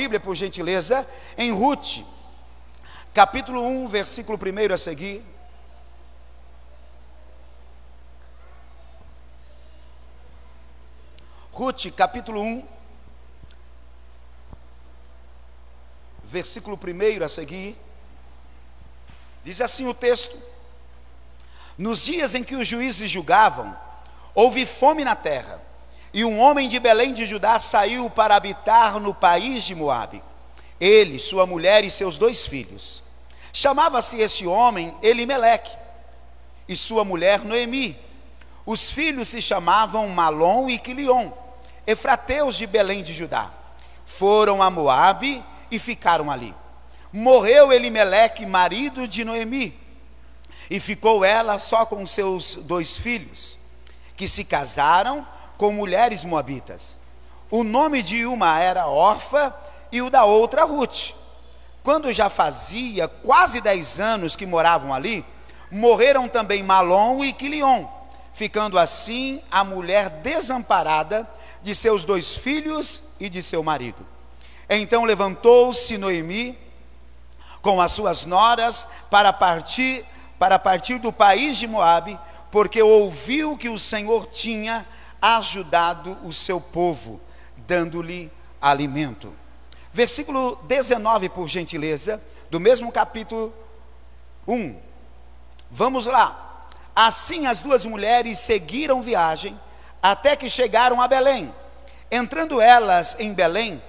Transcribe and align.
Bíblia, 0.00 0.18
por 0.18 0.34
gentileza, 0.34 1.06
em 1.36 1.52
Ruth, 1.52 2.02
capítulo 3.12 3.62
1, 3.62 3.86
versículo 3.86 4.38
1 4.38 4.72
a 4.72 4.78
seguir. 4.78 5.22
Ruth, 11.52 11.92
capítulo 11.94 12.40
1, 12.40 12.66
versículo 16.24 16.80
1 16.82 17.22
a 17.22 17.28
seguir. 17.28 17.76
Diz 19.44 19.60
assim 19.60 19.86
o 19.86 19.92
texto: 19.92 20.34
Nos 21.76 22.06
dias 22.06 22.34
em 22.34 22.42
que 22.42 22.56
os 22.56 22.66
juízes 22.66 23.10
julgavam, 23.10 23.78
houve 24.34 24.64
fome 24.64 25.04
na 25.04 25.14
terra, 25.14 25.60
e 26.12 26.24
um 26.24 26.40
homem 26.40 26.68
de 26.68 26.78
Belém 26.78 27.14
de 27.14 27.24
Judá 27.24 27.60
saiu 27.60 28.10
para 28.10 28.34
habitar 28.34 28.98
no 28.98 29.14
país 29.14 29.64
de 29.64 29.74
Moabe. 29.74 30.22
Ele, 30.80 31.18
sua 31.18 31.46
mulher 31.46 31.84
e 31.84 31.90
seus 31.90 32.18
dois 32.18 32.44
filhos. 32.46 33.02
Chamava-se 33.52 34.18
esse 34.18 34.46
homem 34.46 34.94
Elimeleque, 35.02 35.70
e 36.68 36.76
sua 36.76 37.04
mulher 37.04 37.40
Noemi. 37.40 37.98
Os 38.64 38.90
filhos 38.90 39.28
se 39.28 39.42
chamavam 39.42 40.08
Malom 40.08 40.68
e 40.68 40.78
Quilion, 40.78 41.30
efrateus 41.86 42.56
de 42.56 42.66
Belém 42.66 43.02
de 43.02 43.12
Judá. 43.12 43.52
Foram 44.06 44.62
a 44.62 44.70
Moabe 44.70 45.44
e 45.70 45.78
ficaram 45.78 46.30
ali. 46.30 46.54
Morreu 47.12 47.72
Elimeleque, 47.72 48.46
marido 48.46 49.08
de 49.08 49.24
Noemi, 49.24 49.76
e 50.70 50.78
ficou 50.78 51.24
ela 51.24 51.58
só 51.58 51.84
com 51.84 52.06
seus 52.06 52.54
dois 52.54 52.96
filhos, 52.96 53.58
que 54.16 54.28
se 54.28 54.44
casaram 54.44 55.26
com 55.60 55.72
mulheres 55.72 56.24
moabitas. 56.24 56.98
O 57.50 57.62
nome 57.62 58.02
de 58.02 58.24
uma 58.24 58.58
era 58.58 58.86
Orfa 58.86 59.54
e 59.92 60.00
o 60.00 60.08
da 60.08 60.24
outra 60.24 60.64
Ruth. 60.64 61.10
Quando 61.82 62.10
já 62.14 62.30
fazia 62.30 63.06
quase 63.06 63.60
dez 63.60 64.00
anos 64.00 64.34
que 64.34 64.46
moravam 64.46 64.94
ali, 64.94 65.22
morreram 65.70 66.26
também 66.28 66.62
Malom 66.62 67.22
e 67.22 67.34
Quilion, 67.34 67.84
ficando 68.32 68.78
assim 68.78 69.42
a 69.50 69.62
mulher 69.62 70.08
desamparada 70.08 71.28
de 71.62 71.74
seus 71.74 72.06
dois 72.06 72.34
filhos 72.34 73.02
e 73.20 73.28
de 73.28 73.42
seu 73.42 73.62
marido. 73.62 74.06
Então 74.66 75.04
levantou-se 75.04 75.98
Noemi 75.98 76.58
com 77.60 77.82
as 77.82 77.92
suas 77.92 78.24
noras 78.24 78.88
para 79.10 79.30
partir 79.30 80.06
para 80.38 80.58
partir 80.58 80.98
do 80.98 81.12
país 81.12 81.58
de 81.58 81.66
Moabe, 81.66 82.18
porque 82.50 82.80
ouviu 82.82 83.58
que 83.58 83.68
o 83.68 83.78
Senhor 83.78 84.26
tinha 84.28 84.86
ajudado 85.20 86.16
o 86.24 86.32
seu 86.32 86.60
povo, 86.60 87.20
dando-lhe 87.56 88.30
alimento. 88.60 89.32
Versículo 89.92 90.56
19, 90.64 91.28
por 91.28 91.48
gentileza, 91.48 92.22
do 92.50 92.60
mesmo 92.60 92.90
capítulo 92.92 93.52
1. 94.46 94.76
Vamos 95.70 96.06
lá. 96.06 96.68
Assim 96.94 97.46
as 97.46 97.62
duas 97.62 97.84
mulheres 97.84 98.38
seguiram 98.38 99.02
viagem 99.02 99.58
até 100.02 100.36
que 100.36 100.48
chegaram 100.48 101.00
a 101.00 101.08
Belém. 101.08 101.54
Entrando 102.10 102.60
elas 102.60 103.16
em 103.18 103.32
Belém, 103.32 103.82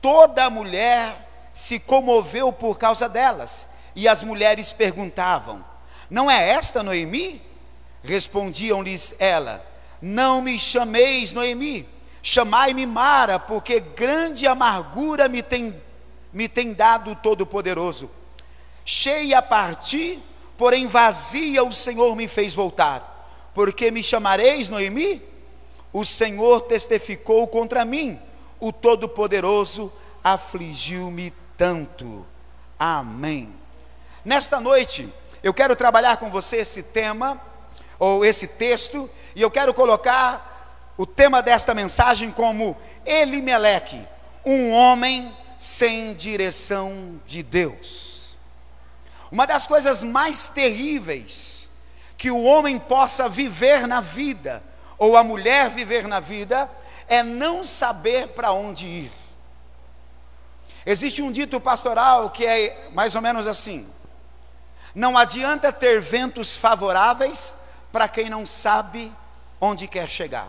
toda 0.00 0.44
a 0.44 0.50
mulher 0.50 1.28
se 1.54 1.78
comoveu 1.78 2.52
por 2.52 2.78
causa 2.78 3.08
delas. 3.08 3.66
E 3.94 4.08
as 4.08 4.22
mulheres 4.22 4.72
perguntavam: 4.72 5.64
Não 6.08 6.30
é 6.30 6.50
esta 6.50 6.82
Noemi? 6.82 7.42
Respondiam-lhes 8.02 9.14
ela: 9.18 9.64
Não 10.00 10.40
me 10.40 10.58
chameis 10.58 11.32
Noemi, 11.32 11.88
chamai-me 12.22 12.86
Mara, 12.86 13.38
porque 13.38 13.80
grande 13.80 14.46
amargura 14.46 15.28
me 15.28 15.42
tem, 15.42 15.80
me 16.32 16.48
tem 16.48 16.72
dado 16.72 17.12
o 17.12 17.16
Todo-Poderoso. 17.16 18.10
Cheia 18.84 19.38
a 19.38 19.42
partir, 19.42 20.22
porém 20.56 20.86
vazia 20.86 21.62
o 21.62 21.72
Senhor 21.72 22.16
me 22.16 22.26
fez 22.26 22.54
voltar. 22.54 23.50
Porque 23.54 23.90
me 23.90 24.02
chamareis 24.02 24.68
Noemi? 24.68 25.22
O 25.92 26.04
Senhor 26.04 26.62
testificou 26.62 27.46
contra 27.48 27.84
mim, 27.84 28.18
o 28.60 28.72
Todo-Poderoso 28.72 29.92
afligiu-me 30.22 31.32
tanto. 31.56 32.24
Amém. 32.78 33.52
Nesta 34.24 34.60
noite, 34.60 35.08
eu 35.42 35.52
quero 35.52 35.74
trabalhar 35.74 36.18
com 36.18 36.30
você 36.30 36.58
esse 36.58 36.82
tema, 36.82 37.40
ou 38.00 38.24
esse 38.24 38.46
texto, 38.46 39.08
e 39.36 39.42
eu 39.42 39.50
quero 39.50 39.74
colocar 39.74 40.94
o 40.96 41.06
tema 41.06 41.42
desta 41.42 41.74
mensagem 41.74 42.30
como 42.30 42.76
Elimeleque, 43.04 44.06
um 44.44 44.72
homem 44.72 45.36
sem 45.58 46.14
direção 46.14 47.20
de 47.26 47.42
Deus. 47.42 48.38
Uma 49.30 49.46
das 49.46 49.66
coisas 49.66 50.02
mais 50.02 50.48
terríveis 50.48 51.68
que 52.16 52.30
o 52.30 52.42
homem 52.42 52.78
possa 52.78 53.28
viver 53.28 53.86
na 53.86 54.00
vida, 54.00 54.62
ou 54.98 55.16
a 55.16 55.22
mulher 55.22 55.68
viver 55.68 56.08
na 56.08 56.20
vida, 56.20 56.70
é 57.06 57.22
não 57.22 57.62
saber 57.62 58.28
para 58.28 58.52
onde 58.52 58.86
ir. 58.86 59.12
Existe 60.86 61.20
um 61.20 61.30
dito 61.30 61.60
pastoral 61.60 62.30
que 62.30 62.46
é 62.46 62.88
mais 62.92 63.14
ou 63.14 63.20
menos 63.20 63.46
assim: 63.46 63.86
não 64.94 65.18
adianta 65.18 65.70
ter 65.70 66.00
ventos 66.00 66.56
favoráveis 66.56 67.54
para 67.92 68.08
quem 68.08 68.28
não 68.30 68.46
sabe 68.46 69.12
onde 69.60 69.86
quer 69.86 70.08
chegar. 70.08 70.48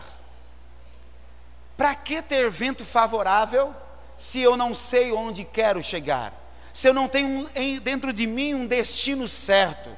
Para 1.76 1.94
que 1.94 2.22
ter 2.22 2.50
vento 2.50 2.84
favorável 2.84 3.74
se 4.16 4.40
eu 4.40 4.56
não 4.56 4.74
sei 4.74 5.12
onde 5.12 5.44
quero 5.44 5.82
chegar? 5.82 6.32
Se 6.72 6.88
eu 6.88 6.94
não 6.94 7.08
tenho 7.08 7.48
dentro 7.80 8.12
de 8.12 8.26
mim 8.26 8.54
um 8.54 8.66
destino 8.66 9.26
certo? 9.26 9.90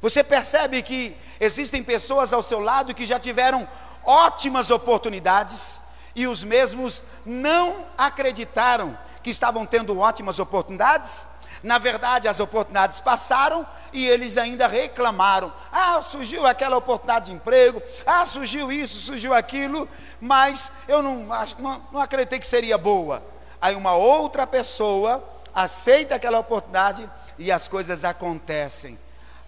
Você 0.00 0.22
percebe 0.22 0.80
que 0.82 1.16
existem 1.40 1.82
pessoas 1.82 2.32
ao 2.32 2.42
seu 2.42 2.60
lado 2.60 2.94
que 2.94 3.06
já 3.06 3.18
tiveram 3.18 3.68
ótimas 4.04 4.70
oportunidades 4.70 5.80
e 6.14 6.26
os 6.26 6.42
mesmos 6.44 7.02
não 7.26 7.84
acreditaram 7.96 8.96
que 9.22 9.30
estavam 9.30 9.66
tendo 9.66 9.98
ótimas 9.98 10.38
oportunidades. 10.38 11.26
Na 11.62 11.78
verdade, 11.78 12.28
as 12.28 12.40
oportunidades 12.40 13.00
passaram 13.00 13.66
e 13.92 14.06
eles 14.06 14.36
ainda 14.36 14.66
reclamaram. 14.66 15.52
Ah, 15.72 16.00
surgiu 16.02 16.46
aquela 16.46 16.76
oportunidade 16.76 17.26
de 17.26 17.32
emprego, 17.32 17.82
ah, 18.06 18.24
surgiu 18.24 18.70
isso, 18.70 18.98
surgiu 19.00 19.34
aquilo, 19.34 19.88
mas 20.20 20.70
eu 20.86 21.02
não, 21.02 21.26
não, 21.58 21.82
não 21.92 22.00
acreditei 22.00 22.38
que 22.38 22.46
seria 22.46 22.78
boa. 22.78 23.22
Aí 23.60 23.74
uma 23.74 23.94
outra 23.94 24.46
pessoa 24.46 25.22
aceita 25.54 26.14
aquela 26.14 26.38
oportunidade 26.38 27.08
e 27.38 27.50
as 27.50 27.66
coisas 27.66 28.04
acontecem. 28.04 28.98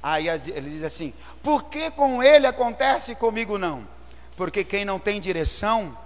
Aí 0.03 0.29
ele 0.29 0.71
diz 0.71 0.83
assim: 0.83 1.13
por 1.43 1.65
que 1.65 1.91
com 1.91 2.23
ele 2.23 2.47
acontece 2.47 3.13
e 3.13 3.17
comigo 3.17 3.59
não? 3.59 3.87
Porque 4.37 4.65
quem 4.65 4.85
não 4.85 4.99
tem 4.99 5.21
direção 5.21 5.97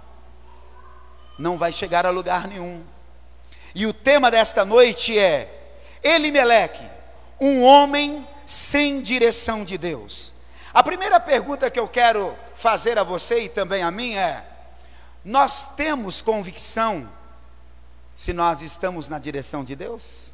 não 1.39 1.57
vai 1.57 1.71
chegar 1.71 2.05
a 2.05 2.09
lugar 2.09 2.47
nenhum. 2.47 2.83
E 3.73 3.85
o 3.85 3.93
tema 3.93 4.29
desta 4.29 4.63
noite 4.63 5.17
é 5.17 5.64
Elimeleque, 6.05 6.87
um 7.41 7.63
homem 7.63 8.27
sem 8.45 9.01
direção 9.01 9.63
de 9.63 9.75
Deus. 9.75 10.31
A 10.71 10.83
primeira 10.83 11.19
pergunta 11.19 11.71
que 11.71 11.79
eu 11.79 11.87
quero 11.87 12.35
fazer 12.53 12.99
a 12.99 13.03
você 13.03 13.45
e 13.45 13.49
também 13.49 13.81
a 13.81 13.89
mim 13.89 14.13
é: 14.13 14.45
nós 15.23 15.65
temos 15.75 16.21
convicção 16.21 17.11
se 18.15 18.33
nós 18.33 18.61
estamos 18.61 19.09
na 19.09 19.17
direção 19.17 19.63
de 19.63 19.75
Deus? 19.75 20.25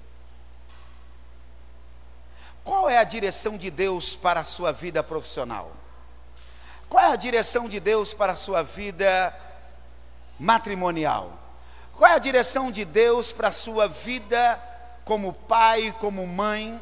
Qual 2.65 2.89
é 2.89 2.97
a 2.97 3.05
direção 3.05 3.57
de 3.57 3.71
Deus 3.71 4.13
para 4.13 4.41
a 4.41 4.43
sua 4.43 4.73
vida 4.73 5.01
profissional? 5.01 5.71
Qual 6.89 7.01
é 7.01 7.13
a 7.13 7.15
direção 7.15 7.69
de 7.69 7.79
Deus 7.79 8.13
para 8.13 8.33
a 8.33 8.35
sua 8.35 8.61
vida 8.61 9.33
matrimonial? 10.37 11.39
Qual 11.95 12.11
é 12.11 12.13
a 12.13 12.19
direção 12.19 12.69
de 12.69 12.83
Deus 12.83 13.31
para 13.31 13.47
a 13.47 13.53
sua 13.53 13.87
vida 13.87 14.70
como 15.03 15.33
pai, 15.33 15.95
como 15.99 16.25
mãe? 16.25 16.79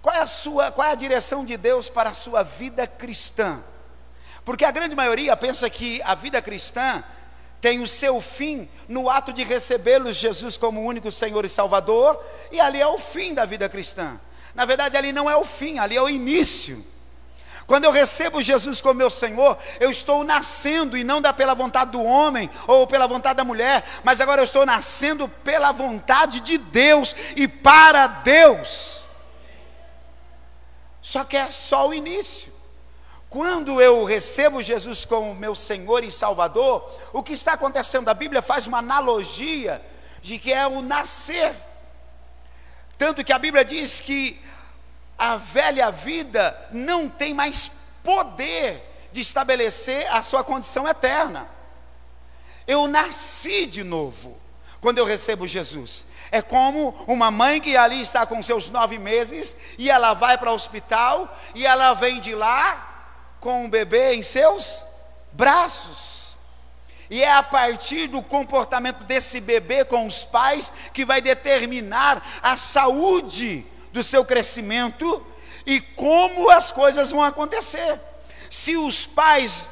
Qual 0.00 0.14
é 0.14 0.20
a 0.20 0.26
sua, 0.26 0.70
qual 0.70 0.88
é 0.88 0.92
a 0.92 0.96
direção 0.96 1.44
de 1.44 1.56
Deus 1.56 1.88
para 1.88 2.10
a 2.10 2.14
sua 2.14 2.42
vida 2.42 2.86
cristã? 2.86 3.62
Porque 4.44 4.64
a 4.64 4.70
grande 4.70 4.96
maioria 4.96 5.36
pensa 5.36 5.68
que 5.68 6.00
a 6.02 6.14
vida 6.14 6.40
cristã 6.40 7.04
tem 7.60 7.80
o 7.80 7.86
seu 7.86 8.20
fim 8.20 8.68
no 8.88 9.10
ato 9.10 9.32
de 9.32 9.42
recebê-lo 9.42 10.12
Jesus 10.12 10.56
como 10.56 10.84
único 10.84 11.10
Senhor 11.10 11.44
e 11.44 11.48
Salvador, 11.48 12.22
e 12.50 12.60
ali 12.60 12.80
é 12.80 12.86
o 12.86 12.98
fim 12.98 13.34
da 13.34 13.44
vida 13.44 13.68
cristã. 13.68 14.18
Na 14.54 14.64
verdade, 14.64 14.96
ali 14.96 15.12
não 15.12 15.28
é 15.28 15.36
o 15.36 15.44
fim, 15.44 15.78
ali 15.78 15.96
é 15.96 16.02
o 16.02 16.08
início. 16.08 16.84
Quando 17.68 17.84
eu 17.84 17.92
recebo 17.92 18.40
Jesus 18.40 18.80
como 18.80 18.94
meu 18.94 19.10
Senhor, 19.10 19.58
eu 19.78 19.90
estou 19.90 20.24
nascendo 20.24 20.96
e 20.96 21.04
não 21.04 21.20
da 21.20 21.34
pela 21.34 21.52
vontade 21.54 21.90
do 21.90 22.02
homem 22.02 22.48
ou 22.66 22.86
pela 22.86 23.06
vontade 23.06 23.36
da 23.36 23.44
mulher, 23.44 23.84
mas 24.02 24.22
agora 24.22 24.40
eu 24.40 24.44
estou 24.44 24.64
nascendo 24.64 25.28
pela 25.28 25.70
vontade 25.70 26.40
de 26.40 26.56
Deus 26.56 27.14
e 27.36 27.46
para 27.46 28.06
Deus. 28.06 29.06
Só 31.02 31.24
que 31.24 31.36
é 31.36 31.50
só 31.50 31.86
o 31.88 31.92
início. 31.92 32.50
Quando 33.28 33.82
eu 33.82 34.02
recebo 34.02 34.62
Jesus 34.62 35.04
como 35.04 35.34
meu 35.34 35.54
Senhor 35.54 36.02
e 36.02 36.10
Salvador, 36.10 36.90
o 37.12 37.22
que 37.22 37.34
está 37.34 37.52
acontecendo? 37.52 38.08
A 38.08 38.14
Bíblia 38.14 38.40
faz 38.40 38.66
uma 38.66 38.78
analogia 38.78 39.84
de 40.22 40.38
que 40.38 40.54
é 40.54 40.66
o 40.66 40.80
nascer. 40.80 41.54
Tanto 42.96 43.22
que 43.22 43.32
a 43.32 43.38
Bíblia 43.38 43.62
diz 43.62 44.00
que 44.00 44.40
a 45.18 45.36
velha 45.36 45.90
vida 45.90 46.56
não 46.70 47.08
tem 47.08 47.34
mais 47.34 47.70
poder 48.04 49.08
de 49.12 49.20
estabelecer 49.20 50.10
a 50.12 50.22
sua 50.22 50.44
condição 50.44 50.86
eterna. 50.88 51.48
Eu 52.66 52.86
nasci 52.86 53.66
de 53.66 53.82
novo 53.82 54.38
quando 54.80 54.98
eu 54.98 55.04
recebo 55.04 55.48
Jesus. 55.48 56.06
É 56.30 56.40
como 56.40 56.90
uma 57.06 57.30
mãe 57.30 57.60
que 57.60 57.76
ali 57.76 58.00
está 58.00 58.24
com 58.26 58.40
seus 58.42 58.70
nove 58.70 58.98
meses 58.98 59.56
e 59.76 59.90
ela 59.90 60.14
vai 60.14 60.38
para 60.38 60.52
o 60.52 60.54
hospital 60.54 61.36
e 61.54 61.66
ela 61.66 61.94
vem 61.94 62.20
de 62.20 62.34
lá 62.34 62.84
com 63.40 63.64
um 63.64 63.70
bebê 63.70 64.14
em 64.14 64.22
seus 64.22 64.84
braços. 65.32 66.36
E 67.10 67.22
é 67.22 67.32
a 67.32 67.42
partir 67.42 68.06
do 68.06 68.22
comportamento 68.22 69.02
desse 69.04 69.40
bebê 69.40 69.84
com 69.84 70.06
os 70.06 70.24
pais 70.24 70.70
que 70.92 71.06
vai 71.06 71.22
determinar 71.22 72.40
a 72.42 72.54
saúde 72.56 73.66
do 73.92 74.02
seu 74.02 74.24
crescimento 74.24 75.24
e 75.66 75.80
como 75.80 76.50
as 76.50 76.72
coisas 76.72 77.10
vão 77.10 77.22
acontecer. 77.22 78.00
Se 78.50 78.76
os 78.76 79.06
pais 79.06 79.70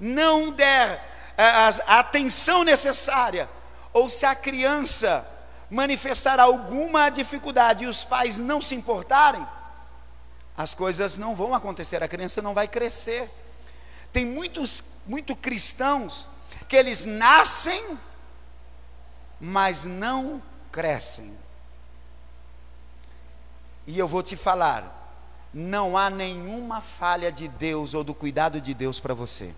não 0.00 0.50
der 0.50 1.32
eh, 1.36 1.44
a 1.86 1.98
atenção 1.98 2.64
necessária, 2.64 3.48
ou 3.92 4.08
se 4.08 4.24
a 4.26 4.34
criança 4.34 5.26
manifestar 5.70 6.40
alguma 6.40 7.10
dificuldade 7.10 7.84
e 7.84 7.86
os 7.86 8.04
pais 8.04 8.38
não 8.38 8.60
se 8.60 8.74
importarem, 8.74 9.46
as 10.56 10.74
coisas 10.74 11.16
não 11.16 11.34
vão 11.34 11.54
acontecer, 11.54 12.02
a 12.02 12.08
criança 12.08 12.40
não 12.40 12.54
vai 12.54 12.68
crescer. 12.68 13.30
Tem 14.12 14.24
muitos 14.24 14.84
muito 15.06 15.34
cristãos 15.34 16.28
que 16.68 16.76
eles 16.76 17.04
nascem, 17.04 17.98
mas 19.40 19.84
não 19.84 20.42
crescem. 20.70 21.36
E 23.86 23.98
eu 23.98 24.08
vou 24.08 24.22
te 24.22 24.36
falar, 24.36 25.18
não 25.52 25.96
há 25.96 26.10
nenhuma 26.10 26.80
falha 26.80 27.30
de 27.30 27.48
Deus 27.48 27.94
ou 27.94 28.02
do 28.02 28.14
cuidado 28.14 28.60
de 28.60 28.74
Deus 28.74 28.98
para 28.98 29.14
você. 29.14 29.54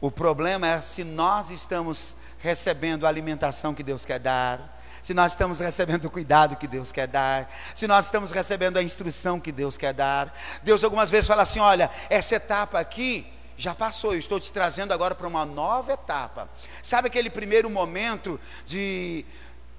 O 0.00 0.10
problema 0.10 0.66
é 0.66 0.80
se 0.80 1.04
nós 1.04 1.50
estamos 1.50 2.16
recebendo 2.38 3.06
a 3.06 3.08
alimentação 3.08 3.72
que 3.72 3.82
Deus 3.82 4.04
quer 4.04 4.18
dar, 4.18 4.82
se 5.02 5.14
nós 5.14 5.32
estamos 5.32 5.58
recebendo 5.58 6.04
o 6.04 6.10
cuidado 6.10 6.56
que 6.56 6.66
Deus 6.68 6.92
quer 6.92 7.08
dar, 7.08 7.52
se 7.74 7.86
nós 7.86 8.06
estamos 8.06 8.30
recebendo 8.30 8.76
a 8.76 8.82
instrução 8.82 9.40
que 9.40 9.50
Deus 9.50 9.76
quer 9.76 9.92
dar. 9.92 10.32
Deus 10.62 10.84
algumas 10.84 11.10
vezes 11.10 11.26
fala 11.26 11.42
assim: 11.42 11.60
olha, 11.60 11.90
essa 12.08 12.36
etapa 12.36 12.78
aqui 12.78 13.26
já 13.56 13.74
passou, 13.74 14.12
eu 14.12 14.18
estou 14.18 14.40
te 14.40 14.52
trazendo 14.52 14.92
agora 14.92 15.14
para 15.14 15.26
uma 15.26 15.44
nova 15.44 15.92
etapa. 15.92 16.48
Sabe 16.82 17.08
aquele 17.08 17.30
primeiro 17.30 17.68
momento 17.68 18.40
de, 18.66 19.24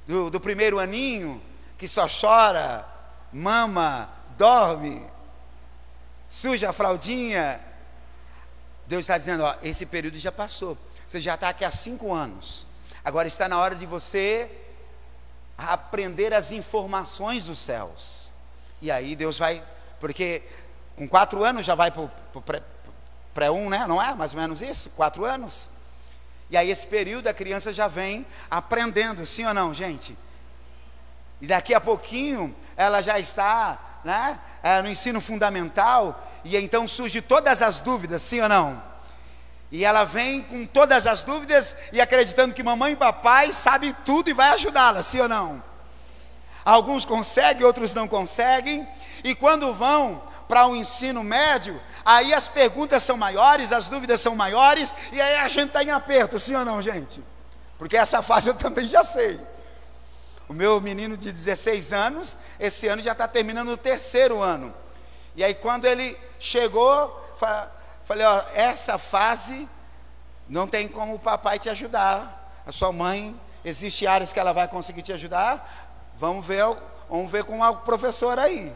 do, 0.06 0.30
do 0.30 0.40
primeiro 0.40 0.80
aninho, 0.80 1.42
que 1.78 1.88
só 1.88 2.08
chora, 2.08 2.86
mama, 3.34 4.10
dorme, 4.38 5.06
suja 6.30 6.70
a 6.70 6.74
fraldinha? 6.74 7.60
Deus 8.86 9.02
está 9.02 9.18
dizendo: 9.18 9.44
ó, 9.44 9.56
esse 9.64 9.86
período 9.86 10.18
já 10.18 10.32
passou. 10.32 10.78
Você 11.08 11.20
já 11.20 11.36
está 11.36 11.50
aqui 11.50 11.66
há 11.66 11.72
cinco 11.72 12.14
anos. 12.14 12.66
Agora 13.04 13.28
está 13.28 13.50
na 13.50 13.60
hora 13.60 13.76
de 13.76 13.86
você 13.86 14.50
aprender 15.58 16.34
as 16.34 16.52
informações 16.52 17.46
dos 17.46 17.60
céus. 17.60 18.30
E 18.82 18.92
aí 18.92 19.16
Deus 19.16 19.38
vai, 19.38 19.64
porque 20.00 20.44
com 20.96 21.08
quatro 21.08 21.44
anos 21.44 21.66
já 21.66 21.76
vai 21.76 21.92
para 21.92 22.02
o 22.02 22.44
pré-1, 23.34 23.70
né? 23.70 23.88
Não 23.88 24.02
é? 24.02 24.14
Mais 24.14 24.34
ou 24.34 24.40
menos 24.40 24.62
isso? 24.62 24.90
Quatro 24.92 25.26
anos. 25.26 25.70
E 26.50 26.58
aí 26.58 26.70
esse 26.70 26.86
período 26.86 27.28
a 27.28 27.34
criança 27.34 27.74
já 27.74 27.88
vem 27.88 28.26
aprendendo, 28.50 29.26
sim 29.26 29.46
ou 29.46 29.54
não, 29.54 29.74
gente? 29.74 30.18
E 31.42 31.48
daqui 31.48 31.74
a 31.74 31.82
pouquinho 31.82 32.56
ela 32.76 33.02
já 33.02 33.20
está 33.20 33.78
né, 34.04 34.40
é, 34.62 34.82
no 34.82 34.90
ensino 34.90 35.22
fundamental, 35.22 36.32
e 36.44 36.58
então 36.58 36.88
surge 36.88 37.22
todas 37.22 37.62
as 37.62 37.82
dúvidas, 37.82 38.22
sim 38.22 38.42
ou 38.42 38.50
não? 38.50 38.82
E 39.72 39.84
ela 39.84 40.04
vem 40.04 40.42
com 40.44 40.66
todas 40.66 41.08
as 41.08 41.24
dúvidas 41.24 41.76
e 41.92 42.00
acreditando 42.00 42.54
que 42.54 42.62
mamãe 42.62 42.94
e 42.94 42.96
papai 42.96 43.52
sabem 43.52 43.96
tudo 44.06 44.30
e 44.30 44.34
vai 44.34 44.50
ajudá-la, 44.50 45.02
sim 45.02 45.20
ou 45.20 45.28
não? 45.28 45.64
Alguns 46.64 47.06
conseguem, 47.06 47.66
outros 47.66 47.94
não 47.94 48.08
conseguem. 48.08 48.88
E 49.24 49.34
quando 49.34 49.74
vão 49.74 50.22
para 50.48 50.66
o 50.68 50.72
um 50.72 50.76
ensino 50.76 51.24
médio, 51.24 51.82
aí 52.06 52.34
as 52.34 52.48
perguntas 52.48 53.02
são 53.02 53.18
maiores, 53.18 53.72
as 53.72 53.88
dúvidas 53.88 54.22
são 54.22 54.36
maiores, 54.36 54.94
e 55.12 55.20
aí 55.20 55.38
a 55.38 55.48
gente 55.48 55.70
está 55.70 55.84
em 55.84 55.90
aperto, 55.90 56.38
sim 56.38 56.56
ou 56.56 56.64
não, 56.64 56.82
gente? 56.82 57.24
Porque 57.78 57.98
essa 57.98 58.22
fase 58.22 58.50
eu 58.50 58.54
também 58.54 58.88
já 58.88 59.04
sei. 59.04 59.40
O 60.48 60.54
meu 60.54 60.80
menino 60.82 61.16
de 61.16 61.32
16 61.32 61.94
anos, 61.94 62.38
esse 62.60 62.88
ano 62.88 63.02
já 63.02 63.14
está 63.14 63.28
terminando 63.28 63.70
o 63.70 63.78
terceiro 63.78 64.42
ano. 64.42 64.74
E 65.36 65.44
aí 65.44 65.54
quando 65.54 65.86
ele 65.86 66.18
chegou, 66.40 67.22
Falei, 68.04 68.26
ó, 68.26 68.44
essa 68.54 68.98
fase 68.98 69.68
não 70.48 70.68
tem 70.68 70.88
como 70.88 71.16
o 71.16 71.20
papai 71.20 71.58
te 71.58 71.70
ajudar. 71.70 72.62
A 72.66 72.72
sua 72.72 72.92
mãe, 72.92 73.40
existe 73.64 74.06
áreas 74.06 74.34
que 74.34 74.40
ela 74.40 74.54
vai 74.54 74.68
conseguir 74.68 75.02
te 75.02 75.14
ajudar. 75.14 76.12
Vamos 76.18 76.46
ver, 76.46 76.64
vamos 77.10 77.32
ver 77.32 77.44
com 77.46 77.62
o 77.62 77.78
professor 77.78 78.38
aí. 78.38 78.74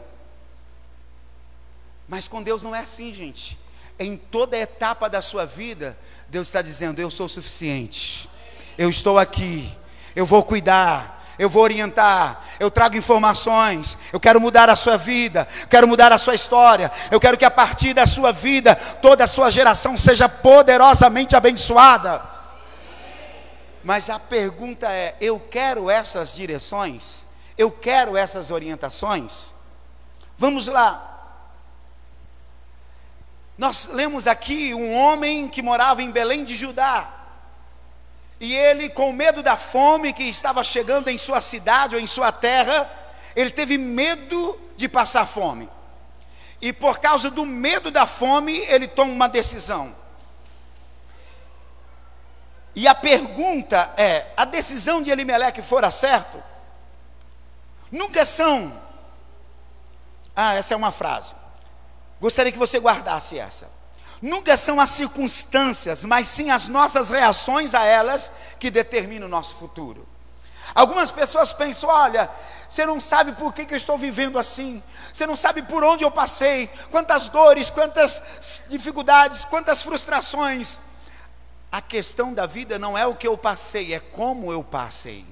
Mas 2.08 2.26
com 2.26 2.42
Deus 2.42 2.62
não 2.62 2.74
é 2.74 2.80
assim, 2.80 3.12
gente. 3.12 3.58
Em 3.98 4.16
toda 4.16 4.56
etapa 4.56 5.08
da 5.08 5.20
sua 5.20 5.44
vida, 5.44 5.98
Deus 6.28 6.48
está 6.48 6.62
dizendo: 6.62 7.00
Eu 7.00 7.10
sou 7.10 7.28
suficiente. 7.28 8.30
Eu 8.78 8.88
estou 8.88 9.18
aqui. 9.18 9.76
Eu 10.16 10.24
vou 10.24 10.42
cuidar 10.42 11.17
eu 11.38 11.48
vou 11.48 11.62
orientar, 11.62 12.42
eu 12.58 12.70
trago 12.70 12.96
informações, 12.96 13.96
eu 14.12 14.18
quero 14.18 14.40
mudar 14.40 14.68
a 14.68 14.76
sua 14.76 14.96
vida, 14.96 15.46
quero 15.70 15.86
mudar 15.86 16.12
a 16.12 16.18
sua 16.18 16.34
história, 16.34 16.90
eu 17.10 17.20
quero 17.20 17.38
que 17.38 17.44
a 17.44 17.50
partir 17.50 17.94
da 17.94 18.06
sua 18.06 18.32
vida, 18.32 18.74
toda 18.74 19.24
a 19.24 19.28
sua 19.28 19.50
geração 19.50 19.96
seja 19.96 20.28
poderosamente 20.28 21.36
abençoada. 21.36 22.22
Mas 23.84 24.10
a 24.10 24.18
pergunta 24.18 24.92
é: 24.92 25.16
eu 25.20 25.38
quero 25.38 25.88
essas 25.88 26.34
direções? 26.34 27.24
Eu 27.56 27.70
quero 27.70 28.16
essas 28.16 28.50
orientações? 28.50 29.52
Vamos 30.36 30.66
lá. 30.66 31.04
Nós 33.56 33.88
lemos 33.88 34.28
aqui 34.28 34.72
um 34.72 34.94
homem 34.94 35.48
que 35.48 35.62
morava 35.62 36.00
em 36.00 36.10
Belém 36.12 36.44
de 36.44 36.54
Judá. 36.54 37.17
E 38.40 38.54
ele, 38.54 38.88
com 38.88 39.12
medo 39.12 39.42
da 39.42 39.56
fome 39.56 40.12
que 40.12 40.22
estava 40.22 40.62
chegando 40.62 41.08
em 41.08 41.18
sua 41.18 41.40
cidade 41.40 41.94
ou 41.94 42.00
em 42.00 42.06
sua 42.06 42.30
terra, 42.30 42.90
ele 43.34 43.50
teve 43.50 43.76
medo 43.76 44.58
de 44.76 44.88
passar 44.88 45.26
fome. 45.26 45.68
E 46.60 46.72
por 46.72 46.98
causa 46.98 47.30
do 47.30 47.44
medo 47.44 47.90
da 47.90 48.06
fome, 48.06 48.58
ele 48.66 48.86
toma 48.86 49.12
uma 49.12 49.28
decisão. 49.28 49.94
E 52.74 52.86
a 52.86 52.94
pergunta 52.94 53.92
é: 53.96 54.26
a 54.36 54.44
decisão 54.44 55.02
de 55.02 55.10
Elimelec 55.10 55.60
fora 55.62 55.90
certo? 55.90 56.42
Nunca 57.90 58.24
são. 58.24 58.80
Ah, 60.34 60.54
essa 60.54 60.74
é 60.74 60.76
uma 60.76 60.92
frase. 60.92 61.34
Gostaria 62.20 62.52
que 62.52 62.58
você 62.58 62.78
guardasse 62.78 63.38
essa. 63.38 63.77
Nunca 64.20 64.56
são 64.56 64.80
as 64.80 64.90
circunstâncias, 64.90 66.04
mas 66.04 66.26
sim 66.26 66.50
as 66.50 66.68
nossas 66.68 67.10
reações 67.10 67.74
a 67.74 67.84
elas 67.84 68.32
que 68.58 68.70
determinam 68.70 69.26
o 69.26 69.30
nosso 69.30 69.54
futuro. 69.54 70.06
Algumas 70.74 71.10
pessoas 71.10 71.52
pensam: 71.52 71.88
olha, 71.88 72.28
você 72.68 72.84
não 72.84 72.98
sabe 72.98 73.32
por 73.32 73.54
que, 73.54 73.64
que 73.64 73.74
eu 73.74 73.78
estou 73.78 73.96
vivendo 73.96 74.38
assim, 74.38 74.82
você 75.12 75.26
não 75.26 75.36
sabe 75.36 75.62
por 75.62 75.84
onde 75.84 76.04
eu 76.04 76.10
passei, 76.10 76.68
quantas 76.90 77.28
dores, 77.28 77.70
quantas 77.70 78.22
dificuldades, 78.68 79.44
quantas 79.44 79.82
frustrações. 79.82 80.78
A 81.70 81.82
questão 81.82 82.32
da 82.32 82.46
vida 82.46 82.78
não 82.78 82.96
é 82.96 83.06
o 83.06 83.14
que 83.14 83.28
eu 83.28 83.36
passei, 83.36 83.94
é 83.94 84.00
como 84.00 84.50
eu 84.50 84.64
passei. 84.64 85.24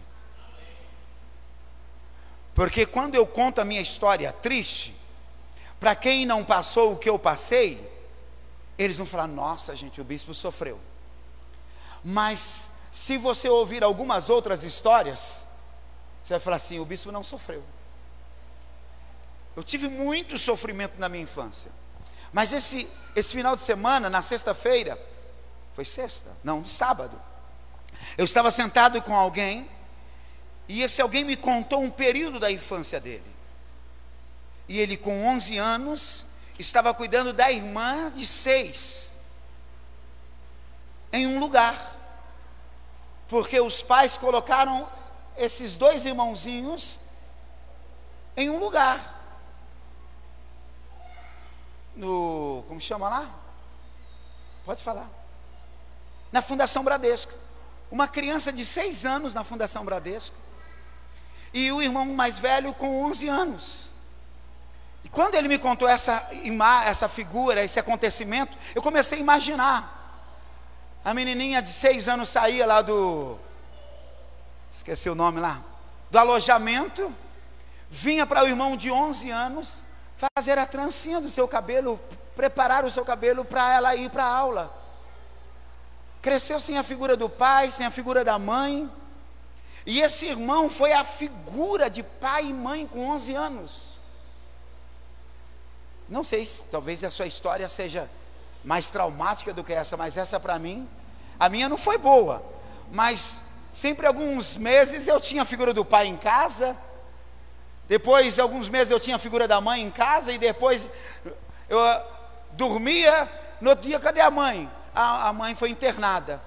Porque 2.54 2.86
quando 2.86 3.14
eu 3.14 3.26
conto 3.26 3.60
a 3.60 3.64
minha 3.64 3.80
história 3.80 4.32
triste, 4.32 4.94
para 5.80 5.94
quem 5.94 6.24
não 6.24 6.44
passou 6.44 6.92
o 6.92 6.96
que 6.96 7.08
eu 7.08 7.18
passei, 7.18 7.95
eles 8.78 8.96
vão 8.96 9.06
falar: 9.06 9.26
nossa, 9.26 9.74
gente, 9.74 10.00
o 10.00 10.04
bispo 10.04 10.34
sofreu. 10.34 10.80
Mas, 12.04 12.68
se 12.92 13.16
você 13.16 13.48
ouvir 13.48 13.82
algumas 13.82 14.28
outras 14.28 14.62
histórias, 14.62 15.44
você 16.22 16.34
vai 16.34 16.40
falar 16.40 16.56
assim: 16.56 16.78
o 16.78 16.84
bispo 16.84 17.10
não 17.10 17.22
sofreu. 17.22 17.64
Eu 19.56 19.64
tive 19.64 19.88
muito 19.88 20.36
sofrimento 20.36 20.98
na 20.98 21.08
minha 21.08 21.22
infância. 21.22 21.70
Mas 22.32 22.52
esse, 22.52 22.88
esse 23.14 23.32
final 23.32 23.56
de 23.56 23.62
semana, 23.62 24.10
na 24.10 24.20
sexta-feira, 24.20 25.00
foi 25.74 25.84
sexta? 25.84 26.30
Não, 26.44 26.64
sábado. 26.66 27.18
Eu 28.18 28.24
estava 28.24 28.50
sentado 28.50 29.00
com 29.00 29.16
alguém, 29.16 29.68
e 30.68 30.82
esse 30.82 31.00
alguém 31.00 31.24
me 31.24 31.36
contou 31.36 31.82
um 31.82 31.90
período 31.90 32.38
da 32.38 32.50
infância 32.50 33.00
dele. 33.00 33.24
E 34.68 34.78
ele, 34.78 34.96
com 34.96 35.26
11 35.26 35.56
anos, 35.56 36.25
estava 36.58 36.92
cuidando 36.94 37.32
da 37.32 37.50
irmã 37.50 38.10
de 38.10 38.26
seis, 38.26 39.12
em 41.12 41.26
um 41.26 41.38
lugar, 41.38 41.94
porque 43.28 43.60
os 43.60 43.82
pais 43.82 44.16
colocaram 44.16 44.88
esses 45.36 45.74
dois 45.74 46.04
irmãozinhos 46.04 46.98
em 48.36 48.50
um 48.50 48.58
lugar. 48.58 49.14
No. 51.94 52.64
Como 52.68 52.80
chama 52.80 53.08
lá? 53.08 53.30
Pode 54.64 54.82
falar. 54.82 55.08
Na 56.30 56.42
Fundação 56.42 56.84
Bradesco. 56.84 57.32
Uma 57.90 58.08
criança 58.08 58.52
de 58.52 58.64
seis 58.64 59.04
anos 59.04 59.32
na 59.32 59.44
Fundação 59.44 59.84
Bradesco. 59.84 60.36
E 61.54 61.72
o 61.72 61.80
irmão 61.80 62.04
mais 62.06 62.36
velho 62.36 62.74
com 62.74 63.04
11 63.04 63.28
anos. 63.28 63.90
E 65.06 65.08
quando 65.08 65.36
ele 65.36 65.46
me 65.46 65.56
contou 65.56 65.88
essa, 65.88 66.28
essa 66.84 67.08
figura, 67.08 67.62
esse 67.62 67.78
acontecimento, 67.78 68.58
eu 68.74 68.82
comecei 68.82 69.18
a 69.18 69.20
imaginar. 69.20 70.26
A 71.04 71.14
menininha 71.14 71.62
de 71.62 71.68
seis 71.68 72.08
anos 72.08 72.28
saía 72.28 72.66
lá 72.66 72.82
do. 72.82 73.38
Esqueci 74.72 75.08
o 75.08 75.14
nome 75.14 75.38
lá. 75.38 75.62
Do 76.10 76.18
alojamento. 76.18 77.14
Vinha 77.88 78.26
para 78.26 78.42
o 78.42 78.48
irmão 78.48 78.76
de 78.76 78.90
11 78.90 79.30
anos 79.30 79.68
fazer 80.34 80.58
a 80.58 80.66
trancinha 80.66 81.20
do 81.20 81.30
seu 81.30 81.46
cabelo, 81.46 82.00
preparar 82.34 82.84
o 82.84 82.90
seu 82.90 83.04
cabelo 83.04 83.44
para 83.44 83.72
ela 83.72 83.94
ir 83.94 84.10
para 84.10 84.24
a 84.24 84.36
aula. 84.36 84.76
Cresceu 86.20 86.58
sem 86.58 86.78
a 86.78 86.82
figura 86.82 87.16
do 87.16 87.28
pai, 87.28 87.70
sem 87.70 87.86
a 87.86 87.92
figura 87.92 88.24
da 88.24 88.40
mãe. 88.40 88.90
E 89.86 90.00
esse 90.00 90.26
irmão 90.26 90.68
foi 90.68 90.92
a 90.92 91.04
figura 91.04 91.88
de 91.88 92.02
pai 92.02 92.46
e 92.46 92.52
mãe 92.52 92.88
com 92.88 93.06
11 93.10 93.34
anos. 93.36 93.95
Não 96.08 96.22
sei, 96.22 96.48
talvez 96.70 97.02
a 97.02 97.10
sua 97.10 97.26
história 97.26 97.68
seja 97.68 98.08
mais 98.64 98.90
traumática 98.90 99.52
do 99.52 99.64
que 99.64 99.72
essa, 99.72 99.96
mas 99.96 100.16
essa 100.16 100.38
para 100.40 100.58
mim, 100.58 100.88
a 101.38 101.48
minha 101.48 101.68
não 101.68 101.78
foi 101.78 101.98
boa. 101.98 102.42
Mas 102.92 103.40
sempre 103.72 104.06
alguns 104.06 104.56
meses 104.56 105.06
eu 105.06 105.20
tinha 105.20 105.42
a 105.42 105.44
figura 105.44 105.72
do 105.72 105.84
pai 105.84 106.06
em 106.06 106.16
casa, 106.16 106.76
depois, 107.88 108.38
alguns 108.38 108.68
meses, 108.68 108.90
eu 108.90 108.98
tinha 108.98 109.16
a 109.16 109.18
figura 109.18 109.46
da 109.46 109.60
mãe 109.60 109.80
em 109.80 109.90
casa, 109.90 110.32
e 110.32 110.38
depois 110.38 110.90
eu 111.68 111.82
ah, 111.82 112.04
dormia, 112.52 113.28
no 113.60 113.70
outro 113.70 113.86
dia, 113.86 114.00
cadê 114.00 114.20
a 114.20 114.30
mãe? 114.30 114.70
A, 114.94 115.28
a 115.28 115.32
mãe 115.32 115.54
foi 115.54 115.70
internada. 115.70 116.42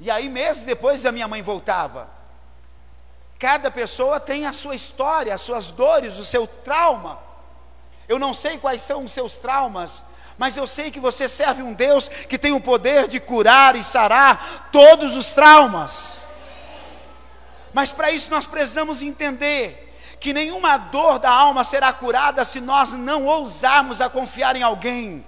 E 0.00 0.10
aí, 0.10 0.28
meses 0.28 0.64
depois, 0.64 1.04
a 1.04 1.12
minha 1.12 1.28
mãe 1.28 1.42
voltava. 1.42 2.08
Cada 3.38 3.70
pessoa 3.70 4.18
tem 4.18 4.46
a 4.46 4.52
sua 4.52 4.74
história, 4.74 5.34
as 5.34 5.40
suas 5.40 5.70
dores, 5.70 6.18
o 6.18 6.24
seu 6.24 6.46
trauma. 6.46 7.20
Eu 8.08 8.18
não 8.18 8.34
sei 8.34 8.58
quais 8.58 8.82
são 8.82 9.04
os 9.04 9.12
seus 9.12 9.36
traumas, 9.36 10.04
mas 10.36 10.56
eu 10.56 10.66
sei 10.66 10.90
que 10.90 10.98
você 10.98 11.28
serve 11.28 11.62
um 11.62 11.72
Deus 11.72 12.08
que 12.08 12.38
tem 12.38 12.52
o 12.52 12.60
poder 12.60 13.06
de 13.06 13.20
curar 13.20 13.76
e 13.76 13.82
sarar 13.82 14.70
todos 14.72 15.14
os 15.14 15.32
traumas. 15.32 16.26
Mas 17.72 17.92
para 17.92 18.10
isso 18.10 18.30
nós 18.30 18.46
precisamos 18.46 19.02
entender 19.02 19.84
que 20.18 20.32
nenhuma 20.32 20.76
dor 20.76 21.20
da 21.20 21.30
alma 21.30 21.62
será 21.62 21.92
curada 21.92 22.44
se 22.44 22.60
nós 22.60 22.92
não 22.92 23.26
ousarmos 23.26 24.00
a 24.00 24.10
confiar 24.10 24.56
em 24.56 24.62
alguém. 24.62 25.24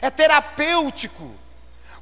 É 0.00 0.08
terapêutico 0.08 1.34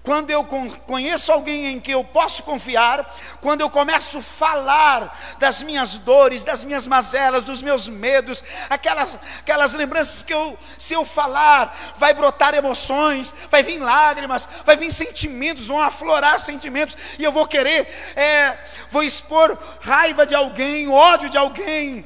quando 0.05 0.29
eu 0.29 0.45
conheço 0.87 1.33
alguém 1.33 1.67
em 1.67 1.81
que 1.81 1.91
eu 1.91 2.05
posso 2.05 2.43
confiar, 2.43 3.17
quando 3.41 3.63
eu 3.63 3.71
começo 3.71 4.19
a 4.19 4.23
falar 4.23 5.37
das 5.39 5.63
minhas 5.63 5.97
dores, 5.97 6.45
das 6.45 6.63
minhas 6.63 6.87
mazelas, 6.87 7.43
dos 7.43 7.63
meus 7.63 7.89
medos, 7.89 8.45
aquelas, 8.69 9.19
aquelas 9.39 9.73
lembranças 9.73 10.23
que 10.23 10.35
eu, 10.35 10.59
se 10.77 10.93
eu 10.93 11.07
falar, 11.07 11.95
vai 11.97 12.13
brotar 12.13 12.55
emoções, 12.55 13.35
vai 13.51 13.63
vir 13.63 13.79
lágrimas, 13.79 14.47
vai 14.63 14.77
vir 14.77 14.93
sentimentos, 14.93 15.69
vão 15.69 15.81
aflorar 15.81 16.39
sentimentos, 16.39 16.99
e 17.19 17.25
eu 17.25 17.33
vou 17.33 17.47
querer, 17.47 17.89
é, 18.15 18.59
vou 18.91 19.03
expor 19.03 19.57
raiva 19.81 20.27
de 20.27 20.35
alguém, 20.35 20.87
ódio 20.87 21.31
de 21.31 21.39
alguém, 21.39 22.05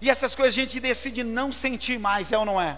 e 0.00 0.10
essas 0.10 0.34
coisas 0.34 0.52
a 0.56 0.60
gente 0.62 0.80
decide 0.80 1.22
não 1.22 1.52
sentir 1.52 1.96
mais, 1.96 2.32
é 2.32 2.38
ou 2.38 2.44
não 2.44 2.60
é? 2.60 2.76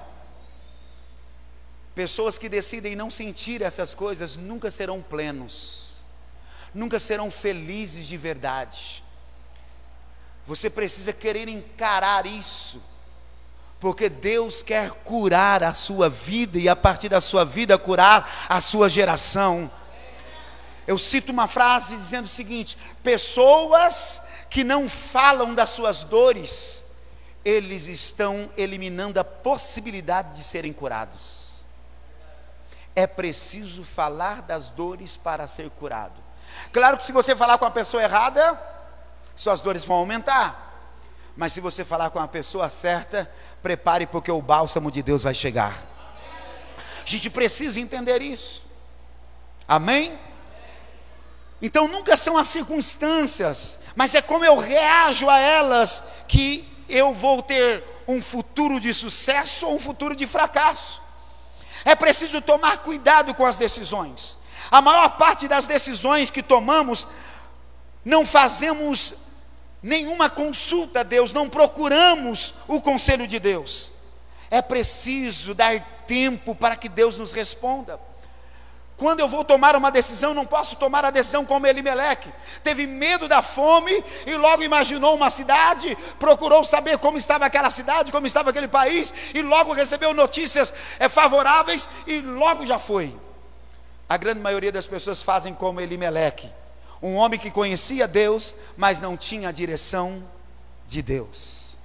Pessoas 1.95 2.39
que 2.39 2.49
decidem 2.49 2.97
não 2.97 3.11
sentir 3.11 3.61
essas 3.61 3.95
coisas 3.95 4.37
nunca 4.37 4.71
serão 4.71 5.03
plenos, 5.03 5.89
nunca 6.75 6.99
serão 6.99 7.31
felizes 7.31 8.07
de 8.07 8.17
verdade. 8.17 9.05
Você 10.47 10.71
precisa 10.71 11.13
querer 11.13 11.49
encarar 11.49 12.25
isso, 12.25 12.83
porque 13.79 14.09
Deus 14.09 14.63
quer 14.63 14.91
curar 14.91 15.63
a 15.63 15.75
sua 15.75 16.09
vida 16.09 16.59
e 16.59 16.69
a 16.69 16.75
partir 16.75 17.11
da 17.11 17.21
sua 17.21 17.45
vida 17.45 17.77
curar 17.77 18.47
a 18.49 18.61
sua 18.61 18.89
geração. 18.89 19.71
Eu 20.87 20.97
cito 20.97 21.31
uma 21.31 21.47
frase 21.47 21.95
dizendo 21.97 22.25
o 22.25 22.29
seguinte: 22.29 22.77
pessoas 23.03 24.23
que 24.49 24.65
não 24.65 24.89
falam 24.89 25.55
das 25.55 25.71
suas 25.71 26.05
dores, 26.05 26.85
eles 27.45 27.87
estão 27.87 28.51
eliminando 28.57 29.21
a 29.21 29.25
possibilidade 29.25 30.37
de 30.37 30.45
serem 30.45 30.73
curados. 30.73 31.42
É 32.95 33.07
preciso 33.07 33.85
falar 33.85 34.43
das 34.43 34.71
dores 34.71 35.17
para 35.17 35.47
ser 35.47 35.71
curado. 35.71 36.21
Claro 36.73 36.97
que 36.97 37.05
se 37.05 37.13
você 37.13 37.35
falar 37.35 37.59
com 37.59 37.65
a 37.65 37.71
pessoa 37.71 38.03
errada, 38.03 38.61
suas 39.35 39.61
dores 39.61 39.85
vão 39.85 39.97
aumentar. 39.97 40.71
Mas 41.37 41.53
se 41.53 41.61
você 41.61 41.85
falar 41.85 42.11
com 42.11 42.19
a 42.19 42.29
pessoa 42.29 42.69
certa, 42.69 43.31
prepare 43.63 44.07
porque 44.07 44.31
o 44.31 44.43
bálsamo 44.43 44.91
de 44.91 45.03
Deus 45.03 45.23
vai 45.23 45.35
chegar. 45.35 45.83
A 47.05 47.09
gente 47.09 47.31
precisa 47.31 47.81
entender 47.81 48.21
isso. 48.23 48.67
Amém? 49.67 50.19
Então 51.61 51.89
nunca 51.89 52.17
são 52.17 52.37
as 52.37 52.49
circunstâncias, 52.49 53.79
mas 53.95 54.15
é 54.15 54.21
como 54.21 54.45
eu 54.45 54.59
reajo 54.59 55.31
a 55.31 55.39
elas 55.39 56.03
que 56.27 56.69
eu 56.89 57.15
vou 57.15 57.41
ter 57.41 57.85
um 58.07 58.21
futuro 58.21 58.81
de 58.81 58.93
sucesso 58.93 59.67
ou 59.67 59.77
um 59.77 59.79
futuro 59.79 60.15
de 60.15 60.27
fracasso. 60.27 61.01
É 61.85 61.95
preciso 61.95 62.41
tomar 62.41 62.79
cuidado 62.79 63.35
com 63.35 63.45
as 63.45 63.57
decisões. 63.57 64.39
A 64.71 64.81
maior 64.81 65.17
parte 65.17 65.49
das 65.49 65.67
decisões 65.67 66.31
que 66.31 66.43
tomamos, 66.43 67.07
não 68.05 68.25
fazemos 68.25 69.15
nenhuma 69.83 70.31
consulta 70.31 71.01
a 71.01 71.03
Deus, 71.03 71.33
não 71.33 71.49
procuramos 71.49 72.55
o 72.69 72.81
conselho 72.81 73.27
de 73.27 73.39
Deus. 73.39 73.91
É 74.51 74.63
preciso 74.63 75.55
dar 75.55 76.05
tempo 76.07 76.55
para 76.55 76.77
que 76.77 76.89
Deus 76.89 77.17
nos 77.17 77.33
responda. 77.33 77.99
Quando 78.97 79.21
eu 79.21 79.29
vou 79.29 79.45
tomar 79.45 79.75
uma 79.75 79.91
decisão, 79.91 80.35
não 80.35 80.47
posso 80.47 80.77
tomar 80.77 81.05
a 81.05 81.11
decisão 81.11 81.45
como 81.45 81.67
Elimeleque. 81.67 82.33
Teve 82.63 82.87
medo 82.87 83.27
da 83.27 83.43
fome 83.43 83.93
e 84.27 84.35
logo 84.35 84.63
imaginou 84.63 85.17
uma 85.17 85.31
cidade, 85.31 85.97
procurou 86.19 86.63
saber 86.63 86.99
como 86.99 87.17
estava 87.17 87.47
aquela 87.47 87.71
cidade, 87.71 88.13
como 88.13 88.27
estava 88.27 88.51
aquele 88.51 88.69
país, 88.69 89.13
e 89.35 89.43
logo 89.43 89.73
recebeu 89.73 90.15
notícias 90.15 90.73
é, 90.99 91.09
favoráveis 91.09 91.89
e 92.07 92.21
logo 92.21 92.65
já 92.67 92.79
foi. 92.79 93.17
A 94.09 94.17
grande 94.17 94.41
maioria 94.41 94.71
das 94.71 94.87
pessoas 94.87 95.23
fazem 95.23 95.55
como 95.55 95.81
Elimeleque, 95.81 96.51
um 97.03 97.17
homem 97.17 97.41
que 97.41 97.51
conhecia 97.51 98.07
Deus, 98.07 98.55
mas 98.77 99.01
não 99.01 99.17
tinha 99.17 99.49
a 99.49 99.53
direção 99.53 100.23
de 100.87 101.03
Deus. 101.03 101.77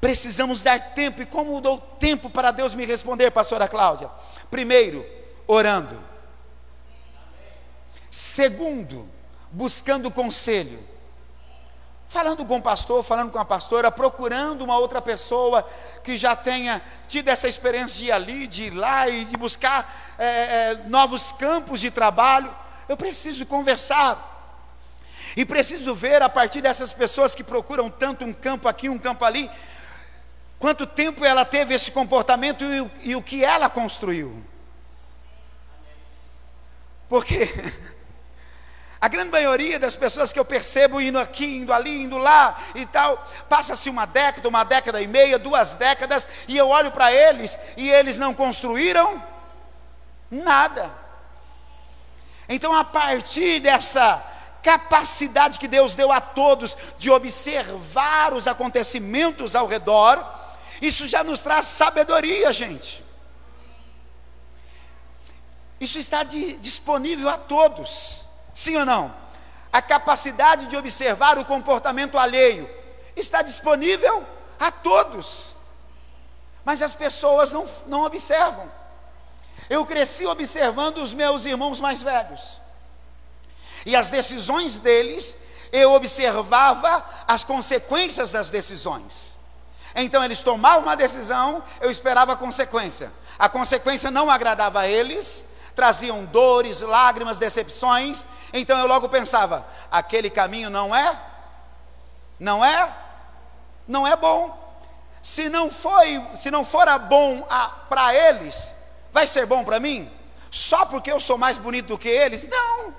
Precisamos 0.00 0.62
dar 0.62 0.78
tempo, 0.94 1.22
e 1.22 1.26
como 1.26 1.60
dou 1.62 1.78
tempo 1.78 2.28
para 2.28 2.50
Deus 2.50 2.74
me 2.74 2.84
responder, 2.84 3.30
pastora 3.30 3.66
Cláudia? 3.66 4.10
Primeiro, 4.50 5.06
orando. 5.46 5.98
Segundo, 8.10 9.08
buscando 9.50 10.10
conselho. 10.10 10.78
Falando 12.06 12.44
com 12.44 12.58
o 12.58 12.62
pastor, 12.62 13.02
falando 13.02 13.32
com 13.32 13.38
a 13.38 13.44
pastora, 13.44 13.90
procurando 13.90 14.62
uma 14.62 14.78
outra 14.78 15.02
pessoa 15.02 15.68
que 16.04 16.16
já 16.16 16.36
tenha 16.36 16.80
tido 17.08 17.28
essa 17.28 17.48
experiência 17.48 17.98
de 17.98 18.04
ir 18.04 18.12
ali, 18.12 18.46
de 18.46 18.62
ir 18.64 18.70
lá 18.70 19.08
e 19.08 19.24
de 19.24 19.36
buscar 19.36 20.14
é, 20.16 20.26
é, 20.26 20.74
novos 20.86 21.32
campos 21.32 21.80
de 21.80 21.90
trabalho. 21.90 22.54
Eu 22.88 22.96
preciso 22.96 23.44
conversar. 23.46 24.30
E 25.36 25.44
preciso 25.44 25.92
ver 25.94 26.22
a 26.22 26.28
partir 26.28 26.60
dessas 26.60 26.92
pessoas 26.92 27.34
que 27.34 27.42
procuram 27.42 27.90
tanto 27.90 28.24
um 28.24 28.32
campo 28.32 28.68
aqui, 28.68 28.88
um 28.88 28.98
campo 28.98 29.24
ali, 29.24 29.50
quanto 30.58 30.86
tempo 30.86 31.24
ela 31.24 31.44
teve 31.44 31.74
esse 31.74 31.90
comportamento 31.90 32.62
e, 32.62 33.10
e 33.10 33.16
o 33.16 33.22
que 33.22 33.44
ela 33.44 33.68
construiu. 33.68 34.44
Porque 37.14 37.48
a 39.00 39.06
grande 39.06 39.30
maioria 39.30 39.78
das 39.78 39.94
pessoas 39.94 40.32
que 40.32 40.38
eu 40.40 40.44
percebo 40.44 41.00
indo 41.00 41.16
aqui, 41.16 41.58
indo 41.58 41.72
ali, 41.72 42.02
indo 42.02 42.18
lá 42.18 42.60
e 42.74 42.84
tal, 42.86 43.24
passa-se 43.48 43.88
uma 43.88 44.04
década, 44.04 44.48
uma 44.48 44.64
década 44.64 45.00
e 45.00 45.06
meia, 45.06 45.38
duas 45.38 45.76
décadas, 45.76 46.28
e 46.48 46.58
eu 46.58 46.70
olho 46.70 46.90
para 46.90 47.12
eles 47.12 47.56
e 47.76 47.88
eles 47.88 48.18
não 48.18 48.34
construíram 48.34 49.22
nada. 50.28 50.90
Então, 52.48 52.74
a 52.74 52.82
partir 52.82 53.60
dessa 53.60 54.20
capacidade 54.60 55.60
que 55.60 55.68
Deus 55.68 55.94
deu 55.94 56.10
a 56.10 56.20
todos 56.20 56.76
de 56.98 57.12
observar 57.12 58.34
os 58.34 58.48
acontecimentos 58.48 59.54
ao 59.54 59.68
redor, 59.68 60.20
isso 60.82 61.06
já 61.06 61.22
nos 61.22 61.38
traz 61.38 61.66
sabedoria, 61.66 62.52
gente. 62.52 63.03
Isso 65.84 65.98
está 65.98 66.22
de, 66.22 66.54
disponível 66.54 67.28
a 67.28 67.38
todos. 67.38 68.26
Sim 68.54 68.76
ou 68.76 68.84
não? 68.84 69.24
a 69.74 69.82
capacidade 69.82 70.68
de 70.68 70.76
observar 70.76 71.36
o 71.36 71.44
comportamento 71.44 72.16
alheio 72.16 72.70
está 73.16 73.42
disponível 73.42 74.24
a 74.56 74.70
todos, 74.70 75.56
mas 76.64 76.80
as 76.80 76.94
pessoas 76.94 77.50
não, 77.50 77.66
não 77.84 78.04
observam. 78.04 78.70
Eu 79.68 79.84
cresci 79.84 80.26
observando 80.26 80.98
os 80.98 81.12
meus 81.12 81.44
irmãos 81.44 81.80
mais 81.80 82.00
velhos, 82.00 82.60
e 83.84 83.96
as 83.96 84.10
decisões 84.10 84.78
deles, 84.78 85.36
eu 85.72 85.92
observava 85.92 87.04
as 87.26 87.42
consequências 87.42 88.30
das 88.30 88.50
decisões. 88.50 89.36
Então 89.96 90.24
eles 90.24 90.40
tomavam 90.40 90.84
uma 90.84 90.96
decisão, 90.96 91.64
eu 91.80 91.90
esperava 91.90 92.34
a 92.34 92.36
consequência. 92.36 93.12
A 93.36 93.48
consequência 93.48 94.08
não 94.08 94.30
agradava 94.30 94.82
a 94.82 94.88
eles, 94.88 95.44
traziam 95.74 96.24
dores, 96.24 96.80
lágrimas, 96.80 97.38
decepções. 97.38 98.24
Então 98.52 98.78
eu 98.78 98.86
logo 98.86 99.08
pensava: 99.08 99.66
aquele 99.90 100.30
caminho 100.30 100.70
não 100.70 100.94
é, 100.94 101.20
não 102.38 102.64
é, 102.64 102.94
não 103.86 104.06
é 104.06 104.16
bom. 104.16 104.62
Se 105.22 105.48
não 105.48 105.70
foi, 105.70 106.22
se 106.36 106.50
não 106.50 106.64
fora 106.64 106.98
bom 106.98 107.46
para 107.88 108.14
eles, 108.14 108.74
vai 109.12 109.26
ser 109.26 109.46
bom 109.46 109.64
para 109.64 109.80
mim? 109.80 110.10
Só 110.50 110.84
porque 110.84 111.10
eu 111.10 111.18
sou 111.18 111.38
mais 111.38 111.56
bonito 111.56 111.86
do 111.86 111.98
que 111.98 112.08
eles? 112.08 112.46
Não. 112.46 112.94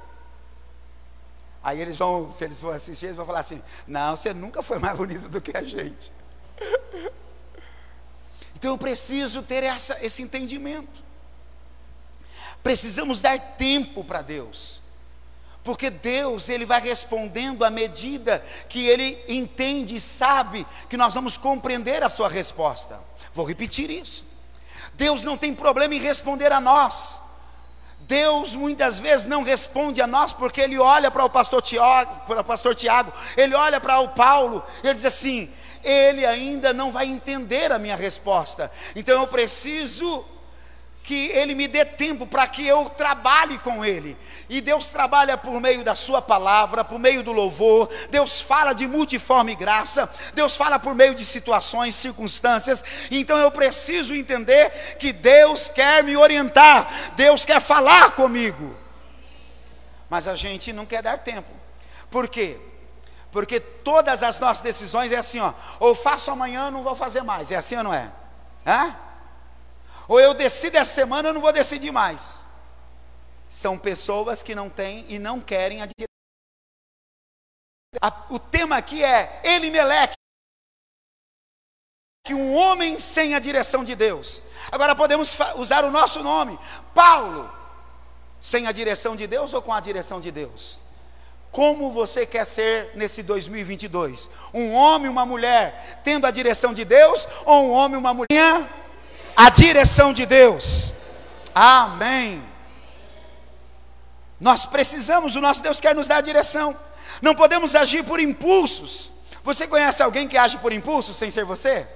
Aí 1.63 1.81
eles 1.81 1.97
vão, 1.97 2.31
se 2.31 2.43
eles 2.43 2.59
for 2.59 2.75
assistir, 2.75 3.05
eles 3.07 3.17
vão 3.17 3.25
falar 3.25 3.39
assim: 3.39 3.61
não, 3.87 4.15
você 4.15 4.33
nunca 4.33 4.61
foi 4.61 4.79
mais 4.79 4.97
bonito 4.97 5.29
do 5.29 5.39
que 5.39 5.55
a 5.55 5.63
gente. 5.63 6.11
Então 8.57 8.73
eu 8.73 8.77
preciso 8.77 9.43
ter 9.43 9.63
essa, 9.63 10.03
esse 10.03 10.23
entendimento. 10.23 11.03
Precisamos 12.65 13.21
dar 13.21 13.39
tempo 13.39 14.03
para 14.03 14.23
Deus. 14.23 14.81
Porque 15.63 15.91
Deus, 15.91 16.49
ele 16.49 16.65
vai 16.65 16.81
respondendo 16.81 17.63
à 17.63 17.69
medida 17.69 18.43
que 18.67 18.87
ele 18.87 19.23
entende 19.27 19.93
e 19.93 19.99
sabe 19.99 20.65
que 20.89 20.97
nós 20.97 21.13
vamos 21.13 21.37
compreender 21.37 22.01
a 22.01 22.09
sua 22.09 22.27
resposta. 22.27 22.99
Vou 23.35 23.45
repetir 23.45 23.91
isso. 23.91 24.25
Deus 24.95 25.23
não 25.23 25.37
tem 25.37 25.53
problema 25.53 25.93
em 25.93 25.99
responder 25.99 26.51
a 26.51 26.59
nós. 26.59 27.21
Deus 27.99 28.55
muitas 28.55 28.97
vezes 28.97 29.27
não 29.27 29.43
responde 29.43 30.01
a 30.01 30.07
nós 30.07 30.33
porque 30.33 30.59
ele 30.59 30.79
olha 30.79 31.11
para 31.11 31.23
o 31.23 31.29
pastor 31.29 31.61
Tiago, 31.61 32.25
para 32.25 32.41
o 32.41 32.43
pastor 32.43 32.73
Tiago, 32.73 33.13
ele 33.37 33.53
olha 33.53 33.79
para 33.79 33.99
o 33.99 34.09
Paulo, 34.09 34.63
ele 34.83 34.95
diz 34.95 35.05
assim: 35.05 35.51
ele 35.83 36.25
ainda 36.25 36.73
não 36.73 36.91
vai 36.91 37.05
entender 37.05 37.71
a 37.71 37.77
minha 37.77 37.95
resposta. 37.95 38.71
Então 38.95 39.21
eu 39.21 39.27
preciso 39.27 40.25
que 41.05 41.27
Ele 41.27 41.53
me 41.53 41.67
dê 41.67 41.85
tempo 41.85 42.25
para 42.25 42.47
que 42.47 42.65
eu 42.65 42.89
trabalhe 42.89 43.59
com 43.59 43.85
Ele. 43.85 44.17
E 44.49 44.59
Deus 44.59 44.89
trabalha 44.89 45.37
por 45.37 45.61
meio 45.61 45.83
da 45.83 45.93
Sua 45.93 46.21
palavra, 46.21 46.83
por 46.83 46.99
meio 46.99 47.21
do 47.21 47.31
louvor. 47.31 47.89
Deus 48.09 48.41
fala 48.41 48.73
de 48.73 48.87
multiforme 48.87 49.55
graça. 49.55 50.11
Deus 50.33 50.57
fala 50.57 50.79
por 50.79 50.95
meio 50.95 51.13
de 51.13 51.23
situações, 51.23 51.93
circunstâncias. 51.93 52.83
Então 53.11 53.37
eu 53.37 53.51
preciso 53.51 54.15
entender 54.15 54.97
que 54.97 55.13
Deus 55.13 55.69
quer 55.69 56.03
me 56.03 56.17
orientar. 56.17 57.13
Deus 57.15 57.45
quer 57.45 57.61
falar 57.61 58.11
comigo. 58.11 58.75
Mas 60.09 60.27
a 60.27 60.35
gente 60.35 60.73
não 60.73 60.87
quer 60.87 61.03
dar 61.03 61.19
tempo. 61.19 61.51
Por 62.09 62.27
quê? 62.27 62.57
Porque 63.31 63.59
todas 63.59 64.23
as 64.23 64.39
nossas 64.39 64.63
decisões 64.63 65.11
é 65.11 65.17
assim, 65.17 65.39
ó. 65.39 65.53
Ou 65.79 65.93
faço 65.93 66.31
amanhã, 66.31 66.71
não 66.71 66.81
vou 66.81 66.95
fazer 66.95 67.21
mais. 67.21 67.51
É 67.51 67.57
assim 67.57 67.75
ou 67.75 67.83
não 67.83 67.93
é? 67.93 68.09
Hã? 68.65 69.04
Ou 70.07 70.19
eu 70.19 70.33
decido 70.33 70.77
essa 70.77 70.93
semana, 70.93 71.29
eu 71.29 71.33
não 71.33 71.41
vou 71.41 71.51
decidir 71.51 71.91
mais. 71.91 72.39
São 73.49 73.77
pessoas 73.77 74.43
que 74.43 74.53
não 74.53 74.69
têm 74.69 75.05
e 75.09 75.17
não 75.17 75.39
querem 75.39 75.81
a 75.81 75.85
direção. 75.85 76.15
O 78.29 78.37
tema 78.37 78.77
aqui 78.77 79.03
é 79.03 79.41
Elimeleque, 79.43 80.15
que 82.25 82.33
um 82.33 82.53
homem 82.55 82.99
sem 82.99 83.35
a 83.35 83.39
direção 83.39 83.83
de 83.83 83.95
Deus. 83.95 84.43
Agora 84.71 84.95
podemos 84.95 85.37
usar 85.55 85.85
o 85.85 85.91
nosso 85.91 86.21
nome, 86.21 86.59
Paulo, 86.93 87.49
sem 88.41 88.67
a 88.67 88.71
direção 88.71 89.15
de 89.15 89.27
Deus 89.27 89.53
ou 89.53 89.61
com 89.61 89.71
a 89.71 89.79
direção 89.79 90.19
de 90.19 90.31
Deus? 90.31 90.79
Como 91.51 91.91
você 91.91 92.25
quer 92.25 92.45
ser 92.45 92.91
nesse 92.95 93.23
2022? 93.23 94.29
Um 94.53 94.73
homem, 94.73 95.09
uma 95.09 95.25
mulher, 95.25 96.01
tendo 96.03 96.27
a 96.27 96.31
direção 96.31 96.73
de 96.73 96.83
Deus, 96.83 97.25
ou 97.45 97.67
um 97.67 97.71
homem, 97.71 97.97
uma 97.97 98.13
mulher? 98.13 98.84
A 99.35 99.49
direção 99.49 100.13
de 100.13 100.25
Deus. 100.25 100.93
Amém. 101.53 102.43
Nós 104.39 104.65
precisamos, 104.65 105.35
o 105.35 105.41
nosso 105.41 105.63
Deus 105.63 105.81
quer 105.81 105.95
nos 105.95 106.07
dar 106.07 106.17
a 106.17 106.21
direção. 106.21 106.75
Não 107.21 107.35
podemos 107.35 107.75
agir 107.75 108.03
por 108.03 108.19
impulsos. 108.19 109.11
Você 109.43 109.67
conhece 109.67 110.01
alguém 110.01 110.27
que 110.27 110.37
age 110.37 110.57
por 110.57 110.73
impulso 110.73 111.13
sem 111.13 111.29
ser 111.31 111.45
você? 111.45 111.87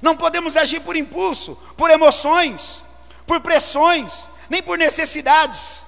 Não 0.00 0.16
podemos 0.16 0.56
agir 0.56 0.80
por 0.80 0.96
impulso, 0.96 1.56
por 1.76 1.90
emoções, 1.90 2.84
por 3.26 3.40
pressões, 3.40 4.28
nem 4.50 4.62
por 4.62 4.76
necessidades 4.76 5.86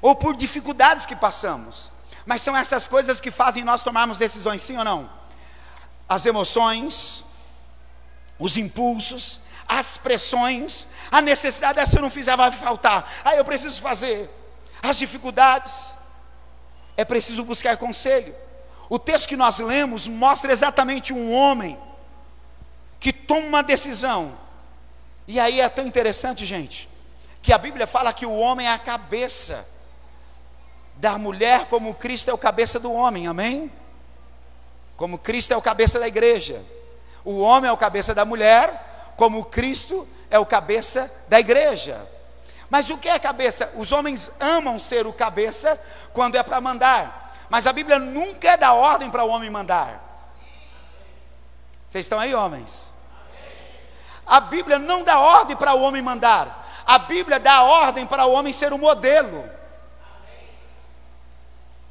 ou 0.00 0.14
por 0.14 0.36
dificuldades 0.36 1.04
que 1.04 1.16
passamos. 1.16 1.90
Mas 2.24 2.42
são 2.42 2.56
essas 2.56 2.86
coisas 2.86 3.20
que 3.20 3.30
fazem 3.30 3.64
nós 3.64 3.82
tomarmos 3.82 4.18
decisões, 4.18 4.62
sim 4.62 4.76
ou 4.76 4.84
não? 4.84 5.10
As 6.08 6.24
emoções, 6.24 7.24
os 8.38 8.56
impulsos, 8.56 9.40
as 9.66 9.96
pressões, 9.96 10.86
a 11.10 11.20
necessidade, 11.20 11.80
ah, 11.80 11.86
se 11.86 11.96
eu 11.96 12.02
não 12.02 12.10
fizer 12.10 12.36
vai 12.36 12.50
faltar, 12.52 13.20
ah, 13.24 13.34
eu 13.34 13.44
preciso 13.44 13.80
fazer, 13.80 14.30
as 14.82 14.96
dificuldades, 14.96 15.94
é 16.96 17.04
preciso 17.04 17.44
buscar 17.44 17.76
conselho. 17.76 18.34
O 18.88 18.98
texto 18.98 19.28
que 19.28 19.36
nós 19.36 19.58
lemos 19.58 20.06
mostra 20.06 20.52
exatamente 20.52 21.12
um 21.12 21.32
homem 21.32 21.78
que 23.00 23.12
toma 23.12 23.46
uma 23.46 23.62
decisão, 23.62 24.38
e 25.26 25.40
aí 25.40 25.60
é 25.60 25.68
tão 25.68 25.86
interessante, 25.86 26.46
gente, 26.46 26.88
que 27.42 27.52
a 27.52 27.58
Bíblia 27.58 27.86
fala 27.86 28.12
que 28.12 28.26
o 28.26 28.36
homem 28.36 28.66
é 28.66 28.72
a 28.72 28.78
cabeça 28.78 29.66
da 30.96 31.18
mulher, 31.18 31.66
como 31.66 31.94
Cristo 31.94 32.30
é 32.30 32.34
o 32.34 32.38
cabeça 32.38 32.78
do 32.78 32.92
homem, 32.92 33.26
amém? 33.26 33.70
Como 34.96 35.18
Cristo 35.18 35.52
é 35.52 35.56
o 35.56 35.62
cabeça 35.62 35.98
da 35.98 36.08
igreja. 36.08 36.64
O 37.26 37.40
homem 37.40 37.68
é 37.68 37.72
o 37.72 37.76
cabeça 37.76 38.14
da 38.14 38.24
mulher, 38.24 39.12
como 39.16 39.44
Cristo 39.44 40.06
é 40.30 40.38
o 40.38 40.46
cabeça 40.46 41.12
da 41.26 41.40
igreja. 41.40 42.08
Mas 42.70 42.88
o 42.88 42.96
que 42.96 43.08
é 43.08 43.18
cabeça? 43.18 43.72
Os 43.74 43.90
homens 43.90 44.30
amam 44.38 44.78
ser 44.78 45.08
o 45.08 45.12
cabeça 45.12 45.76
quando 46.12 46.36
é 46.36 46.42
para 46.44 46.60
mandar. 46.60 47.34
Mas 47.50 47.66
a 47.66 47.72
Bíblia 47.72 47.98
nunca 47.98 48.56
da 48.56 48.72
ordem 48.72 49.10
para 49.10 49.24
o 49.24 49.28
homem 49.28 49.50
mandar. 49.50 50.00
Vocês 51.88 52.06
estão 52.06 52.20
aí, 52.20 52.32
homens? 52.32 52.94
A 54.24 54.38
Bíblia 54.38 54.78
não 54.78 55.02
dá 55.02 55.18
ordem 55.18 55.56
para 55.56 55.74
o 55.74 55.82
homem 55.82 56.02
mandar. 56.02 56.64
A 56.86 56.96
Bíblia 56.96 57.40
dá 57.40 57.60
ordem 57.64 58.06
para 58.06 58.24
o 58.26 58.32
homem 58.32 58.52
ser 58.52 58.72
o 58.72 58.78
modelo, 58.78 59.50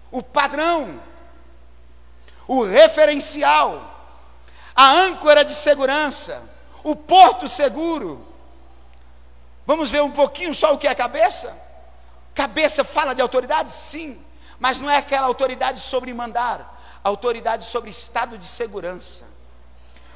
o 0.10 0.24
padrão, 0.24 1.02
o 2.48 2.63
referencial 2.63 3.95
a 4.76 4.92
âncora 4.92 5.46
de 5.46 5.54
segurança, 5.54 6.44
o 6.84 6.96
porto 6.96 7.48
seguro. 7.48 8.28
Vamos 9.66 9.90
ver 9.90 10.04
um 10.04 10.12
pouquinho 10.12 10.54
só 10.54 10.74
o 10.74 10.78
que 10.78 10.88
é 10.88 10.94
cabeça? 10.94 11.58
Cabeça 12.34 12.84
fala 12.84 13.16
de 13.16 13.22
autoridade? 13.22 13.72
Sim, 13.72 14.22
mas 14.60 14.80
não 14.80 14.90
é 14.90 14.98
aquela 14.98 15.28
autoridade 15.28 15.80
sobre 15.80 16.14
mandar, 16.14 17.00
autoridade 17.04 17.66
sobre 17.66 17.90
estado 17.90 18.38
de 18.38 18.46
segurança. 18.46 19.26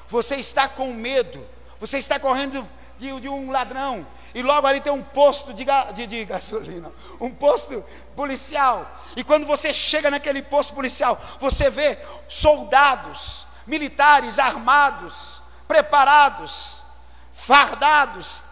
Você 0.07 0.35
está 0.35 0.67
com 0.67 0.91
medo, 0.91 1.47
você 1.79 1.97
está 1.97 2.19
correndo 2.19 2.67
de, 2.97 3.17
de 3.21 3.29
um 3.29 3.49
ladrão, 3.51 4.05
e 4.33 4.43
logo 4.43 4.67
ali 4.67 4.81
tem 4.81 4.91
um 4.91 5.01
posto 5.01 5.53
de, 5.53 5.65
de, 5.93 6.05
de, 6.05 6.25
gasolina, 6.25 6.91
um 7.19 7.31
posto 7.31 7.83
policial. 8.15 8.91
E 9.15 9.23
quando 9.23 9.45
você 9.45 9.71
chega 9.71 10.11
naquele 10.11 10.41
posto 10.41 10.73
policial, 10.73 11.19
você 11.39 11.69
vê 11.69 11.97
soldados 12.27 13.47
militares 13.69 14.39
armados, 14.39 15.41
preparados, 15.67 16.83
fardados. 17.31 18.43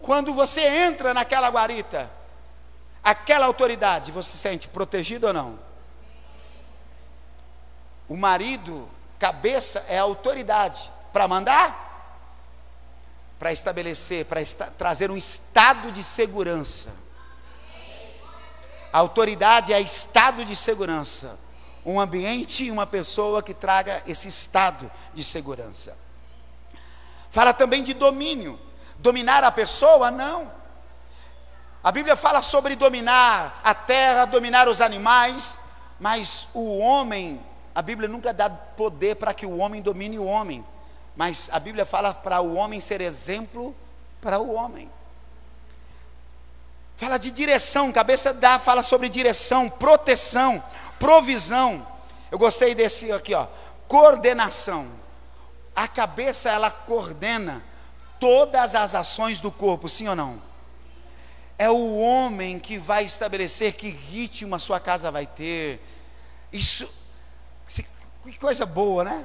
Quando 0.00 0.34
você 0.34 0.60
entra 0.60 1.14
naquela 1.14 1.48
guarita, 1.48 2.10
aquela 3.02 3.46
autoridade, 3.46 4.10
você 4.10 4.30
se 4.30 4.38
sente 4.38 4.66
protegido 4.66 5.28
ou 5.28 5.32
não? 5.32 5.58
O 8.08 8.16
marido, 8.16 8.88
cabeça, 9.18 9.84
é 9.88 9.98
a 9.98 10.02
autoridade 10.02 10.90
para 11.12 11.28
mandar, 11.28 11.86
para 13.38 13.52
estabelecer, 13.52 14.24
para 14.26 14.44
trazer 14.76 15.12
um 15.12 15.16
estado 15.16 15.92
de 15.92 16.02
segurança. 16.02 16.90
A 18.92 18.98
autoridade 18.98 19.72
é 19.72 19.80
estado 19.80 20.44
de 20.44 20.56
segurança 20.56 21.38
um 21.84 22.00
ambiente 22.00 22.64
e 22.64 22.70
uma 22.70 22.86
pessoa 22.86 23.42
que 23.42 23.54
traga 23.54 24.02
esse 24.06 24.28
estado 24.28 24.90
de 25.14 25.24
segurança. 25.24 25.96
Fala 27.30 27.52
também 27.52 27.82
de 27.82 27.94
domínio. 27.94 28.58
Dominar 28.98 29.44
a 29.44 29.50
pessoa? 29.50 30.10
Não. 30.10 30.50
A 31.82 31.90
Bíblia 31.90 32.16
fala 32.16 32.42
sobre 32.42 32.76
dominar 32.76 33.60
a 33.64 33.74
terra, 33.74 34.26
dominar 34.26 34.68
os 34.68 34.82
animais, 34.82 35.56
mas 35.98 36.46
o 36.52 36.78
homem, 36.78 37.40
a 37.74 37.80
Bíblia 37.80 38.08
nunca 38.08 38.34
dá 38.34 38.50
poder 38.50 39.16
para 39.16 39.32
que 39.32 39.46
o 39.46 39.56
homem 39.56 39.80
domine 39.80 40.18
o 40.18 40.24
homem, 40.24 40.64
mas 41.16 41.48
a 41.50 41.58
Bíblia 41.58 41.86
fala 41.86 42.12
para 42.12 42.40
o 42.42 42.54
homem 42.54 42.80
ser 42.80 43.00
exemplo 43.00 43.74
para 44.20 44.38
o 44.38 44.52
homem. 44.52 44.90
Fala 47.00 47.18
de 47.18 47.30
direção, 47.30 47.90
cabeça 47.90 48.30
dá, 48.30 48.58
fala 48.58 48.82
sobre 48.82 49.08
direção, 49.08 49.70
proteção, 49.70 50.62
provisão. 50.98 51.86
Eu 52.30 52.36
gostei 52.36 52.74
desse 52.74 53.10
aqui, 53.10 53.32
ó, 53.32 53.46
coordenação. 53.88 54.86
A 55.74 55.88
cabeça 55.88 56.50
ela 56.50 56.70
coordena 56.70 57.64
todas 58.20 58.74
as 58.74 58.94
ações 58.94 59.40
do 59.40 59.50
corpo, 59.50 59.88
sim 59.88 60.08
ou 60.08 60.14
não? 60.14 60.42
É 61.56 61.70
o 61.70 61.96
homem 61.96 62.58
que 62.58 62.76
vai 62.76 63.04
estabelecer 63.04 63.72
que 63.72 63.88
ritmo 63.88 64.54
a 64.54 64.58
sua 64.58 64.78
casa 64.78 65.10
vai 65.10 65.26
ter. 65.26 65.80
Isso, 66.52 66.86
que 67.66 68.38
coisa 68.38 68.66
boa, 68.66 69.04
né? 69.04 69.24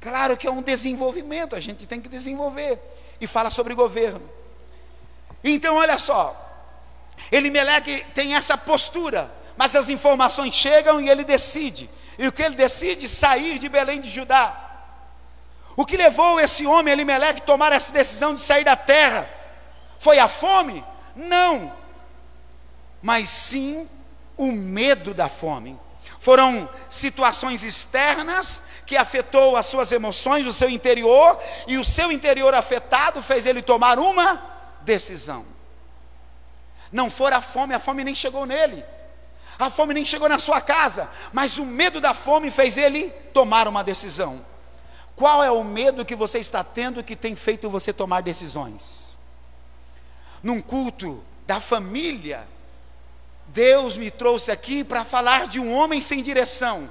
Claro 0.00 0.38
que 0.38 0.46
é 0.46 0.50
um 0.50 0.62
desenvolvimento, 0.62 1.54
a 1.54 1.60
gente 1.60 1.86
tem 1.86 2.00
que 2.00 2.08
desenvolver. 2.08 2.80
E 3.20 3.26
fala 3.26 3.50
sobre 3.50 3.74
governo. 3.74 4.22
Então, 5.44 5.76
olha 5.76 5.98
só, 5.98 6.34
Elimeleque 7.30 8.06
tem 8.14 8.34
essa 8.34 8.56
postura, 8.56 9.30
mas 9.56 9.76
as 9.76 9.90
informações 9.90 10.54
chegam 10.54 10.98
e 11.00 11.10
ele 11.10 11.22
decide. 11.22 11.90
E 12.18 12.26
o 12.26 12.32
que 12.32 12.42
ele 12.42 12.54
decide? 12.54 13.06
Sair 13.08 13.58
de 13.58 13.68
Belém 13.68 14.00
de 14.00 14.08
Judá. 14.08 14.60
O 15.76 15.84
que 15.84 15.96
levou 15.96 16.40
esse 16.40 16.66
homem, 16.66 16.92
Elimeleque, 16.92 17.42
a 17.42 17.44
tomar 17.44 17.72
essa 17.72 17.92
decisão 17.92 18.34
de 18.34 18.40
sair 18.40 18.64
da 18.64 18.76
terra? 18.76 19.28
Foi 19.98 20.18
a 20.18 20.28
fome? 20.28 20.82
Não. 21.14 21.72
Mas 23.02 23.28
sim 23.28 23.88
o 24.36 24.50
medo 24.50 25.12
da 25.12 25.28
fome. 25.28 25.78
Foram 26.20 26.68
situações 26.88 27.62
externas 27.64 28.62
que 28.86 28.96
afetou 28.96 29.56
as 29.56 29.66
suas 29.66 29.92
emoções, 29.92 30.46
o 30.46 30.52
seu 30.52 30.70
interior, 30.70 31.38
e 31.66 31.76
o 31.76 31.84
seu 31.84 32.10
interior 32.10 32.54
afetado 32.54 33.20
fez 33.20 33.44
ele 33.44 33.60
tomar 33.60 33.98
uma 33.98 34.53
decisão. 34.84 35.44
Não 36.92 37.10
for 37.10 37.32
a 37.32 37.40
fome, 37.40 37.74
a 37.74 37.80
fome 37.80 38.04
nem 38.04 38.14
chegou 38.14 38.46
nele. 38.46 38.84
A 39.58 39.70
fome 39.70 39.94
nem 39.94 40.04
chegou 40.04 40.28
na 40.28 40.38
sua 40.38 40.60
casa, 40.60 41.08
mas 41.32 41.58
o 41.58 41.64
medo 41.64 42.00
da 42.00 42.12
fome 42.12 42.50
fez 42.50 42.76
ele 42.76 43.10
tomar 43.32 43.68
uma 43.68 43.84
decisão. 43.84 44.44
Qual 45.16 45.44
é 45.44 45.50
o 45.50 45.62
medo 45.62 46.04
que 46.04 46.16
você 46.16 46.38
está 46.38 46.64
tendo 46.64 47.04
que 47.04 47.14
tem 47.14 47.36
feito 47.36 47.70
você 47.70 47.92
tomar 47.92 48.20
decisões? 48.20 49.16
Num 50.42 50.60
culto 50.60 51.22
da 51.46 51.60
família, 51.60 52.46
Deus 53.48 53.96
me 53.96 54.10
trouxe 54.10 54.50
aqui 54.50 54.82
para 54.82 55.04
falar 55.04 55.46
de 55.46 55.60
um 55.60 55.72
homem 55.72 56.00
sem 56.00 56.20
direção, 56.22 56.90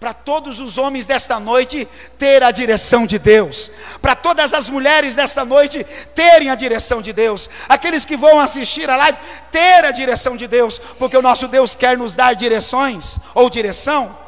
para 0.00 0.14
todos 0.14 0.60
os 0.60 0.78
homens 0.78 1.04
desta 1.04 1.38
noite 1.38 1.86
ter 2.16 2.42
a 2.42 2.50
direção 2.50 3.06
de 3.06 3.18
Deus, 3.18 3.70
para 4.00 4.16
todas 4.16 4.54
as 4.54 4.66
mulheres 4.66 5.14
desta 5.14 5.44
noite 5.44 5.84
terem 6.14 6.48
a 6.48 6.54
direção 6.54 7.02
de 7.02 7.12
Deus, 7.12 7.50
aqueles 7.68 8.06
que 8.06 8.16
vão 8.16 8.40
assistir 8.40 8.88
a 8.88 8.96
live 8.96 9.18
ter 9.52 9.84
a 9.84 9.90
direção 9.90 10.38
de 10.38 10.46
Deus, 10.46 10.78
porque 10.98 11.18
o 11.18 11.22
nosso 11.22 11.46
Deus 11.46 11.74
quer 11.74 11.98
nos 11.98 12.14
dar 12.14 12.32
direções 12.32 13.18
ou 13.34 13.50
direção. 13.50 14.18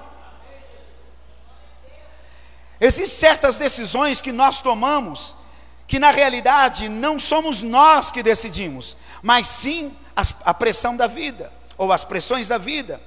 Existem 2.79 3.07
certas 3.07 3.57
decisões 3.57 4.21
que 4.21 4.31
nós 4.31 4.61
tomamos 4.61 5.35
que 5.87 5.99
na 5.99 6.11
realidade 6.11 6.89
não 6.89 7.19
somos 7.19 7.63
nós 7.63 8.11
que 8.11 8.23
decidimos, 8.23 8.95
mas 9.23 9.47
sim 9.47 9.97
a 10.45 10.53
pressão 10.53 10.95
da 10.97 11.07
vida 11.07 11.51
ou 11.79 11.91
as 11.91 12.05
pressões 12.05 12.47
da 12.47 12.59
vida 12.59 13.01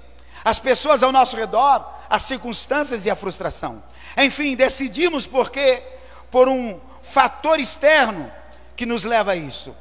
as 0.45 0.59
pessoas 0.59 1.01
ao 1.01 1.11
nosso 1.11 1.35
redor, 1.35 1.83
as 2.07 2.21
circunstâncias 2.21 3.03
e 3.03 3.09
a 3.09 3.15
frustração. 3.15 3.83
Enfim, 4.15 4.55
decidimos 4.55 5.25
porque 5.25 5.81
por 6.29 6.47
um 6.47 6.79
fator 7.01 7.59
externo 7.59 8.31
que 8.75 8.85
nos 8.85 9.03
leva 9.03 9.31
a 9.31 9.35
isso. 9.35 9.75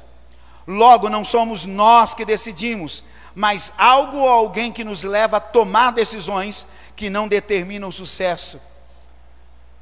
Logo, 0.67 1.07
não 1.07 1.23
somos 1.23 1.65
nós 1.65 2.15
que 2.15 2.25
decidimos, 2.25 3.03
mas 3.35 3.73
algo 3.77 4.17
ou 4.17 4.27
alguém 4.27 4.71
que 4.71 4.83
nos 4.83 5.03
leva 5.03 5.37
a 5.37 5.41
tomar 5.41 5.91
decisões 5.91 6.65
que 6.95 7.11
não 7.11 7.27
determinam 7.27 7.89
o 7.89 7.93
sucesso, 7.93 8.59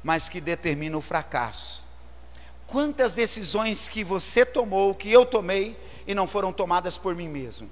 mas 0.02 0.28
que 0.28 0.38
determinam 0.38 0.98
o 0.98 1.02
fracasso. 1.02 1.82
Quantas 2.66 3.14
decisões 3.14 3.88
que 3.88 4.04
você 4.04 4.44
tomou, 4.44 4.94
que 4.94 5.10
eu 5.10 5.24
tomei, 5.24 5.78
e 6.06 6.14
não 6.14 6.26
foram 6.26 6.52
tomadas 6.52 6.98
por 6.98 7.14
mim 7.14 7.28
mesmo? 7.28 7.70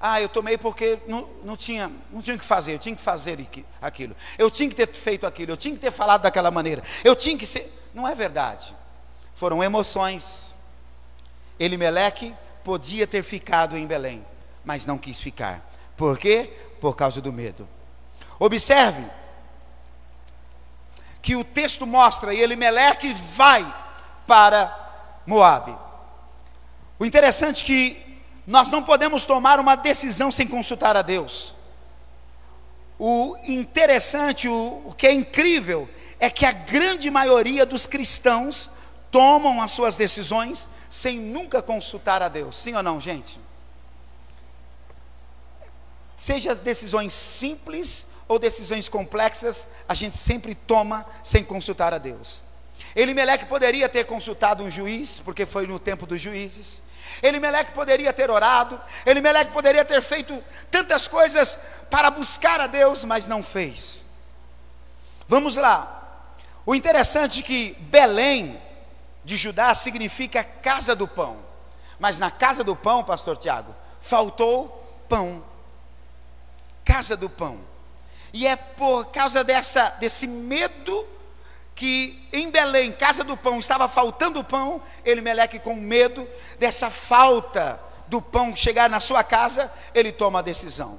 Ah, 0.00 0.20
eu 0.20 0.28
tomei 0.28 0.56
porque 0.56 0.98
não, 1.08 1.28
não, 1.42 1.56
tinha, 1.56 1.90
não 2.10 2.22
tinha 2.22 2.36
o 2.36 2.38
que 2.38 2.44
fazer, 2.44 2.74
eu 2.74 2.78
tinha 2.78 2.94
que 2.94 3.02
fazer 3.02 3.38
aquilo. 3.82 4.14
Eu 4.38 4.50
tinha 4.50 4.68
que 4.68 4.74
ter 4.74 4.88
feito 4.94 5.26
aquilo, 5.26 5.52
eu 5.52 5.56
tinha 5.56 5.74
que 5.74 5.80
ter 5.80 5.90
falado 5.90 6.22
daquela 6.22 6.50
maneira. 6.50 6.82
Eu 7.02 7.16
tinha 7.16 7.36
que 7.36 7.46
ser. 7.46 7.72
Não 7.92 8.06
é 8.06 8.14
verdade. 8.14 8.74
Foram 9.34 9.62
emoções. 9.62 10.54
Elimeleque 11.58 12.32
podia 12.62 13.06
ter 13.06 13.24
ficado 13.24 13.76
em 13.76 13.86
Belém, 13.86 14.24
mas 14.64 14.86
não 14.86 14.96
quis 14.96 15.20
ficar. 15.20 15.68
Por 15.96 16.16
quê? 16.16 16.52
Por 16.80 16.94
causa 16.94 17.20
do 17.20 17.32
medo. 17.32 17.68
Observe 18.38 19.04
que 21.20 21.34
o 21.34 21.42
texto 21.42 21.84
mostra 21.84 22.32
e 22.32 22.40
Elimeleque 22.40 23.12
vai 23.12 23.66
para 24.26 25.22
Moabe. 25.26 25.76
O 26.98 27.04
interessante 27.04 27.64
é 27.64 27.66
que 27.66 28.07
nós 28.48 28.70
não 28.70 28.82
podemos 28.82 29.26
tomar 29.26 29.60
uma 29.60 29.76
decisão 29.76 30.32
sem 30.32 30.48
consultar 30.48 30.96
a 30.96 31.02
Deus. 31.02 31.54
O 32.98 33.36
interessante, 33.44 34.48
o, 34.48 34.84
o 34.86 34.94
que 34.94 35.06
é 35.06 35.12
incrível, 35.12 35.86
é 36.18 36.30
que 36.30 36.46
a 36.46 36.52
grande 36.52 37.10
maioria 37.10 37.66
dos 37.66 37.86
cristãos 37.86 38.70
tomam 39.10 39.60
as 39.60 39.70
suas 39.72 39.96
decisões 39.96 40.66
sem 40.88 41.20
nunca 41.20 41.60
consultar 41.60 42.22
a 42.22 42.28
Deus. 42.28 42.56
Sim 42.56 42.74
ou 42.74 42.82
não, 42.82 42.98
gente? 42.98 43.38
Seja 46.16 46.54
decisões 46.54 47.12
simples 47.12 48.06
ou 48.26 48.38
decisões 48.38 48.88
complexas, 48.88 49.66
a 49.86 49.92
gente 49.92 50.16
sempre 50.16 50.54
toma 50.54 51.04
sem 51.22 51.44
consultar 51.44 51.92
a 51.92 51.98
Deus. 51.98 52.42
Elimeleque 52.96 53.44
poderia 53.44 53.90
ter 53.90 54.04
consultado 54.04 54.64
um 54.64 54.70
juiz, 54.70 55.20
porque 55.20 55.44
foi 55.44 55.66
no 55.66 55.78
tempo 55.78 56.06
dos 56.06 56.18
juízes. 56.18 56.82
Elimeleque 57.22 57.72
poderia 57.72 58.12
ter 58.12 58.30
orado, 58.30 58.80
Elimeleque 59.04 59.52
poderia 59.52 59.84
ter 59.84 60.02
feito 60.02 60.42
tantas 60.70 61.08
coisas 61.08 61.58
para 61.90 62.10
buscar 62.10 62.60
a 62.60 62.66
Deus, 62.66 63.04
mas 63.04 63.26
não 63.26 63.42
fez. 63.42 64.04
Vamos 65.26 65.56
lá. 65.56 65.94
O 66.64 66.74
interessante 66.74 67.40
é 67.40 67.42
que 67.42 67.76
Belém 67.80 68.60
de 69.24 69.36
Judá 69.36 69.74
significa 69.74 70.42
casa 70.44 70.94
do 70.94 71.06
pão. 71.06 71.38
Mas 71.98 72.18
na 72.18 72.30
casa 72.30 72.62
do 72.62 72.76
pão, 72.76 73.02
pastor 73.04 73.36
Tiago, 73.36 73.74
faltou 74.00 75.04
pão. 75.08 75.44
Casa 76.84 77.16
do 77.16 77.28
pão. 77.28 77.58
E 78.32 78.46
é 78.46 78.56
por 78.56 79.06
causa 79.06 79.42
dessa 79.42 79.90
desse 79.90 80.26
medo 80.26 81.06
que 81.78 82.28
em 82.32 82.50
Belém, 82.50 82.90
casa 82.90 83.22
do 83.22 83.36
pão, 83.36 83.60
estava 83.60 83.88
faltando 83.88 84.42
pão, 84.42 84.82
Elimeleque, 85.04 85.60
com 85.60 85.76
medo 85.76 86.28
dessa 86.58 86.90
falta 86.90 87.78
do 88.08 88.20
pão 88.20 88.56
chegar 88.56 88.90
na 88.90 88.98
sua 88.98 89.22
casa, 89.22 89.72
ele 89.94 90.10
toma 90.10 90.40
a 90.40 90.42
decisão. 90.42 90.98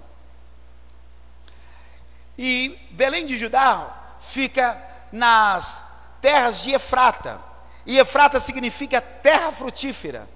E 2.37 2.79
Belém 2.91 3.25
de 3.25 3.35
Judá 3.35 4.15
fica 4.21 4.81
nas 5.11 5.83
terras 6.21 6.61
de 6.61 6.71
Efrata, 6.71 7.41
e 7.85 7.99
Efrata 7.99 8.39
significa 8.39 9.01
terra 9.01 9.51
frutífera. 9.51 10.29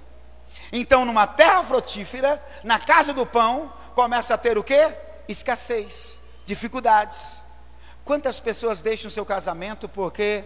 Então, 0.73 1.06
numa 1.06 1.25
terra 1.25 1.63
frutífera, 1.63 2.43
na 2.65 2.79
casa 2.79 3.13
do 3.13 3.25
pão, 3.25 3.71
começa 3.95 4.34
a 4.34 4.38
ter 4.38 4.58
o 4.58 4.63
que? 4.63 4.91
Escassez, 5.25 6.19
dificuldades. 6.45 7.42
Quantas 8.05 8.39
pessoas 8.39 8.81
deixam 8.81 9.09
seu 9.09 9.25
casamento 9.25 9.87
porque 9.87 10.43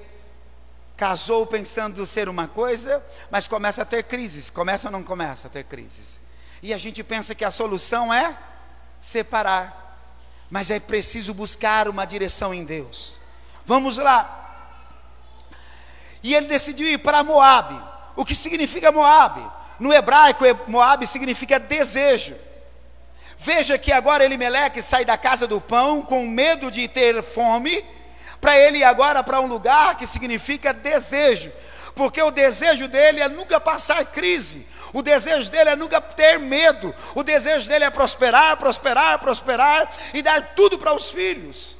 casou 0.95 1.45
pensando 1.45 2.05
ser 2.05 2.29
uma 2.29 2.47
coisa, 2.47 3.03
mas 3.31 3.47
começa 3.47 3.81
a 3.81 3.85
ter 3.85 4.03
crises? 4.03 4.49
Começa 4.49 4.87
ou 4.87 4.91
não 4.91 5.03
começa 5.03 5.47
a 5.47 5.49
ter 5.49 5.63
crises? 5.63 6.19
E 6.61 6.73
a 6.73 6.77
gente 6.77 7.03
pensa 7.03 7.35
que 7.35 7.45
a 7.45 7.51
solução 7.51 8.13
é 8.13 8.37
separar. 9.01 9.85
Mas 10.49 10.69
é 10.69 10.79
preciso 10.79 11.33
buscar 11.33 11.87
uma 11.87 12.05
direção 12.05 12.53
em 12.53 12.63
Deus. 12.63 13.19
Vamos 13.65 13.97
lá. 13.97 14.37
E 16.23 16.33
ele 16.33 16.47
decidiu 16.47 16.87
ir 16.87 16.99
para 16.99 17.23
Moabe. 17.23 17.81
O 18.15 18.25
que 18.25 18.33
significa 18.33 18.91
Moabe? 18.91 19.43
No 19.79 19.93
hebraico, 19.93 20.43
Moabe 20.67 21.05
significa 21.05 21.59
desejo. 21.59 22.35
Veja 23.37 23.77
que 23.77 23.91
agora 23.91 24.25
Elimeleque 24.25 24.81
sai 24.81 25.05
da 25.05 25.15
casa 25.15 25.45
do 25.45 25.61
pão 25.61 26.01
com 26.01 26.25
medo 26.25 26.71
de 26.71 26.87
ter 26.87 27.21
fome, 27.21 27.85
para 28.41 28.57
ele 28.57 28.79
ir 28.79 28.83
agora 28.83 29.23
para 29.23 29.39
um 29.39 29.45
lugar 29.45 29.95
que 29.95 30.07
significa 30.07 30.73
desejo, 30.73 31.51
porque 31.95 32.21
o 32.21 32.31
desejo 32.31 32.87
dele 32.87 33.21
é 33.21 33.29
nunca 33.29 33.59
passar 33.59 34.05
crise, 34.05 34.65
o 34.91 35.01
desejo 35.01 35.51
dele 35.51 35.69
é 35.69 35.75
nunca 35.75 36.01
ter 36.01 36.39
medo, 36.39 36.93
o 37.13 37.23
desejo 37.23 37.67
dele 37.67 37.85
é 37.85 37.89
prosperar, 37.91 38.57
prosperar, 38.57 39.19
prosperar 39.19 39.91
e 40.13 40.21
dar 40.21 40.55
tudo 40.55 40.77
para 40.79 40.93
os 40.93 41.11
filhos. 41.11 41.77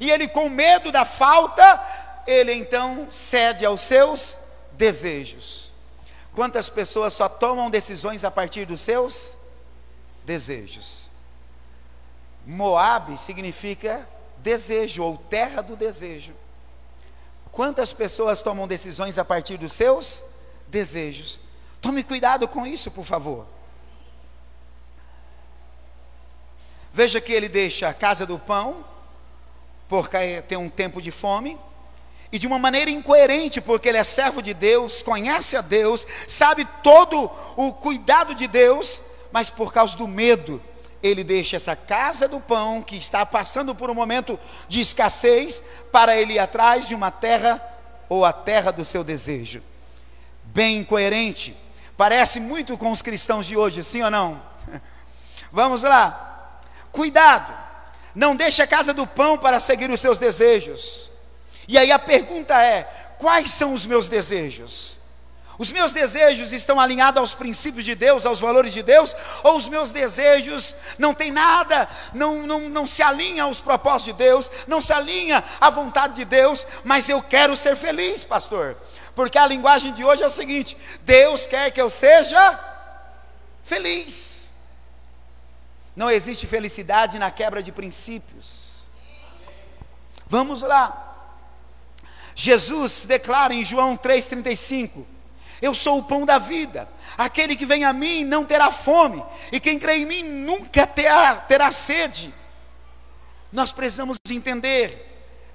E 0.00 0.10
ele, 0.10 0.28
com 0.28 0.48
medo 0.48 0.92
da 0.92 1.04
falta, 1.04 1.80
ele 2.26 2.52
então 2.52 3.08
cede 3.10 3.64
aos 3.64 3.80
seus 3.80 4.38
desejos. 4.72 5.72
Quantas 6.34 6.68
pessoas 6.68 7.14
só 7.14 7.28
tomam 7.28 7.70
decisões 7.70 8.24
a 8.24 8.30
partir 8.30 8.64
dos 8.64 8.80
seus 8.80 9.12
desejos? 9.12 9.37
Moab 12.46 13.16
significa 13.18 14.08
desejo 14.38 15.02
ou 15.02 15.16
terra 15.16 15.62
do 15.62 15.76
desejo. 15.76 16.32
Quantas 17.50 17.92
pessoas 17.92 18.42
tomam 18.42 18.68
decisões 18.68 19.18
a 19.18 19.24
partir 19.24 19.56
dos 19.56 19.72
seus 19.72 20.22
desejos? 20.66 21.40
Tome 21.80 22.02
cuidado 22.02 22.46
com 22.46 22.66
isso, 22.66 22.90
por 22.90 23.04
favor. 23.04 23.46
Veja 26.92 27.20
que 27.20 27.32
ele 27.32 27.48
deixa 27.48 27.88
a 27.88 27.94
casa 27.94 28.26
do 28.26 28.38
pão, 28.38 28.84
porque 29.88 30.42
tem 30.42 30.58
um 30.58 30.68
tempo 30.68 31.00
de 31.00 31.10
fome, 31.10 31.58
e 32.30 32.38
de 32.38 32.46
uma 32.46 32.58
maneira 32.58 32.90
incoerente, 32.90 33.60
porque 33.60 33.88
ele 33.88 33.98
é 33.98 34.04
servo 34.04 34.42
de 34.42 34.52
Deus, 34.52 35.02
conhece 35.02 35.56
a 35.56 35.60
Deus, 35.60 36.06
sabe 36.26 36.66
todo 36.82 37.30
o 37.56 37.72
cuidado 37.72 38.34
de 38.34 38.46
Deus, 38.46 39.00
mas 39.32 39.50
por 39.50 39.72
causa 39.72 39.96
do 39.96 40.08
medo, 40.08 40.62
ele 41.02 41.22
deixa 41.22 41.56
essa 41.56 41.76
casa 41.76 42.26
do 42.26 42.40
pão, 42.40 42.82
que 42.82 42.96
está 42.96 43.24
passando 43.24 43.74
por 43.74 43.90
um 43.90 43.94
momento 43.94 44.38
de 44.68 44.80
escassez, 44.80 45.62
para 45.92 46.16
ele 46.16 46.34
ir 46.34 46.38
atrás 46.38 46.86
de 46.86 46.94
uma 46.94 47.10
terra 47.10 47.62
ou 48.08 48.24
a 48.24 48.32
terra 48.32 48.70
do 48.70 48.84
seu 48.84 49.04
desejo. 49.04 49.62
Bem 50.44 50.78
incoerente, 50.78 51.56
parece 51.96 52.40
muito 52.40 52.76
com 52.76 52.90
os 52.90 53.02
cristãos 53.02 53.46
de 53.46 53.56
hoje, 53.56 53.84
sim 53.84 54.02
ou 54.02 54.10
não? 54.10 54.42
Vamos 55.52 55.82
lá, 55.82 56.60
cuidado, 56.90 57.54
não 58.14 58.34
deixe 58.34 58.60
a 58.60 58.66
casa 58.66 58.92
do 58.92 59.06
pão 59.06 59.38
para 59.38 59.60
seguir 59.60 59.90
os 59.90 60.00
seus 60.00 60.18
desejos. 60.18 61.08
E 61.68 61.76
aí 61.76 61.92
a 61.92 61.98
pergunta 61.98 62.60
é: 62.62 62.82
quais 63.18 63.50
são 63.50 63.72
os 63.72 63.86
meus 63.86 64.08
desejos? 64.08 64.97
Os 65.58 65.72
meus 65.72 65.92
desejos 65.92 66.52
estão 66.52 66.78
alinhados 66.78 67.18
aos 67.18 67.34
princípios 67.34 67.84
de 67.84 67.96
Deus, 67.96 68.24
aos 68.24 68.38
valores 68.38 68.72
de 68.72 68.80
Deus, 68.80 69.14
ou 69.42 69.56
os 69.56 69.68
meus 69.68 69.90
desejos 69.90 70.74
não 70.96 71.12
tem 71.12 71.32
nada, 71.32 71.88
não, 72.14 72.46
não, 72.46 72.68
não 72.68 72.86
se 72.86 73.02
alinha 73.02 73.42
aos 73.42 73.60
propósitos 73.60 74.16
de 74.16 74.24
Deus, 74.24 74.50
não 74.68 74.80
se 74.80 74.92
alinha 74.92 75.42
à 75.60 75.68
vontade 75.68 76.14
de 76.14 76.24
Deus, 76.24 76.64
mas 76.84 77.08
eu 77.08 77.20
quero 77.20 77.56
ser 77.56 77.74
feliz, 77.74 78.22
pastor. 78.22 78.76
Porque 79.16 79.36
a 79.36 79.48
linguagem 79.48 79.92
de 79.92 80.04
hoje 80.04 80.22
é 80.22 80.26
o 80.26 80.30
seguinte: 80.30 80.76
Deus 81.02 81.44
quer 81.44 81.72
que 81.72 81.82
eu 81.82 81.90
seja 81.90 82.60
feliz. 83.64 84.48
Não 85.96 86.08
existe 86.08 86.46
felicidade 86.46 87.18
na 87.18 87.28
quebra 87.28 87.60
de 87.60 87.72
princípios. 87.72 88.78
Vamos 90.28 90.62
lá. 90.62 91.06
Jesus 92.36 93.04
declara 93.04 93.52
em 93.52 93.64
João 93.64 93.96
3,35: 93.96 95.04
Eu 95.60 95.74
sou 95.74 95.98
o 95.98 96.02
pão 96.02 96.24
da 96.24 96.38
vida. 96.38 96.88
Aquele 97.16 97.56
que 97.56 97.66
vem 97.66 97.84
a 97.84 97.92
mim 97.92 98.24
não 98.24 98.44
terá 98.44 98.70
fome, 98.70 99.24
e 99.50 99.58
quem 99.58 99.78
crê 99.78 99.96
em 99.96 100.06
mim 100.06 100.22
nunca 100.22 100.86
terá, 100.86 101.36
terá 101.36 101.70
sede. 101.70 102.32
Nós 103.52 103.72
precisamos 103.72 104.16
entender 104.30 105.06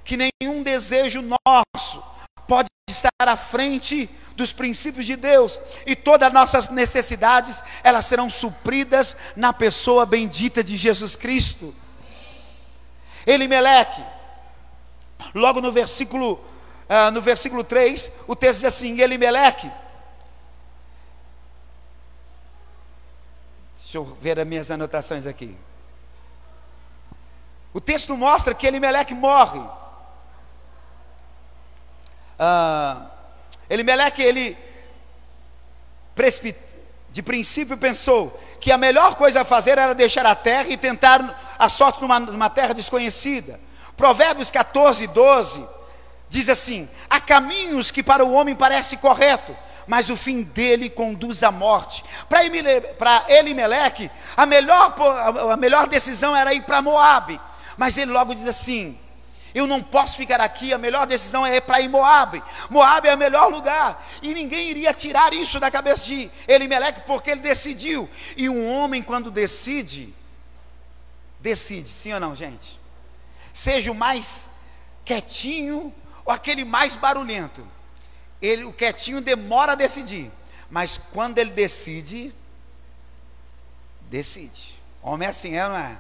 que 0.03 0.17
nenhum 0.17 0.61
desejo 0.61 1.21
nosso 1.21 2.03
pode 2.47 2.67
estar 2.89 3.11
à 3.19 3.37
frente 3.37 4.09
dos 4.35 4.51
princípios 4.51 5.05
de 5.05 5.15
Deus, 5.15 5.61
e 5.85 5.95
todas 5.95 6.27
as 6.27 6.33
nossas 6.33 6.69
necessidades, 6.69 7.63
elas 7.83 8.05
serão 8.05 8.29
supridas 8.29 9.15
na 9.35 9.53
pessoa 9.53 10.05
bendita 10.05 10.63
de 10.63 10.75
Jesus 10.75 11.15
Cristo. 11.15 11.73
Elimeleque, 13.25 14.03
logo 15.33 15.61
no 15.61 15.71
versículo 15.71 16.43
ah, 16.89 17.09
no 17.09 17.21
versículo 17.21 17.63
3, 17.63 18.11
o 18.27 18.35
texto 18.35 18.59
diz 18.59 18.65
assim: 18.65 18.99
Elimeleque. 18.99 19.71
Deixa 23.93 24.09
eu 24.09 24.17
ver 24.19 24.39
as 24.39 24.47
minhas 24.47 24.71
anotações 24.71 25.27
aqui. 25.27 25.55
O 27.71 27.79
texto 27.79 28.17
mostra 28.17 28.55
que 28.55 28.65
Elimeleque 28.65 29.13
morre. 29.13 29.61
Ah, 32.39 33.05
Elimeleque, 33.69 34.19
ele 34.19 34.57
de 37.11 37.21
princípio 37.21 37.77
pensou 37.77 38.41
que 38.59 38.71
a 38.71 38.79
melhor 38.79 39.13
coisa 39.13 39.41
a 39.41 39.45
fazer 39.45 39.77
era 39.77 39.93
deixar 39.93 40.25
a 40.25 40.33
terra 40.33 40.69
e 40.69 40.75
tentar 40.77 41.55
a 41.59 41.69
sorte 41.69 42.01
numa, 42.01 42.19
numa 42.19 42.49
terra 42.49 42.73
desconhecida. 42.73 43.59
Provérbios 43.95 44.49
14, 44.49 45.05
12 45.05 45.67
diz 46.29 46.49
assim: 46.49 46.89
há 47.07 47.21
caminhos 47.21 47.91
que 47.91 48.01
para 48.01 48.25
o 48.25 48.33
homem 48.33 48.55
parece 48.55 48.97
correto, 48.97 49.55
mas 49.87 50.09
o 50.09 50.17
fim 50.17 50.41
dele 50.41 50.89
conduz 50.89 51.43
à 51.43 51.51
morte. 51.51 52.03
Para 52.29 53.25
Elimeleque, 53.27 54.09
a 54.35 54.45
melhor, 54.45 54.95
a 55.51 55.57
melhor 55.57 55.87
decisão 55.87 56.35
era 56.35 56.53
ir 56.53 56.63
para 56.63 56.81
Moabe, 56.81 57.39
mas 57.77 57.97
ele 57.97 58.11
logo 58.11 58.33
diz 58.33 58.47
assim: 58.47 58.97
eu 59.53 59.67
não 59.67 59.83
posso 59.83 60.17
ficar 60.17 60.41
aqui, 60.41 60.73
a 60.73 60.77
melhor 60.77 61.05
decisão 61.05 61.45
é 61.45 61.61
para 61.61 61.79
ir 61.79 61.87
Moabe. 61.87 62.41
Moabe 62.69 63.07
é 63.07 63.13
o 63.13 63.17
melhor 63.17 63.51
lugar. 63.51 64.03
E 64.21 64.33
ninguém 64.33 64.69
iria 64.69 64.93
tirar 64.93 65.31
isso 65.33 65.59
da 65.59 65.69
cabeça 65.69 66.05
de 66.05 66.29
Elimeleque, 66.47 67.01
porque 67.01 67.29
ele 67.29 67.41
decidiu. 67.41 68.09
E 68.35 68.49
um 68.49 68.67
homem, 68.67 69.03
quando 69.03 69.29
decide, 69.29 70.13
decide, 71.39 71.87
sim 71.87 72.13
ou 72.13 72.19
não, 72.19 72.35
gente? 72.35 72.79
Seja 73.53 73.91
o 73.91 73.95
mais 73.95 74.47
quietinho 75.05 75.93
ou 76.25 76.33
aquele 76.33 76.65
mais 76.65 76.95
barulhento. 76.95 77.67
Ele, 78.43 78.65
o 78.65 78.73
quietinho 78.73 79.21
demora 79.21 79.71
a 79.71 79.75
decidir, 79.75 80.29
mas 80.69 80.99
quando 81.13 81.37
ele 81.39 81.51
decide, 81.51 82.35
decide. 84.01 84.75
Homem 85.01 85.27
é 85.27 85.31
assim, 85.31 85.55
é, 85.55 85.65
não 85.65 85.77
é? 85.77 85.97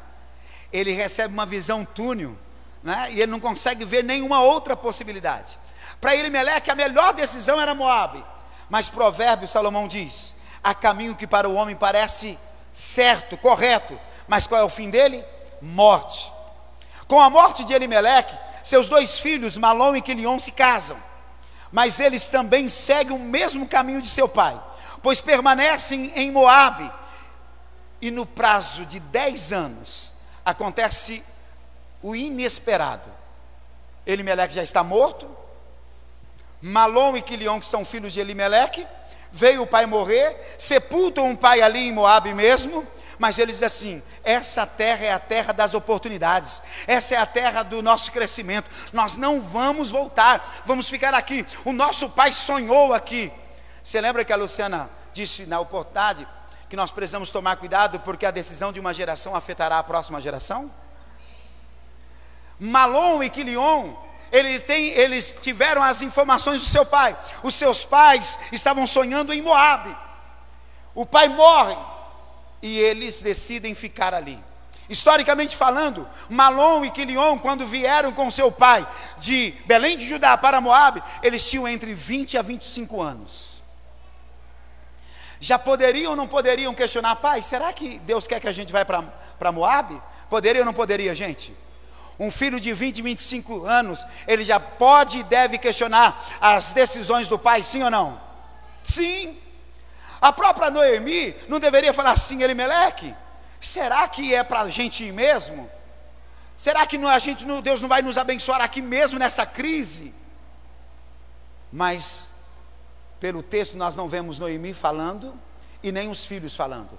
Ele 0.71 0.91
recebe 0.91 1.33
uma 1.33 1.45
visão 1.45 1.85
túnel, 1.85 2.37
né? 2.83 3.07
e 3.11 3.21
ele 3.21 3.31
não 3.31 3.39
consegue 3.39 3.85
ver 3.85 4.03
nenhuma 4.03 4.41
outra 4.41 4.75
possibilidade. 4.75 5.57
Para 6.01 6.17
ele, 6.17 6.29
Meleque, 6.29 6.69
a 6.69 6.75
melhor 6.75 7.13
decisão 7.13 7.61
era 7.61 7.73
Moabe. 7.73 8.21
Mas 8.69 8.89
provérbio, 8.89 9.47
Salomão 9.47 9.87
diz: 9.87 10.35
há 10.61 10.73
caminho 10.73 11.15
que 11.15 11.25
para 11.25 11.47
o 11.47 11.53
homem 11.53 11.77
parece 11.77 12.37
certo, 12.73 13.37
correto, 13.37 13.97
mas 14.27 14.47
qual 14.47 14.59
é 14.59 14.63
o 14.65 14.69
fim 14.69 14.89
dele? 14.89 15.23
Morte. 15.61 16.29
Com 17.07 17.21
a 17.21 17.29
morte 17.29 17.63
de 17.63 17.73
Elimeleque, 17.73 18.35
seus 18.63 18.89
dois 18.89 19.17
filhos, 19.17 19.57
Malom 19.57 19.95
e 19.95 20.01
Quilion, 20.01 20.39
se 20.39 20.51
casam, 20.51 20.97
mas 21.73 21.99
eles 21.99 22.29
também 22.29 22.69
seguem 22.69 23.15
o 23.15 23.19
mesmo 23.19 23.67
caminho 23.67 23.99
de 23.99 24.07
seu 24.07 24.29
pai, 24.29 24.61
pois 25.01 25.19
permanecem 25.19 26.13
em 26.15 26.31
Moabe. 26.31 26.89
E 27.99 28.11
no 28.11 28.27
prazo 28.27 28.85
de 28.85 28.99
dez 28.99 29.51
anos 29.51 30.13
acontece 30.45 31.23
o 32.03 32.15
inesperado. 32.15 33.09
Elimeleque 34.05 34.53
já 34.53 34.61
está 34.61 34.83
morto. 34.83 35.27
Malom 36.61 37.17
e 37.17 37.23
Quilion, 37.23 37.59
que 37.59 37.65
são 37.65 37.83
filhos 37.83 38.13
de 38.13 38.19
Elimeleque, 38.19 38.85
veio 39.31 39.63
o 39.63 39.67
pai 39.67 39.87
morrer, 39.87 40.55
sepultam 40.59 41.31
o 41.31 41.37
pai 41.37 41.63
ali 41.63 41.87
em 41.87 41.91
Moabe 41.91 42.35
mesmo, 42.35 42.85
mas 43.19 43.37
ele 43.37 43.51
diz 43.51 43.63
assim: 43.63 44.01
essa 44.23 44.65
terra 44.65 45.05
é 45.05 45.11
a 45.11 45.19
terra 45.19 45.53
das 45.53 45.73
oportunidades, 45.73 46.61
essa 46.87 47.15
é 47.15 47.17
a 47.17 47.25
terra 47.25 47.63
do 47.63 47.81
nosso 47.81 48.11
crescimento. 48.11 48.69
Nós 48.91 49.15
não 49.17 49.39
vamos 49.39 49.91
voltar, 49.91 50.61
vamos 50.65 50.89
ficar 50.89 51.13
aqui. 51.13 51.45
O 51.65 51.71
nosso 51.71 52.09
pai 52.09 52.31
sonhou 52.31 52.93
aqui. 52.93 53.31
Você 53.83 53.99
lembra 53.99 54.23
que 54.23 54.31
a 54.33 54.37
Luciana 54.37 54.89
disse 55.13 55.45
na 55.45 55.59
oportunidade 55.59 56.27
que 56.69 56.75
nós 56.75 56.89
precisamos 56.89 57.29
tomar 57.29 57.57
cuidado 57.57 57.99
porque 57.99 58.25
a 58.25 58.31
decisão 58.31 58.71
de 58.71 58.79
uma 58.79 58.93
geração 58.93 59.35
afetará 59.35 59.77
a 59.77 59.83
próxima 59.83 60.19
geração? 60.19 60.71
Malom 62.59 63.21
e 63.21 63.29
Quilion, 63.29 63.93
ele 64.31 64.59
tem, 64.59 64.87
eles 64.87 65.37
tiveram 65.41 65.83
as 65.83 66.01
informações 66.01 66.61
do 66.61 66.67
seu 66.67 66.85
pai. 66.85 67.15
Os 67.43 67.53
seus 67.53 67.85
pais 67.85 68.39
estavam 68.51 68.87
sonhando 68.87 69.31
em 69.31 69.41
Moabe. 69.41 69.95
O 70.95 71.05
pai 71.05 71.27
morre, 71.27 71.75
e 72.63 72.79
eles 72.79 73.21
decidem 73.21 73.75
ficar 73.75 74.13
ali. 74.13 74.39
Historicamente 74.89 75.55
falando, 75.55 76.07
Malom 76.29 76.85
e 76.85 76.91
Quilion, 76.91 77.37
quando 77.37 77.67
vieram 77.67 78.13
com 78.13 78.31
seu 78.31 78.49
pai 78.49 78.87
de 79.17 79.53
Belém 79.65 79.97
de 79.97 80.07
Judá 80.07 80.37
para 80.37 80.61
Moab, 80.61 81.03
eles 81.21 81.47
tinham 81.47 81.67
entre 81.67 81.93
20 81.93 82.37
a 82.37 82.41
25 82.41 83.01
anos. 83.01 83.61
Já 85.41 85.59
poderiam 85.59 86.11
ou 86.11 86.15
não 86.15 86.25
poderiam 86.27 86.73
questionar, 86.73 87.17
pai, 87.17 87.43
será 87.43 87.73
que 87.73 87.99
Deus 87.99 88.27
quer 88.27 88.39
que 88.39 88.47
a 88.47 88.51
gente 88.53 88.71
vá 88.71 88.85
para 88.85 89.51
Moab? 89.51 90.01
Poderia 90.29 90.61
ou 90.61 90.65
não 90.65 90.73
poderia, 90.73 91.13
gente? 91.13 91.53
Um 92.17 92.31
filho 92.31 92.61
de 92.61 92.71
20, 92.71 93.01
25 93.01 93.65
anos, 93.65 94.05
ele 94.25 94.45
já 94.45 94.57
pode 94.59 95.19
e 95.19 95.23
deve 95.23 95.57
questionar 95.57 96.23
as 96.39 96.71
decisões 96.71 97.27
do 97.27 97.37
pai, 97.37 97.61
sim 97.61 97.83
ou 97.83 97.91
não? 97.91 98.21
Sim. 98.83 99.42
A 100.23 100.31
própria 100.31 100.71
Noemi 100.71 101.35
não 101.49 101.59
deveria 101.59 101.91
falar 101.91 102.11
assim, 102.11 102.41
Elimeleque, 102.41 103.13
será 103.59 104.07
que 104.07 104.33
é 104.33 104.41
para 104.41 104.61
a 104.61 104.69
gente 104.69 105.03
ir 105.03 105.11
mesmo? 105.11 105.69
Será 106.55 106.87
que 106.87 106.95
a 106.95 107.19
gente, 107.19 107.43
Deus 107.61 107.81
não 107.81 107.89
vai 107.89 108.01
nos 108.01 108.17
abençoar 108.17 108.61
aqui 108.61 108.81
mesmo 108.81 109.19
nessa 109.19 109.45
crise? 109.45 110.13
Mas, 111.69 112.25
pelo 113.19 113.43
texto, 113.43 113.75
nós 113.75 113.97
não 113.97 114.07
vemos 114.07 114.39
Noemi 114.39 114.73
falando 114.73 115.33
e 115.83 115.91
nem 115.91 116.09
os 116.09 116.25
filhos 116.25 116.55
falando. 116.55 116.97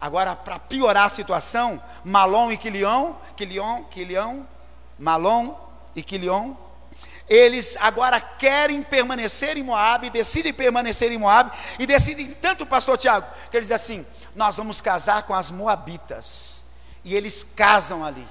Agora, 0.00 0.36
para 0.36 0.60
piorar 0.60 1.06
a 1.06 1.10
situação, 1.10 1.82
Malom 2.04 2.52
e 2.52 2.56
Quilion, 2.56 3.14
Quilion, 3.36 3.82
Quilion, 3.90 4.44
Malom 4.96 5.56
e 5.96 6.04
Quilion, 6.04 6.54
eles 7.30 7.76
agora 7.78 8.20
querem 8.20 8.82
permanecer 8.82 9.56
em 9.56 9.62
Moab, 9.62 10.10
decidem 10.10 10.52
permanecer 10.52 11.12
em 11.12 11.18
Moab, 11.18 11.56
e 11.78 11.86
decidem 11.86 12.32
tanto, 12.32 12.66
pastor 12.66 12.98
Tiago, 12.98 13.28
que 13.48 13.56
eles 13.56 13.68
dizem 13.68 13.76
assim: 13.76 14.06
nós 14.34 14.56
vamos 14.56 14.80
casar 14.80 15.22
com 15.22 15.32
as 15.32 15.48
Moabitas. 15.48 16.64
E 17.04 17.14
eles 17.14 17.44
casam 17.44 18.04
ali, 18.04 18.26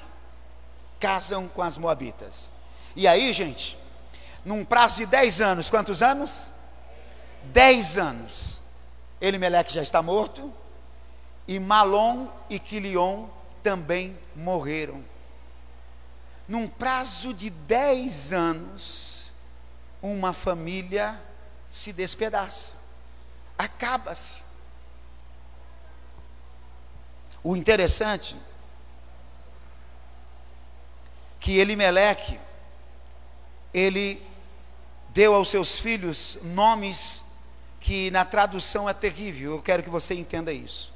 casam 0.99 1.47
com 1.47 1.61
as 1.61 1.77
Moabitas. 1.77 2.51
E 2.95 3.07
aí, 3.07 3.31
gente, 3.31 3.79
num 4.43 4.65
prazo 4.65 4.97
de 4.97 5.05
10 5.05 5.41
anos, 5.41 5.69
quantos 5.69 6.03
anos? 6.03 6.51
10 7.45 7.97
anos. 7.97 8.61
Elimeleque 9.21 9.73
já 9.73 9.81
está 9.81 10.01
morto, 10.01 10.53
e 11.47 11.57
Malom 11.59 12.27
e 12.49 12.59
Quilion 12.59 13.27
também 13.63 14.17
morreram. 14.35 15.03
Num 16.49 16.67
prazo 16.67 17.31
de 17.31 17.51
10 17.51 18.33
anos, 18.33 19.31
uma 20.01 20.33
família 20.33 21.21
se 21.69 21.93
despedaça, 21.93 22.73
acaba-se. 23.55 24.41
O 27.43 27.55
interessante 27.55 28.35
que 31.39 31.59
Elimeleque 31.59 32.39
ele 33.71 34.25
deu 35.09 35.35
aos 35.35 35.49
seus 35.49 35.77
filhos 35.77 36.39
nomes 36.41 37.23
que 37.79 38.09
na 38.09 38.25
tradução 38.25 38.89
é 38.89 38.93
terrível. 38.93 39.51
Eu 39.51 39.61
quero 39.61 39.83
que 39.83 39.89
você 39.89 40.15
entenda 40.15 40.51
isso. 40.51 40.91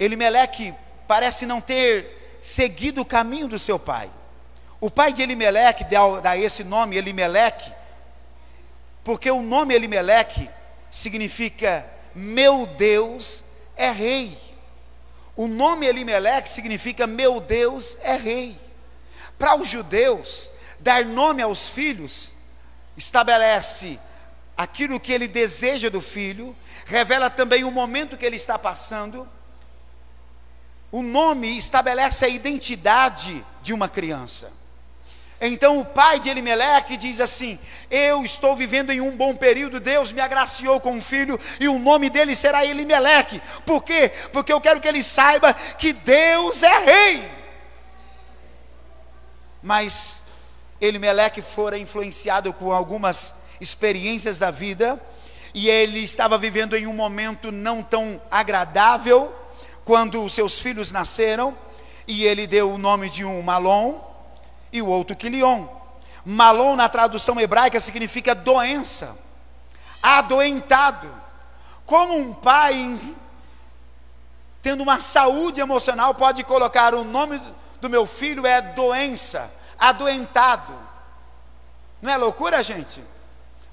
Elimeleque 0.00 0.74
parece 1.10 1.44
não 1.44 1.60
ter 1.60 2.38
seguido 2.40 3.00
o 3.00 3.04
caminho 3.04 3.48
do 3.48 3.58
seu 3.58 3.80
pai. 3.80 4.08
O 4.80 4.88
pai 4.88 5.12
de 5.12 5.20
Elimeleque 5.20 5.84
dá, 6.22 6.38
esse 6.38 6.62
nome, 6.62 6.96
Elimeleque, 6.96 7.68
porque 9.02 9.28
o 9.28 9.42
nome 9.42 9.74
Elimeleque 9.74 10.48
significa 10.88 11.84
meu 12.14 12.64
Deus 12.64 13.44
é 13.76 13.90
rei. 13.90 14.38
O 15.34 15.48
nome 15.48 15.84
Elimeleque 15.84 16.48
significa 16.48 17.08
meu 17.08 17.40
Deus 17.40 17.98
é 18.02 18.14
rei. 18.14 18.56
Para 19.36 19.56
os 19.56 19.68
judeus, 19.68 20.48
dar 20.78 21.04
nome 21.04 21.42
aos 21.42 21.68
filhos 21.68 22.32
estabelece 22.96 23.98
aquilo 24.56 25.00
que 25.00 25.12
ele 25.12 25.26
deseja 25.26 25.90
do 25.90 26.00
filho, 26.00 26.56
revela 26.86 27.28
também 27.28 27.64
o 27.64 27.70
momento 27.72 28.16
que 28.16 28.24
ele 28.24 28.36
está 28.36 28.56
passando 28.56 29.28
o 30.92 31.02
nome 31.02 31.56
estabelece 31.56 32.24
a 32.24 32.28
identidade 32.28 33.44
de 33.62 33.72
uma 33.72 33.88
criança. 33.88 34.50
Então 35.40 35.78
o 35.78 35.84
pai 35.84 36.20
de 36.20 36.28
Elimeleque 36.28 36.96
diz 36.98 37.18
assim: 37.18 37.58
Eu 37.90 38.22
estou 38.22 38.54
vivendo 38.54 38.90
em 38.90 39.00
um 39.00 39.16
bom 39.16 39.34
período, 39.34 39.80
Deus 39.80 40.12
me 40.12 40.20
agraciou 40.20 40.78
com 40.80 40.92
um 40.92 41.00
filho, 41.00 41.40
e 41.58 41.66
o 41.66 41.78
nome 41.78 42.10
dele 42.10 42.34
será 42.34 42.64
Elimeleque. 42.66 43.40
Por 43.64 43.82
quê? 43.82 44.12
Porque 44.32 44.52
eu 44.52 44.60
quero 44.60 44.80
que 44.80 44.88
ele 44.88 45.02
saiba 45.02 45.54
que 45.54 45.94
Deus 45.94 46.62
é 46.62 46.78
rei. 46.78 47.30
Mas 49.62 50.22
Elimeleque 50.78 51.40
fora 51.40 51.78
influenciado 51.78 52.52
com 52.52 52.70
algumas 52.72 53.34
experiências 53.58 54.38
da 54.38 54.50
vida, 54.50 55.00
e 55.54 55.70
ele 55.70 56.00
estava 56.00 56.36
vivendo 56.36 56.76
em 56.76 56.86
um 56.86 56.92
momento 56.92 57.50
não 57.50 57.82
tão 57.82 58.20
agradável, 58.30 59.34
quando 59.90 60.22
os 60.22 60.32
seus 60.32 60.60
filhos 60.60 60.92
nasceram, 60.92 61.58
e 62.06 62.24
ele 62.24 62.46
deu 62.46 62.70
o 62.70 62.78
nome 62.78 63.10
de 63.10 63.24
um 63.24 63.42
Malom 63.42 63.98
e 64.72 64.80
o 64.80 64.86
outro 64.86 65.16
Quilion. 65.16 65.66
Malom 66.24 66.76
na 66.76 66.88
tradução 66.88 67.40
hebraica 67.40 67.80
significa 67.80 68.32
doença, 68.32 69.18
adoentado. 70.00 71.12
Como 71.84 72.16
um 72.16 72.32
pai 72.32 73.00
tendo 74.62 74.84
uma 74.84 75.00
saúde 75.00 75.60
emocional 75.60 76.14
pode 76.14 76.44
colocar 76.44 76.94
o 76.94 77.02
nome 77.02 77.42
do 77.80 77.90
meu 77.90 78.06
filho 78.06 78.46
é 78.46 78.62
doença, 78.62 79.52
adoentado. 79.76 80.72
Não 82.00 82.12
é 82.12 82.16
loucura, 82.16 82.62
gente? 82.62 83.02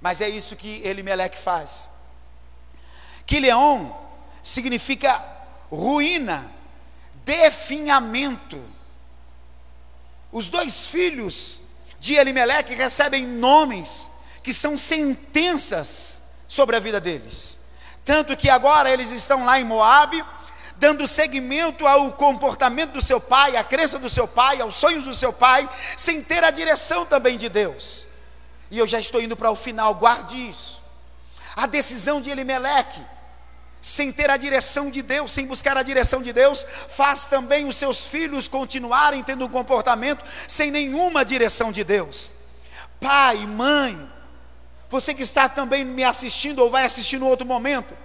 Mas 0.02 0.20
é 0.20 0.28
isso 0.28 0.56
que 0.56 0.82
Elimeleque 0.84 1.38
faz. 1.38 1.92
Quileon 3.28 3.92
significa 4.42 5.37
ruína, 5.72 6.52
definhamento. 7.26 8.64
Os 10.32 10.50
dois 10.50 10.88
filhos 10.88 11.64
de 12.00 12.16
Elimeleque 12.16 12.74
recebem 12.76 13.26
nomes 13.26 14.10
que 14.44 14.54
são 14.54 14.78
sentenças 14.78 16.22
sobre 16.48 16.76
a 16.76 16.80
vida 16.80 17.00
deles. 17.00 17.60
Tanto 18.06 18.38
que 18.38 18.50
agora 18.50 18.90
eles 18.90 19.12
estão 19.12 19.44
lá 19.44 19.60
em 19.60 19.66
Moabe, 19.66 20.24
dando 20.78 21.08
seguimento 21.08 21.86
ao 21.86 22.14
comportamento 22.14 22.94
do 22.94 23.02
seu 23.02 23.20
pai, 23.20 23.58
à 23.58 23.64
crença 23.64 24.00
do 24.00 24.10
seu 24.10 24.28
pai, 24.28 24.62
aos 24.62 24.76
sonhos 24.76 25.04
do 25.04 25.14
seu 25.14 25.34
pai, 25.34 25.70
sem 25.98 26.22
ter 26.24 26.44
a 26.44 26.52
direção 26.52 27.06
também 27.06 27.38
de 27.38 27.50
Deus. 27.50 28.08
E 28.70 28.78
eu 28.78 28.88
já 28.88 29.00
estou 29.00 29.22
indo 29.22 29.36
para 29.36 29.52
o 29.52 29.56
final, 29.56 29.96
guarde 29.96 30.50
isso. 30.50 30.82
A 31.56 31.66
decisão 31.66 32.22
de 32.22 32.30
Elimeleque 32.30 33.02
sem 33.88 34.12
ter 34.12 34.30
a 34.30 34.36
direção 34.36 34.92
de 34.92 35.02
Deus, 35.02 35.32
sem 35.32 35.48
buscar 35.48 35.78
a 35.78 35.82
direção 35.82 36.22
de 36.22 36.34
Deus, 36.34 36.68
faz 36.90 37.24
também 37.24 37.66
os 37.66 37.78
seus 37.78 38.06
filhos 38.06 38.50
continuarem 38.50 39.24
tendo 39.24 39.46
um 39.46 39.50
comportamento 39.50 40.26
sem 40.46 40.70
nenhuma 40.70 41.24
direção 41.24 41.72
de 41.72 41.86
Deus. 41.86 42.34
Pai, 43.00 43.48
mãe, 43.48 43.98
você 44.90 45.14
que 45.14 45.24
está 45.24 45.48
também 45.48 45.86
me 45.86 46.04
assistindo 46.04 46.60
ou 46.60 46.70
vai 46.70 46.84
assistir 46.84 47.18
no 47.18 47.28
outro 47.28 47.46
momento, 47.46 47.98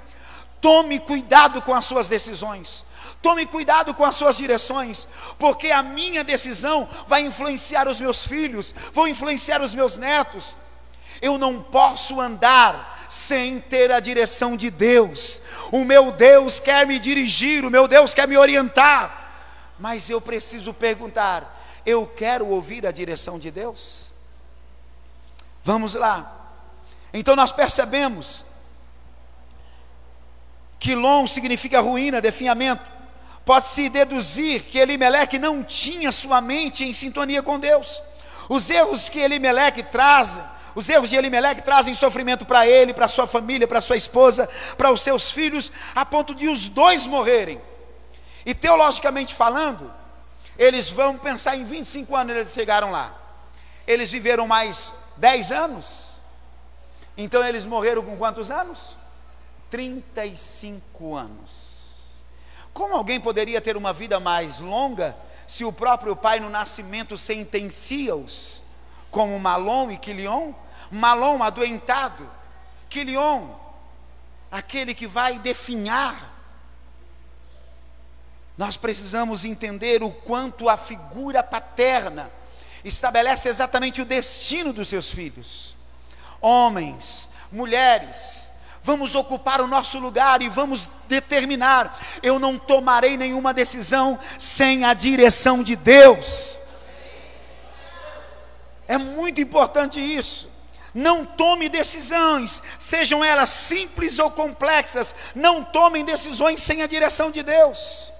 tome 0.60 1.00
cuidado 1.00 1.60
com 1.60 1.74
as 1.74 1.84
suas 1.84 2.08
decisões. 2.08 2.84
Tome 3.20 3.44
cuidado 3.44 3.92
com 3.92 4.04
as 4.04 4.14
suas 4.14 4.36
direções, 4.36 5.08
porque 5.36 5.72
a 5.72 5.82
minha 5.82 6.22
decisão 6.22 6.88
vai 7.08 7.22
influenciar 7.22 7.88
os 7.88 8.00
meus 8.00 8.24
filhos, 8.24 8.72
vão 8.92 9.08
influenciar 9.08 9.60
os 9.60 9.74
meus 9.74 9.96
netos. 9.96 10.56
Eu 11.20 11.36
não 11.38 11.60
posso 11.60 12.20
andar 12.20 12.91
sem 13.12 13.60
ter 13.60 13.92
a 13.92 14.00
direção 14.00 14.56
de 14.56 14.70
Deus. 14.70 15.38
O 15.70 15.84
meu 15.84 16.10
Deus 16.10 16.58
quer 16.58 16.86
me 16.86 16.98
dirigir, 16.98 17.62
o 17.62 17.70
meu 17.70 17.86
Deus 17.86 18.14
quer 18.14 18.26
me 18.26 18.38
orientar, 18.38 19.74
mas 19.78 20.08
eu 20.08 20.18
preciso 20.18 20.72
perguntar: 20.72 21.62
eu 21.84 22.06
quero 22.06 22.48
ouvir 22.48 22.86
a 22.86 22.90
direção 22.90 23.38
de 23.38 23.50
Deus? 23.50 24.14
Vamos 25.62 25.92
lá. 25.92 26.56
Então 27.12 27.36
nós 27.36 27.52
percebemos 27.52 28.46
que 30.80 30.94
Lom 30.94 31.26
significa 31.26 31.80
ruína, 31.82 32.18
definhamento. 32.18 32.82
Pode-se 33.44 33.90
deduzir 33.90 34.62
que 34.62 34.78
Elimeleque 34.78 35.38
não 35.38 35.62
tinha 35.62 36.10
sua 36.10 36.40
mente 36.40 36.82
em 36.82 36.94
sintonia 36.94 37.42
com 37.42 37.60
Deus. 37.60 38.02
Os 38.48 38.70
erros 38.70 39.10
que 39.10 39.18
Elimeleque 39.18 39.82
traz 39.82 40.40
os 40.74 40.88
erros 40.88 41.10
de 41.10 41.16
Elimelec 41.16 41.62
trazem 41.62 41.94
sofrimento 41.94 42.46
para 42.46 42.66
ele, 42.66 42.94
para 42.94 43.08
sua 43.08 43.26
família, 43.26 43.68
para 43.68 43.80
sua 43.80 43.96
esposa, 43.96 44.48
para 44.76 44.90
os 44.90 45.02
seus 45.02 45.30
filhos, 45.30 45.70
a 45.94 46.04
ponto 46.04 46.34
de 46.34 46.48
os 46.48 46.68
dois 46.68 47.06
morrerem. 47.06 47.60
E 48.44 48.54
teologicamente 48.54 49.34
falando, 49.34 49.92
eles 50.58 50.88
vão 50.88 51.16
pensar 51.16 51.56
em 51.56 51.64
25 51.64 52.16
anos 52.16 52.36
eles 52.36 52.52
chegaram 52.52 52.90
lá. 52.90 53.14
Eles 53.86 54.10
viveram 54.10 54.46
mais 54.46 54.94
10 55.16 55.52
anos. 55.52 56.12
Então 57.16 57.44
eles 57.44 57.66
morreram 57.66 58.02
com 58.02 58.16
quantos 58.16 58.50
anos? 58.50 58.96
35 59.70 61.14
anos. 61.14 61.72
Como 62.72 62.94
alguém 62.94 63.20
poderia 63.20 63.60
ter 63.60 63.76
uma 63.76 63.92
vida 63.92 64.18
mais 64.18 64.60
longa 64.60 65.16
se 65.46 65.64
o 65.64 65.72
próprio 65.72 66.16
pai 66.16 66.40
no 66.40 66.48
nascimento 66.48 67.16
sentencia-os 67.16 68.62
como 69.10 69.38
Malom 69.38 69.90
e 69.90 69.98
Quilion? 69.98 70.52
Malom, 70.92 71.42
adoentado. 71.42 72.30
Quilion, 72.90 73.48
aquele 74.50 74.94
que 74.94 75.06
vai 75.06 75.38
definhar. 75.38 76.30
nós 78.58 78.76
precisamos 78.76 79.46
entender 79.46 80.02
o 80.02 80.10
quanto 80.10 80.68
a 80.68 80.76
figura 80.76 81.42
paterna 81.42 82.30
estabelece 82.84 83.48
exatamente 83.48 84.02
o 84.02 84.04
destino 84.04 84.72
dos 84.72 84.88
seus 84.88 85.10
filhos. 85.10 85.76
Homens, 86.38 87.30
mulheres, 87.50 88.50
vamos 88.82 89.14
ocupar 89.14 89.62
o 89.62 89.66
nosso 89.66 89.98
lugar 89.98 90.42
e 90.42 90.50
vamos 90.50 90.90
determinar: 91.08 91.98
eu 92.22 92.38
não 92.38 92.58
tomarei 92.58 93.16
nenhuma 93.16 93.54
decisão 93.54 94.18
sem 94.38 94.84
a 94.84 94.92
direção 94.92 95.62
de 95.62 95.74
Deus. 95.74 96.60
É 98.86 98.98
muito 98.98 99.40
importante 99.40 99.98
isso. 99.98 100.51
Não 100.94 101.24
tome 101.24 101.68
decisões, 101.68 102.62
sejam 102.78 103.24
elas 103.24 103.48
simples 103.48 104.18
ou 104.18 104.30
complexas, 104.30 105.14
não 105.34 105.64
tomem 105.64 106.04
decisões 106.04 106.60
sem 106.60 106.82
a 106.82 106.86
direção 106.86 107.30
de 107.30 107.42
Deus. 107.42 108.12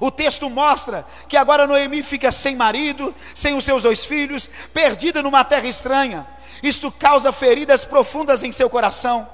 O 0.00 0.10
texto 0.10 0.48
mostra 0.48 1.06
que 1.28 1.36
agora 1.36 1.66
Noemi 1.66 2.02
fica 2.02 2.32
sem 2.32 2.56
marido, 2.56 3.14
sem 3.34 3.54
os 3.54 3.64
seus 3.64 3.82
dois 3.82 4.04
filhos, 4.04 4.50
perdida 4.72 5.22
numa 5.22 5.44
terra 5.44 5.68
estranha. 5.68 6.26
Isto 6.62 6.90
causa 6.90 7.32
feridas 7.32 7.84
profundas 7.84 8.42
em 8.42 8.50
seu 8.50 8.70
coração. 8.70 9.28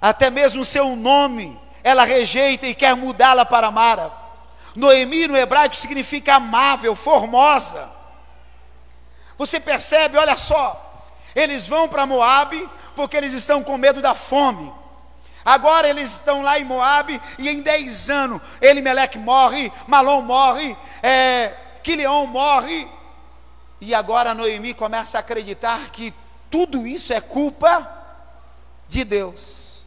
Até 0.00 0.30
mesmo 0.30 0.64
seu 0.64 0.94
nome 0.94 1.58
ela 1.82 2.04
rejeita 2.04 2.66
e 2.66 2.74
quer 2.74 2.94
mudá-la 2.94 3.46
para 3.46 3.70
Mara. 3.70 4.12
Noemi 4.74 5.26
no 5.26 5.36
hebraico 5.36 5.74
significa 5.74 6.34
amável, 6.34 6.94
formosa. 6.94 7.95
Você 9.36 9.60
percebe, 9.60 10.16
olha 10.16 10.36
só, 10.36 11.04
eles 11.34 11.66
vão 11.66 11.88
para 11.88 12.06
Moabe 12.06 12.68
porque 12.94 13.16
eles 13.16 13.32
estão 13.32 13.62
com 13.62 13.76
medo 13.76 14.00
da 14.00 14.14
fome. 14.14 14.72
Agora 15.44 15.88
eles 15.88 16.12
estão 16.14 16.42
lá 16.42 16.58
em 16.58 16.64
Moabe 16.64 17.20
e 17.38 17.48
em 17.48 17.60
10 17.60 18.10
anos 18.10 18.40
Elimeleque 18.60 19.18
morre, 19.18 19.70
Malom 19.86 20.22
morre, 20.22 20.76
é, 21.02 21.52
morre. 22.28 22.88
E 23.80 23.94
agora 23.94 24.34
Noemi 24.34 24.74
começa 24.74 25.18
a 25.18 25.20
acreditar 25.20 25.90
que 25.90 26.12
tudo 26.50 26.86
isso 26.86 27.12
é 27.12 27.20
culpa 27.20 27.88
de 28.88 29.04
Deus. 29.04 29.86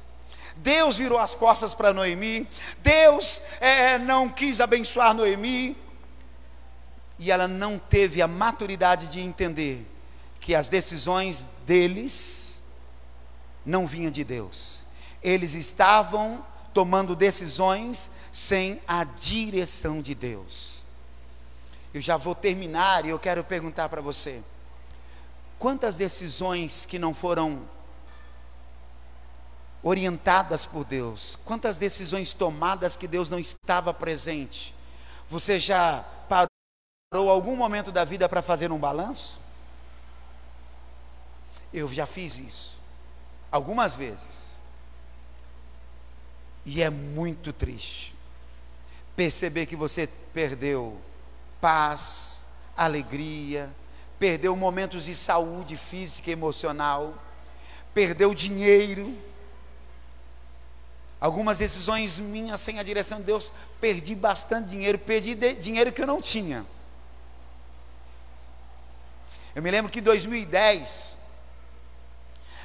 Deus 0.55 0.97
virou 0.97 1.19
as 1.19 1.33
costas 1.33 1.73
para 1.73 1.93
Noemi, 1.93 2.47
Deus 2.79 3.41
é, 3.59 3.97
não 3.97 4.29
quis 4.29 4.61
abençoar 4.61 5.13
Noemi, 5.13 5.75
e 7.19 7.29
ela 7.29 7.47
não 7.47 7.77
teve 7.77 8.21
a 8.21 8.27
maturidade 8.27 9.07
de 9.07 9.19
entender 9.19 9.85
que 10.39 10.55
as 10.55 10.69
decisões 10.69 11.45
deles 11.67 12.61
não 13.65 13.85
vinham 13.85 14.09
de 14.09 14.23
Deus. 14.23 14.85
Eles 15.21 15.53
estavam 15.53 16.43
tomando 16.73 17.15
decisões 17.15 18.09
sem 18.31 18.81
a 18.87 19.03
direção 19.03 20.01
de 20.01 20.15
Deus. 20.15 20.85
Eu 21.93 21.99
já 21.99 22.15
vou 22.15 22.33
terminar 22.33 23.05
e 23.05 23.09
eu 23.09 23.19
quero 23.19 23.43
perguntar 23.43 23.89
para 23.89 23.99
você: 23.99 24.41
quantas 25.57 25.97
decisões 25.97 26.85
que 26.85 26.97
não 26.97 27.13
foram 27.13 27.63
orientadas 29.83 30.65
por 30.65 30.85
Deus, 30.85 31.37
quantas 31.43 31.77
decisões 31.77 32.31
tomadas 32.33 32.95
que 32.95 33.07
Deus 33.07 33.29
não 33.29 33.39
estava 33.39 33.93
presente, 33.93 34.73
você 35.27 35.59
já 35.59 36.05
parou 36.27 36.48
algum 37.11 37.55
momento 37.55 37.91
da 37.91 38.05
vida 38.05 38.29
para 38.29 38.43
fazer 38.43 38.71
um 38.71 38.77
balanço? 38.77 39.39
Eu 41.73 41.91
já 41.91 42.05
fiz 42.05 42.37
isso, 42.37 42.79
algumas 43.51 43.95
vezes. 43.95 44.49
E 46.65 46.83
é 46.83 46.89
muito 46.89 47.51
triste 47.51 48.13
perceber 49.15 49.65
que 49.65 49.75
você 49.75 50.07
perdeu 50.33 51.01
paz, 51.59 52.39
alegria, 52.77 53.71
perdeu 54.19 54.55
momentos 54.55 55.05
de 55.05 55.15
saúde 55.15 55.75
física 55.75 56.29
e 56.29 56.33
emocional, 56.33 57.15
perdeu 57.91 58.35
dinheiro. 58.35 59.17
Algumas 61.19 61.57
decisões 61.57 62.19
minhas 62.19 62.61
sem 62.61 62.77
a 62.77 62.83
direção 62.83 63.17
de 63.17 63.25
Deus, 63.25 63.51
perdi 63.81 64.13
bastante 64.13 64.69
dinheiro, 64.69 64.99
perdi 64.99 65.33
dinheiro 65.55 65.91
que 65.91 66.03
eu 66.03 66.07
não 66.07 66.21
tinha. 66.21 66.65
Eu 69.59 69.63
me 69.63 69.71
lembro 69.71 69.91
que 69.91 69.99
em 69.99 70.03
2010, 70.03 71.17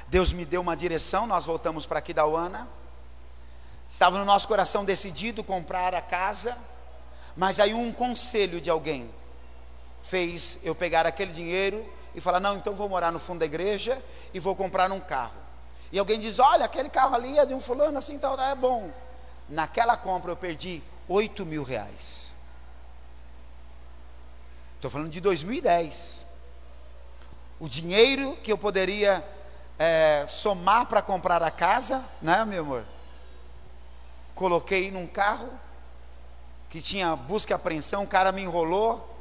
Deus 0.07 0.31
me 0.31 0.45
deu 0.45 0.61
uma 0.61 0.77
direção, 0.77 1.27
nós 1.27 1.43
voltamos 1.43 1.85
para 1.85 1.99
aqui 1.99 2.13
da 2.13 2.25
Uana. 2.25 2.69
Estava 3.89 4.17
no 4.17 4.23
nosso 4.23 4.47
coração 4.47 4.85
decidido 4.85 5.43
comprar 5.43 5.93
a 5.93 6.01
casa, 6.01 6.57
mas 7.35 7.59
aí 7.59 7.73
um 7.73 7.91
conselho 7.91 8.61
de 8.61 8.69
alguém 8.69 9.13
fez 10.03 10.57
eu 10.63 10.73
pegar 10.73 11.05
aquele 11.05 11.33
dinheiro 11.33 11.85
e 12.15 12.21
falar: 12.21 12.39
não, 12.39 12.55
então 12.55 12.73
vou 12.73 12.87
morar 12.87 13.11
no 13.11 13.19
fundo 13.19 13.39
da 13.39 13.45
igreja 13.45 14.01
e 14.33 14.39
vou 14.39 14.55
comprar 14.55 14.89
um 14.89 15.01
carro. 15.01 15.35
E 15.91 15.99
alguém 15.99 16.17
diz: 16.17 16.39
olha, 16.39 16.63
aquele 16.63 16.87
carro 16.87 17.13
ali 17.13 17.37
é 17.37 17.45
de 17.45 17.53
um 17.53 17.59
fulano 17.59 17.97
assim, 17.97 18.17
tal, 18.17 18.39
é 18.39 18.55
bom. 18.55 18.89
Naquela 19.49 19.97
compra 19.97 20.31
eu 20.31 20.37
perdi 20.37 20.81
8 21.09 21.45
mil 21.45 21.63
reais. 21.63 22.33
Estou 24.77 24.89
falando 24.89 25.09
de 25.09 25.19
2010 25.19 26.24
o 27.59 27.67
dinheiro 27.67 28.37
que 28.43 28.51
eu 28.51 28.57
poderia 28.57 29.23
é, 29.79 30.25
somar 30.27 30.85
para 30.85 31.01
comprar 31.01 31.41
a 31.41 31.51
casa, 31.51 32.03
né, 32.21 32.43
meu 32.45 32.61
amor? 32.61 32.83
Coloquei 34.33 34.91
num 34.91 35.07
carro 35.07 35.49
que 36.69 36.81
tinha 36.81 37.15
busca 37.15 37.53
e 37.53 37.55
apreensão, 37.55 38.03
o 38.03 38.07
cara 38.07 38.31
me 38.31 38.41
enrolou. 38.41 39.13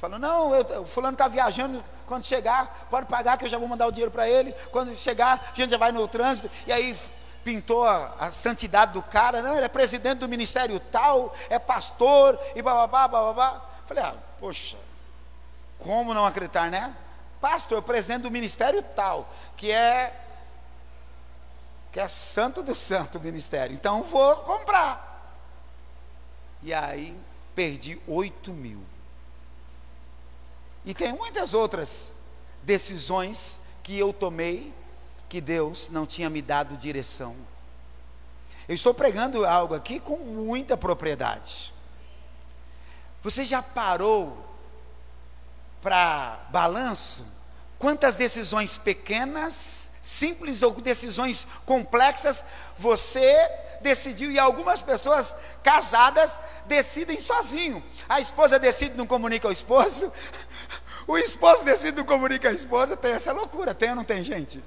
Falou, 0.00 0.18
não, 0.18 0.54
eu, 0.54 0.82
o 0.82 0.86
fulano 0.86 1.14
está 1.14 1.28
viajando, 1.28 1.84
quando 2.06 2.24
chegar, 2.24 2.88
pode 2.90 3.06
pagar 3.06 3.38
que 3.38 3.44
eu 3.44 3.48
já 3.48 3.58
vou 3.58 3.68
mandar 3.68 3.86
o 3.86 3.92
dinheiro 3.92 4.10
para 4.10 4.28
ele. 4.28 4.52
Quando 4.72 4.96
chegar, 4.96 5.52
a 5.52 5.54
gente 5.54 5.70
já 5.70 5.76
vai 5.76 5.92
no 5.92 6.08
trânsito. 6.08 6.50
E 6.66 6.72
aí 6.72 6.98
pintou 7.44 7.86
a, 7.86 8.14
a, 8.18 8.32
santidade 8.32 8.92
do 8.92 9.02
cara, 9.02 9.42
não, 9.42 9.54
ele 9.54 9.64
é 9.64 9.68
presidente 9.68 10.18
do 10.18 10.28
ministério 10.28 10.80
tal, 10.80 11.34
é 11.48 11.58
pastor, 11.58 12.38
e 12.54 12.62
bababá, 12.62 13.06
bababá. 13.06 13.64
Falei, 13.86 14.02
ah, 14.02 14.14
poxa, 14.38 14.76
como 15.78 16.12
não 16.12 16.26
acreditar, 16.26 16.70
né? 16.70 16.94
Pastor, 17.40 17.82
presidente 17.82 18.22
do 18.22 18.30
ministério 18.30 18.82
tal, 18.94 19.32
que 19.56 19.70
é 19.70 20.16
que 21.92 21.98
é 21.98 22.06
santo 22.06 22.62
do 22.62 22.74
santo 22.74 23.18
ministério. 23.18 23.74
Então 23.74 24.04
vou 24.04 24.36
comprar. 24.36 25.34
E 26.62 26.72
aí 26.72 27.16
perdi 27.54 28.00
8 28.06 28.52
mil. 28.52 28.80
E 30.84 30.94
tem 30.94 31.12
muitas 31.12 31.52
outras 31.52 32.06
decisões 32.62 33.58
que 33.82 33.98
eu 33.98 34.12
tomei 34.12 34.72
que 35.28 35.40
Deus 35.40 35.88
não 35.90 36.06
tinha 36.06 36.30
me 36.30 36.40
dado 36.40 36.76
direção. 36.76 37.34
Eu 38.68 38.74
estou 38.74 38.94
pregando 38.94 39.44
algo 39.44 39.74
aqui 39.74 39.98
com 39.98 40.16
muita 40.16 40.76
propriedade. 40.76 41.74
Você 43.22 43.44
já 43.44 43.62
parou 43.62 44.49
para 45.82 46.40
balanço, 46.50 47.24
quantas 47.78 48.16
decisões 48.16 48.76
pequenas, 48.76 49.90
simples 50.02 50.62
ou 50.62 50.72
decisões 50.72 51.46
complexas 51.64 52.44
você 52.76 53.50
decidiu 53.80 54.30
e 54.30 54.38
algumas 54.38 54.82
pessoas 54.82 55.34
casadas 55.62 56.38
decidem 56.66 57.18
sozinho. 57.20 57.82
A 58.08 58.20
esposa 58.20 58.58
decide 58.58 58.96
não 58.96 59.06
comunica 59.06 59.48
ao 59.48 59.52
esposo, 59.52 60.12
o 61.06 61.16
esposo 61.16 61.64
decide 61.64 61.96
não 61.96 62.04
comunica 62.04 62.48
à 62.48 62.52
esposa, 62.52 62.96
tem 62.96 63.12
essa 63.12 63.32
loucura, 63.32 63.74
tem 63.74 63.90
ou 63.90 63.96
não 63.96 64.04
tem 64.04 64.22
gente? 64.22 64.62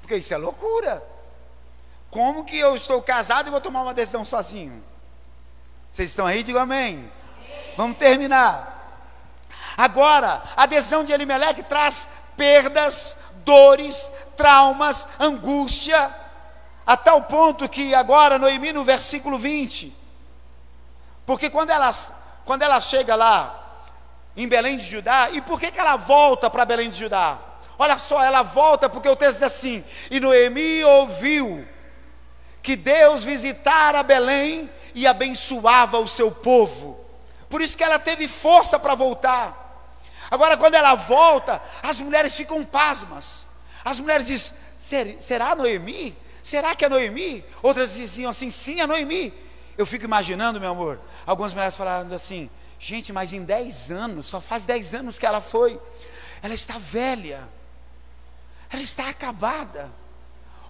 Porque 0.00 0.16
isso 0.16 0.32
é 0.32 0.36
loucura. 0.36 1.02
Como 2.10 2.44
que 2.44 2.56
eu 2.56 2.76
estou 2.76 3.02
casado 3.02 3.48
e 3.48 3.50
vou 3.50 3.60
tomar 3.60 3.82
uma 3.82 3.94
decisão 3.94 4.24
sozinho? 4.24 4.84
Vocês 5.90 6.10
estão 6.10 6.26
aí? 6.26 6.42
Digo 6.42 6.58
amém. 6.58 7.10
amém. 7.36 7.74
Vamos 7.76 7.98
terminar. 7.98 8.73
Agora, 9.76 10.42
a 10.56 10.66
decisão 10.66 11.04
de 11.04 11.12
Elimelec 11.12 11.62
traz 11.64 12.08
perdas, 12.36 13.16
dores, 13.44 14.10
traumas, 14.36 15.06
angústia, 15.18 16.14
a 16.86 16.96
tal 16.96 17.22
ponto 17.22 17.68
que 17.68 17.94
agora 17.94 18.38
Noemi 18.38 18.72
no 18.72 18.84
versículo 18.84 19.38
20, 19.38 19.94
porque 21.26 21.48
quando 21.48 21.70
ela, 21.70 21.90
quando 22.44 22.62
ela 22.62 22.80
chega 22.80 23.14
lá 23.14 23.60
em 24.36 24.46
Belém 24.46 24.76
de 24.76 24.84
Judá, 24.84 25.30
e 25.30 25.40
por 25.40 25.58
que, 25.58 25.70
que 25.70 25.80
ela 25.80 25.96
volta 25.96 26.50
para 26.50 26.64
Belém 26.64 26.90
de 26.90 26.98
Judá? 26.98 27.38
Olha 27.78 27.98
só, 27.98 28.22
ela 28.22 28.42
volta 28.42 28.88
porque 28.88 29.08
o 29.08 29.16
texto 29.16 29.34
diz 29.34 29.42
assim: 29.42 29.84
e 30.10 30.20
Noemi 30.20 30.84
ouviu 30.84 31.66
que 32.62 32.76
Deus 32.76 33.24
visitara 33.24 34.02
Belém 34.02 34.70
e 34.94 35.06
abençoava 35.06 35.98
o 35.98 36.06
seu 36.06 36.30
povo. 36.30 37.00
Por 37.48 37.60
isso 37.60 37.76
que 37.76 37.84
ela 37.84 37.98
teve 37.98 38.28
força 38.28 38.78
para 38.78 38.94
voltar. 38.94 39.63
Agora, 40.30 40.56
quando 40.56 40.74
ela 40.74 40.94
volta, 40.94 41.62
as 41.82 42.00
mulheres 42.00 42.34
ficam 42.34 42.64
pasmas. 42.64 43.46
As 43.84 44.00
mulheres 44.00 44.26
dizem: 44.26 45.20
será 45.20 45.54
Noemi? 45.54 46.16
Será 46.42 46.74
que 46.74 46.84
é 46.84 46.88
Noemi? 46.88 47.44
Outras 47.62 47.94
diziam 47.94 48.30
assim: 48.30 48.50
sim, 48.50 48.80
é 48.80 48.86
Noemi. 48.86 49.32
Eu 49.76 49.86
fico 49.86 50.04
imaginando, 50.04 50.60
meu 50.60 50.70
amor, 50.70 51.00
algumas 51.26 51.52
mulheres 51.52 51.76
falando 51.76 52.12
assim: 52.12 52.50
gente, 52.78 53.12
mas 53.12 53.32
em 53.32 53.44
10 53.44 53.90
anos, 53.90 54.26
só 54.26 54.40
faz 54.40 54.64
10 54.64 54.94
anos 54.94 55.18
que 55.18 55.26
ela 55.26 55.40
foi, 55.40 55.80
ela 56.42 56.54
está 56.54 56.78
velha, 56.78 57.48
ela 58.70 58.82
está 58.82 59.08
acabada. 59.08 59.90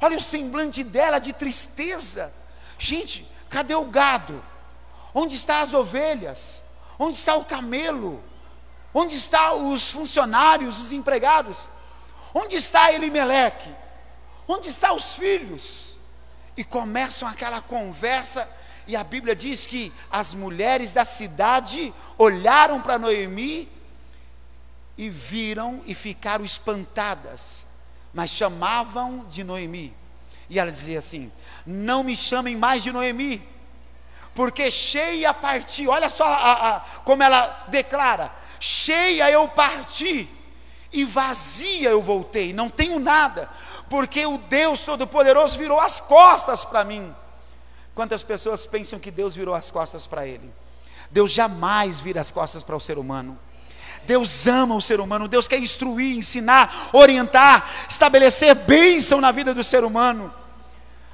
Olha 0.00 0.16
o 0.16 0.20
semblante 0.20 0.84
dela 0.84 1.18
de 1.18 1.32
tristeza. 1.32 2.32
Gente, 2.78 3.26
cadê 3.48 3.74
o 3.74 3.84
gado? 3.84 4.44
Onde 5.14 5.36
estão 5.36 5.56
as 5.56 5.72
ovelhas? 5.72 6.62
Onde 6.98 7.16
está 7.16 7.34
o 7.36 7.44
camelo? 7.44 8.22
Onde 8.94 9.16
estão 9.16 9.72
os 9.72 9.90
funcionários, 9.90 10.78
os 10.78 10.92
empregados? 10.92 11.68
Onde 12.32 12.54
está 12.54 12.92
Elimeleque? 12.92 13.68
Onde 14.46 14.68
estão 14.68 14.94
os 14.94 15.16
filhos? 15.16 15.98
E 16.56 16.62
começam 16.62 17.26
aquela 17.26 17.60
conversa, 17.60 18.48
e 18.86 18.94
a 18.94 19.02
Bíblia 19.02 19.34
diz 19.34 19.66
que 19.66 19.92
as 20.10 20.32
mulheres 20.32 20.92
da 20.92 21.04
cidade 21.04 21.92
olharam 22.16 22.80
para 22.80 22.98
Noemi 22.98 23.68
e 24.96 25.08
viram 25.08 25.82
e 25.86 25.94
ficaram 25.94 26.44
espantadas, 26.44 27.64
mas 28.12 28.30
chamavam 28.30 29.26
de 29.28 29.42
Noemi. 29.42 29.92
E 30.48 30.58
ela 30.58 30.70
dizia 30.70 30.98
assim: 31.00 31.32
Não 31.66 32.04
me 32.04 32.14
chamem 32.14 32.56
mais 32.56 32.82
de 32.82 32.92
Noemi, 32.92 33.42
porque 34.34 34.70
cheia 34.70 35.32
parti. 35.32 35.88
Olha 35.88 36.08
só 36.08 36.26
a, 36.26 36.76
a, 36.76 36.80
como 37.04 37.22
ela 37.22 37.64
declara: 37.68 38.30
cheia 38.64 39.30
eu 39.30 39.46
parti 39.46 40.28
e 40.90 41.04
vazia 41.04 41.90
eu 41.90 42.00
voltei, 42.00 42.52
não 42.52 42.70
tenho 42.70 42.98
nada, 42.98 43.50
porque 43.90 44.24
o 44.24 44.38
Deus 44.38 44.80
Todo-Poderoso 44.80 45.58
virou 45.58 45.78
as 45.78 46.00
costas 46.00 46.64
para 46.64 46.82
mim. 46.82 47.14
Quantas 47.94 48.22
pessoas 48.22 48.64
pensam 48.64 48.98
que 48.98 49.10
Deus 49.10 49.36
virou 49.36 49.54
as 49.54 49.70
costas 49.70 50.06
para 50.06 50.26
ele? 50.26 50.50
Deus 51.10 51.30
jamais 51.30 52.00
vira 52.00 52.20
as 52.20 52.30
costas 52.30 52.62
para 52.62 52.74
o 52.74 52.80
ser 52.80 52.98
humano. 52.98 53.38
Deus 54.06 54.46
ama 54.46 54.74
o 54.74 54.80
ser 54.80 54.98
humano, 54.98 55.28
Deus 55.28 55.46
quer 55.46 55.58
instruir, 55.58 56.16
ensinar, 56.16 56.90
orientar, 56.92 57.70
estabelecer 57.88 58.54
bênção 58.54 59.20
na 59.20 59.30
vida 59.30 59.52
do 59.52 59.62
ser 59.62 59.84
humano. 59.84 60.32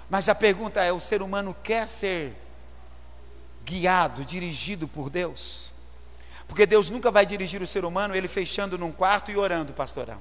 Mas 0.08 0.28
a 0.28 0.34
pergunta 0.34 0.82
é: 0.82 0.92
o 0.92 1.00
ser 1.00 1.20
humano 1.20 1.54
quer 1.62 1.88
ser 1.88 2.36
guiado, 3.64 4.24
dirigido 4.24 4.88
por 4.88 5.10
Deus? 5.10 5.69
Porque 6.50 6.66
Deus 6.66 6.90
nunca 6.90 7.12
vai 7.12 7.24
dirigir 7.24 7.62
o 7.62 7.66
ser 7.66 7.84
humano 7.84 8.12
ele 8.12 8.26
fechando 8.26 8.76
num 8.76 8.90
quarto 8.90 9.30
e 9.30 9.36
orando, 9.36 9.72
pastorão. 9.72 10.20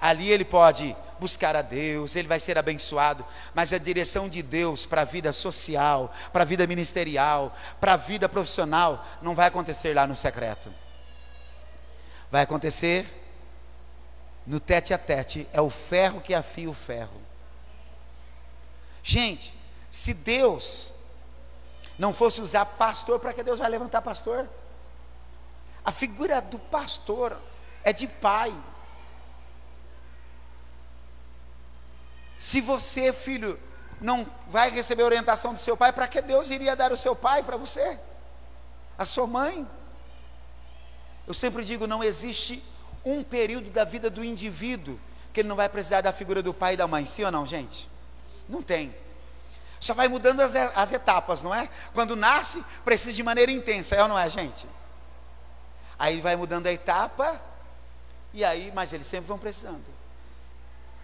Ali 0.00 0.30
ele 0.30 0.44
pode 0.44 0.96
buscar 1.18 1.56
a 1.56 1.62
Deus, 1.62 2.14
ele 2.14 2.28
vai 2.28 2.38
ser 2.38 2.56
abençoado, 2.56 3.26
mas 3.52 3.72
a 3.72 3.78
direção 3.78 4.28
de 4.28 4.40
Deus 4.40 4.86
para 4.86 5.02
a 5.02 5.04
vida 5.04 5.32
social, 5.32 6.14
para 6.32 6.42
a 6.42 6.46
vida 6.46 6.64
ministerial, 6.64 7.52
para 7.80 7.94
a 7.94 7.96
vida 7.96 8.28
profissional, 8.28 9.04
não 9.20 9.34
vai 9.34 9.48
acontecer 9.48 9.94
lá 9.94 10.06
no 10.06 10.14
secreto. 10.14 10.72
Vai 12.30 12.42
acontecer 12.42 13.04
no 14.46 14.60
tete 14.60 14.94
a 14.94 14.98
tete, 14.98 15.44
é 15.52 15.60
o 15.60 15.70
ferro 15.70 16.20
que 16.20 16.32
afia 16.32 16.70
o 16.70 16.72
ferro. 16.72 17.20
Gente, 19.02 19.52
se 19.90 20.14
Deus 20.14 20.92
não 21.98 22.14
fosse 22.14 22.40
usar 22.40 22.64
pastor, 22.64 23.18
para 23.18 23.32
que 23.32 23.42
Deus 23.42 23.58
vai 23.58 23.68
levantar 23.68 24.02
pastor? 24.02 24.48
A 25.84 25.92
figura 25.92 26.40
do 26.40 26.58
pastor 26.58 27.36
é 27.82 27.92
de 27.92 28.06
pai. 28.06 28.54
Se 32.38 32.60
você, 32.60 33.12
filho, 33.12 33.58
não 34.00 34.26
vai 34.48 34.70
receber 34.70 35.02
orientação 35.02 35.52
do 35.52 35.58
seu 35.58 35.76
pai, 35.76 35.92
para 35.92 36.08
que 36.08 36.20
Deus 36.20 36.50
iria 36.50 36.74
dar 36.74 36.92
o 36.92 36.96
seu 36.96 37.14
pai 37.14 37.42
para 37.42 37.56
você? 37.56 37.98
A 38.96 39.04
sua 39.04 39.26
mãe? 39.26 39.66
Eu 41.26 41.34
sempre 41.34 41.64
digo: 41.64 41.86
não 41.86 42.02
existe 42.02 42.62
um 43.04 43.22
período 43.22 43.70
da 43.70 43.84
vida 43.84 44.10
do 44.10 44.24
indivíduo 44.24 44.98
que 45.32 45.40
ele 45.40 45.48
não 45.48 45.56
vai 45.56 45.68
precisar 45.68 46.00
da 46.00 46.12
figura 46.12 46.42
do 46.42 46.52
pai 46.52 46.74
e 46.74 46.76
da 46.76 46.88
mãe, 46.88 47.06
sim 47.06 47.24
ou 47.24 47.30
não, 47.30 47.46
gente? 47.46 47.88
Não 48.48 48.62
tem. 48.62 48.94
Só 49.78 49.94
vai 49.94 50.08
mudando 50.08 50.40
as, 50.40 50.54
as 50.54 50.92
etapas, 50.92 51.40
não 51.40 51.54
é? 51.54 51.68
Quando 51.94 52.16
nasce, 52.16 52.64
precisa 52.84 53.12
de 53.12 53.22
maneira 53.22 53.50
intensa, 53.50 53.94
é 53.94 54.02
ou 54.02 54.08
não 54.08 54.18
é, 54.18 54.28
gente? 54.28 54.66
Aí 56.00 56.18
vai 56.18 56.34
mudando 56.34 56.66
a 56.66 56.72
etapa, 56.72 57.38
e 58.32 58.42
aí, 58.42 58.72
mas 58.74 58.90
eles 58.90 59.06
sempre 59.06 59.28
vão 59.28 59.38
precisando. 59.38 59.84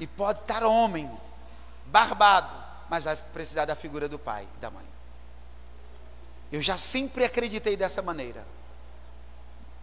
E 0.00 0.06
pode 0.06 0.40
estar 0.40 0.64
homem, 0.64 1.10
barbado, 1.84 2.50
mas 2.88 3.04
vai 3.04 3.14
precisar 3.14 3.66
da 3.66 3.76
figura 3.76 4.08
do 4.08 4.18
pai 4.18 4.48
da 4.58 4.70
mãe. 4.70 4.86
Eu 6.50 6.62
já 6.62 6.78
sempre 6.78 7.24
acreditei 7.24 7.76
dessa 7.76 8.00
maneira. 8.00 8.46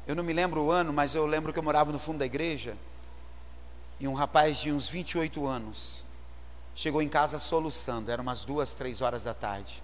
Eu 0.08 0.16
não 0.16 0.24
me 0.24 0.34
lembro 0.34 0.64
o 0.64 0.72
ano, 0.72 0.92
mas 0.92 1.14
eu 1.14 1.28
lembro 1.28 1.54
que 1.54 1.60
eu 1.60 1.64
morava 1.64 1.92
no 1.92 2.00
fundo 2.00 2.18
da 2.18 2.26
igreja. 2.26 2.76
E 4.00 4.08
um 4.08 4.16
rapaz 4.16 4.58
de 4.58 4.72
uns 4.72 4.88
28 4.88 5.46
anos 5.46 6.04
chegou 6.74 7.04
em 7.04 7.08
casa 7.08 7.38
soluçando, 7.38 8.10
eram 8.10 8.24
umas 8.24 8.44
duas, 8.44 8.74
três 8.74 9.00
horas 9.00 9.24
da 9.24 9.36
tarde. 9.36 9.84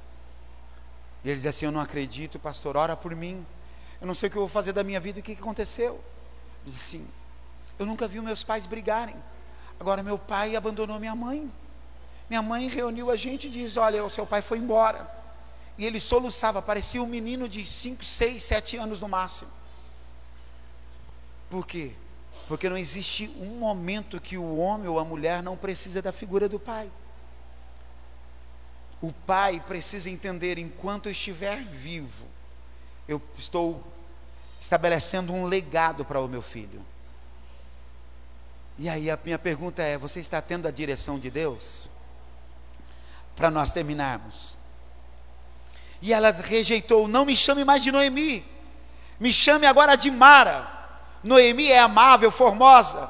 E 1.23 1.29
ele 1.29 1.35
dizia 1.35 1.51
assim: 1.51 1.65
Eu 1.65 1.71
não 1.71 1.81
acredito, 1.81 2.39
pastor, 2.39 2.75
ora 2.75 2.95
por 2.95 3.15
mim. 3.15 3.45
Eu 4.01 4.07
não 4.07 4.13
sei 4.13 4.27
o 4.27 4.31
que 4.31 4.37
eu 4.37 4.41
vou 4.41 4.49
fazer 4.49 4.71
da 4.71 4.83
minha 4.83 4.99
vida, 4.99 5.19
o 5.19 5.23
que 5.23 5.33
aconteceu? 5.33 6.01
Ele 6.63 6.73
disse 6.73 6.97
assim: 6.97 7.07
Eu 7.77 7.85
nunca 7.85 8.07
vi 8.07 8.19
meus 8.21 8.43
pais 8.43 8.65
brigarem. 8.65 9.15
Agora 9.79 10.03
meu 10.03 10.17
pai 10.17 10.55
abandonou 10.55 10.99
minha 10.99 11.15
mãe. 11.15 11.51
Minha 12.29 12.41
mãe 12.41 12.67
reuniu 12.67 13.09
a 13.09 13.15
gente 13.15 13.47
e 13.47 13.49
diz: 13.49 13.77
Olha, 13.77 14.03
o 14.03 14.09
seu 14.09 14.25
pai 14.25 14.41
foi 14.41 14.57
embora. 14.57 15.09
E 15.77 15.85
ele 15.85 15.99
soluçava, 15.99 16.61
parecia 16.61 17.01
um 17.01 17.07
menino 17.07 17.47
de 17.47 17.65
5, 17.65 18.03
6, 18.03 18.43
7 18.43 18.77
anos 18.77 18.99
no 18.99 19.07
máximo. 19.07 19.49
Por 21.49 21.65
quê? 21.65 21.93
Porque 22.47 22.69
não 22.69 22.77
existe 22.77 23.33
um 23.39 23.57
momento 23.59 24.19
que 24.19 24.37
o 24.37 24.57
homem 24.57 24.89
ou 24.89 24.99
a 24.99 25.05
mulher 25.05 25.41
não 25.41 25.55
precisa 25.55 26.01
da 26.01 26.11
figura 26.11 26.49
do 26.49 26.59
pai. 26.59 26.91
O 29.01 29.13
pai 29.13 29.63
precisa 29.65 30.09
entender, 30.09 30.57
enquanto 30.57 31.09
estiver 31.09 31.63
vivo, 31.63 32.27
eu 33.09 33.21
estou 33.37 33.83
estabelecendo 34.61 35.33
um 35.33 35.45
legado 35.45 36.05
para 36.05 36.21
o 36.21 36.27
meu 36.27 36.41
filho. 36.41 36.81
E 38.77 38.87
aí 38.87 39.11
a 39.11 39.19
minha 39.21 39.37
pergunta 39.37 39.83
é: 39.83 39.97
você 39.97 40.21
está 40.21 40.41
tendo 40.41 40.67
a 40.67 40.71
direção 40.71 41.19
de 41.19 41.29
Deus? 41.29 41.89
Para 43.35 43.51
nós 43.51 43.73
terminarmos. 43.73 44.57
E 46.01 46.13
ela 46.13 46.31
rejeitou: 46.31 47.07
não 47.07 47.25
me 47.25 47.35
chame 47.35 47.65
mais 47.65 47.83
de 47.83 47.91
Noemi, 47.91 48.45
me 49.19 49.33
chame 49.33 49.65
agora 49.65 49.95
de 49.97 50.09
Mara 50.09 50.79
Noemi 51.23 51.71
é 51.71 51.79
amável, 51.79 52.31
formosa. 52.31 53.09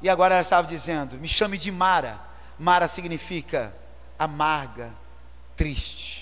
E 0.00 0.08
agora 0.08 0.34
ela 0.34 0.42
estava 0.42 0.66
dizendo: 0.66 1.16
me 1.16 1.28
chame 1.28 1.58
de 1.58 1.70
Mara. 1.70 2.20
Mara 2.58 2.88
significa 2.88 3.74
amarga, 4.18 4.90
triste. 5.56 6.17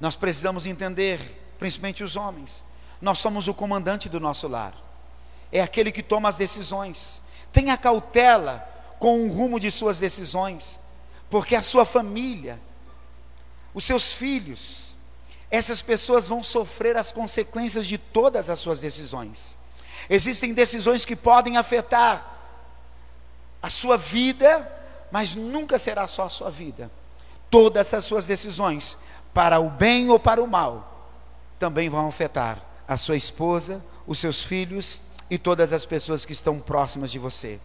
Nós 0.00 0.16
precisamos 0.16 0.66
entender, 0.66 1.20
principalmente 1.58 2.04
os 2.04 2.16
homens, 2.16 2.64
nós 3.00 3.18
somos 3.18 3.48
o 3.48 3.54
comandante 3.54 4.08
do 4.08 4.20
nosso 4.20 4.48
lar, 4.48 4.74
é 5.52 5.60
aquele 5.60 5.92
que 5.92 6.02
toma 6.02 6.28
as 6.28 6.36
decisões. 6.36 7.20
Tenha 7.52 7.76
cautela 7.76 8.58
com 8.98 9.24
o 9.24 9.32
rumo 9.32 9.60
de 9.60 9.70
suas 9.70 9.98
decisões, 9.98 10.78
porque 11.30 11.54
a 11.54 11.62
sua 11.62 11.84
família, 11.84 12.60
os 13.72 13.84
seus 13.84 14.12
filhos, 14.12 14.96
essas 15.50 15.80
pessoas 15.80 16.28
vão 16.28 16.42
sofrer 16.42 16.96
as 16.96 17.12
consequências 17.12 17.86
de 17.86 17.96
todas 17.96 18.50
as 18.50 18.58
suas 18.58 18.80
decisões. 18.80 19.56
Existem 20.10 20.52
decisões 20.52 21.04
que 21.04 21.16
podem 21.16 21.56
afetar 21.56 22.34
a 23.62 23.70
sua 23.70 23.96
vida, 23.96 24.70
mas 25.10 25.34
nunca 25.34 25.78
será 25.78 26.06
só 26.06 26.24
a 26.24 26.28
sua 26.28 26.50
vida. 26.50 26.90
Todas 27.50 27.94
as 27.94 28.04
suas 28.04 28.26
decisões, 28.26 28.98
para 29.36 29.60
o 29.60 29.68
bem 29.68 30.08
ou 30.08 30.18
para 30.18 30.42
o 30.42 30.46
mal, 30.46 31.12
também 31.58 31.90
vão 31.90 32.08
afetar 32.08 32.58
a 32.88 32.96
sua 32.96 33.16
esposa, 33.16 33.84
os 34.06 34.18
seus 34.18 34.42
filhos 34.42 35.02
e 35.28 35.36
todas 35.36 35.74
as 35.74 35.84
pessoas 35.84 36.24
que 36.24 36.32
estão 36.32 36.58
próximas 36.58 37.10
de 37.10 37.18
você. 37.18 37.60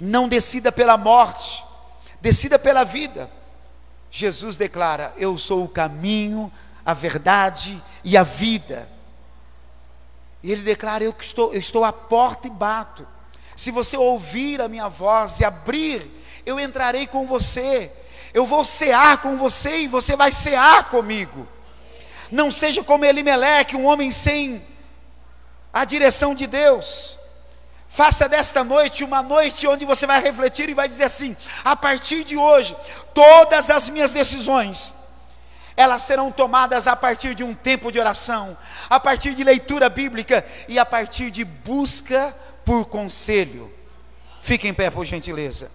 Não 0.00 0.28
decida 0.28 0.72
pela 0.72 0.96
morte, 0.96 1.64
decida 2.20 2.58
pela 2.58 2.82
vida. 2.82 3.30
Jesus 4.10 4.56
declara: 4.56 5.14
Eu 5.16 5.38
sou 5.38 5.62
o 5.62 5.68
caminho, 5.68 6.50
a 6.84 6.92
verdade 6.92 7.80
e 8.02 8.16
a 8.16 8.24
vida. 8.24 8.90
E 10.42 10.50
ele 10.50 10.62
declara: 10.62 11.04
eu, 11.04 11.14
estou, 11.20 11.52
eu 11.52 11.60
estou 11.60 11.84
à 11.84 11.92
porta 11.92 12.48
e 12.48 12.50
bato. 12.50 13.06
Se 13.56 13.70
você 13.70 13.96
ouvir 13.96 14.60
a 14.60 14.66
minha 14.66 14.88
voz 14.88 15.38
e 15.38 15.44
abrir, 15.44 16.10
eu 16.44 16.58
entrarei 16.58 17.06
com 17.06 17.24
você. 17.24 17.92
Eu 18.34 18.44
vou 18.44 18.64
cear 18.64 19.18
com 19.18 19.36
você 19.36 19.82
e 19.82 19.88
você 19.88 20.16
vai 20.16 20.32
cear 20.32 20.90
comigo. 20.90 21.46
Não 22.32 22.50
seja 22.50 22.82
como 22.82 23.04
Elimeleque, 23.04 23.76
um 23.76 23.86
homem 23.86 24.10
sem 24.10 24.60
a 25.72 25.84
direção 25.84 26.34
de 26.34 26.48
Deus. 26.48 27.18
Faça 27.88 28.28
desta 28.28 28.64
noite 28.64 29.04
uma 29.04 29.22
noite 29.22 29.68
onde 29.68 29.84
você 29.84 30.04
vai 30.04 30.20
refletir 30.20 30.68
e 30.68 30.74
vai 30.74 30.88
dizer 30.88 31.04
assim: 31.04 31.36
a 31.64 31.76
partir 31.76 32.24
de 32.24 32.36
hoje, 32.36 32.76
todas 33.14 33.70
as 33.70 33.88
minhas 33.88 34.12
decisões, 34.12 34.92
elas 35.76 36.02
serão 36.02 36.32
tomadas 36.32 36.88
a 36.88 36.96
partir 36.96 37.36
de 37.36 37.44
um 37.44 37.54
tempo 37.54 37.92
de 37.92 38.00
oração, 38.00 38.58
a 38.90 38.98
partir 38.98 39.32
de 39.34 39.44
leitura 39.44 39.88
bíblica 39.88 40.44
e 40.68 40.76
a 40.76 40.84
partir 40.84 41.30
de 41.30 41.44
busca 41.44 42.34
por 42.64 42.86
conselho. 42.86 43.72
Fique 44.40 44.66
em 44.66 44.74
pé, 44.74 44.90
por 44.90 45.04
gentileza. 45.04 45.70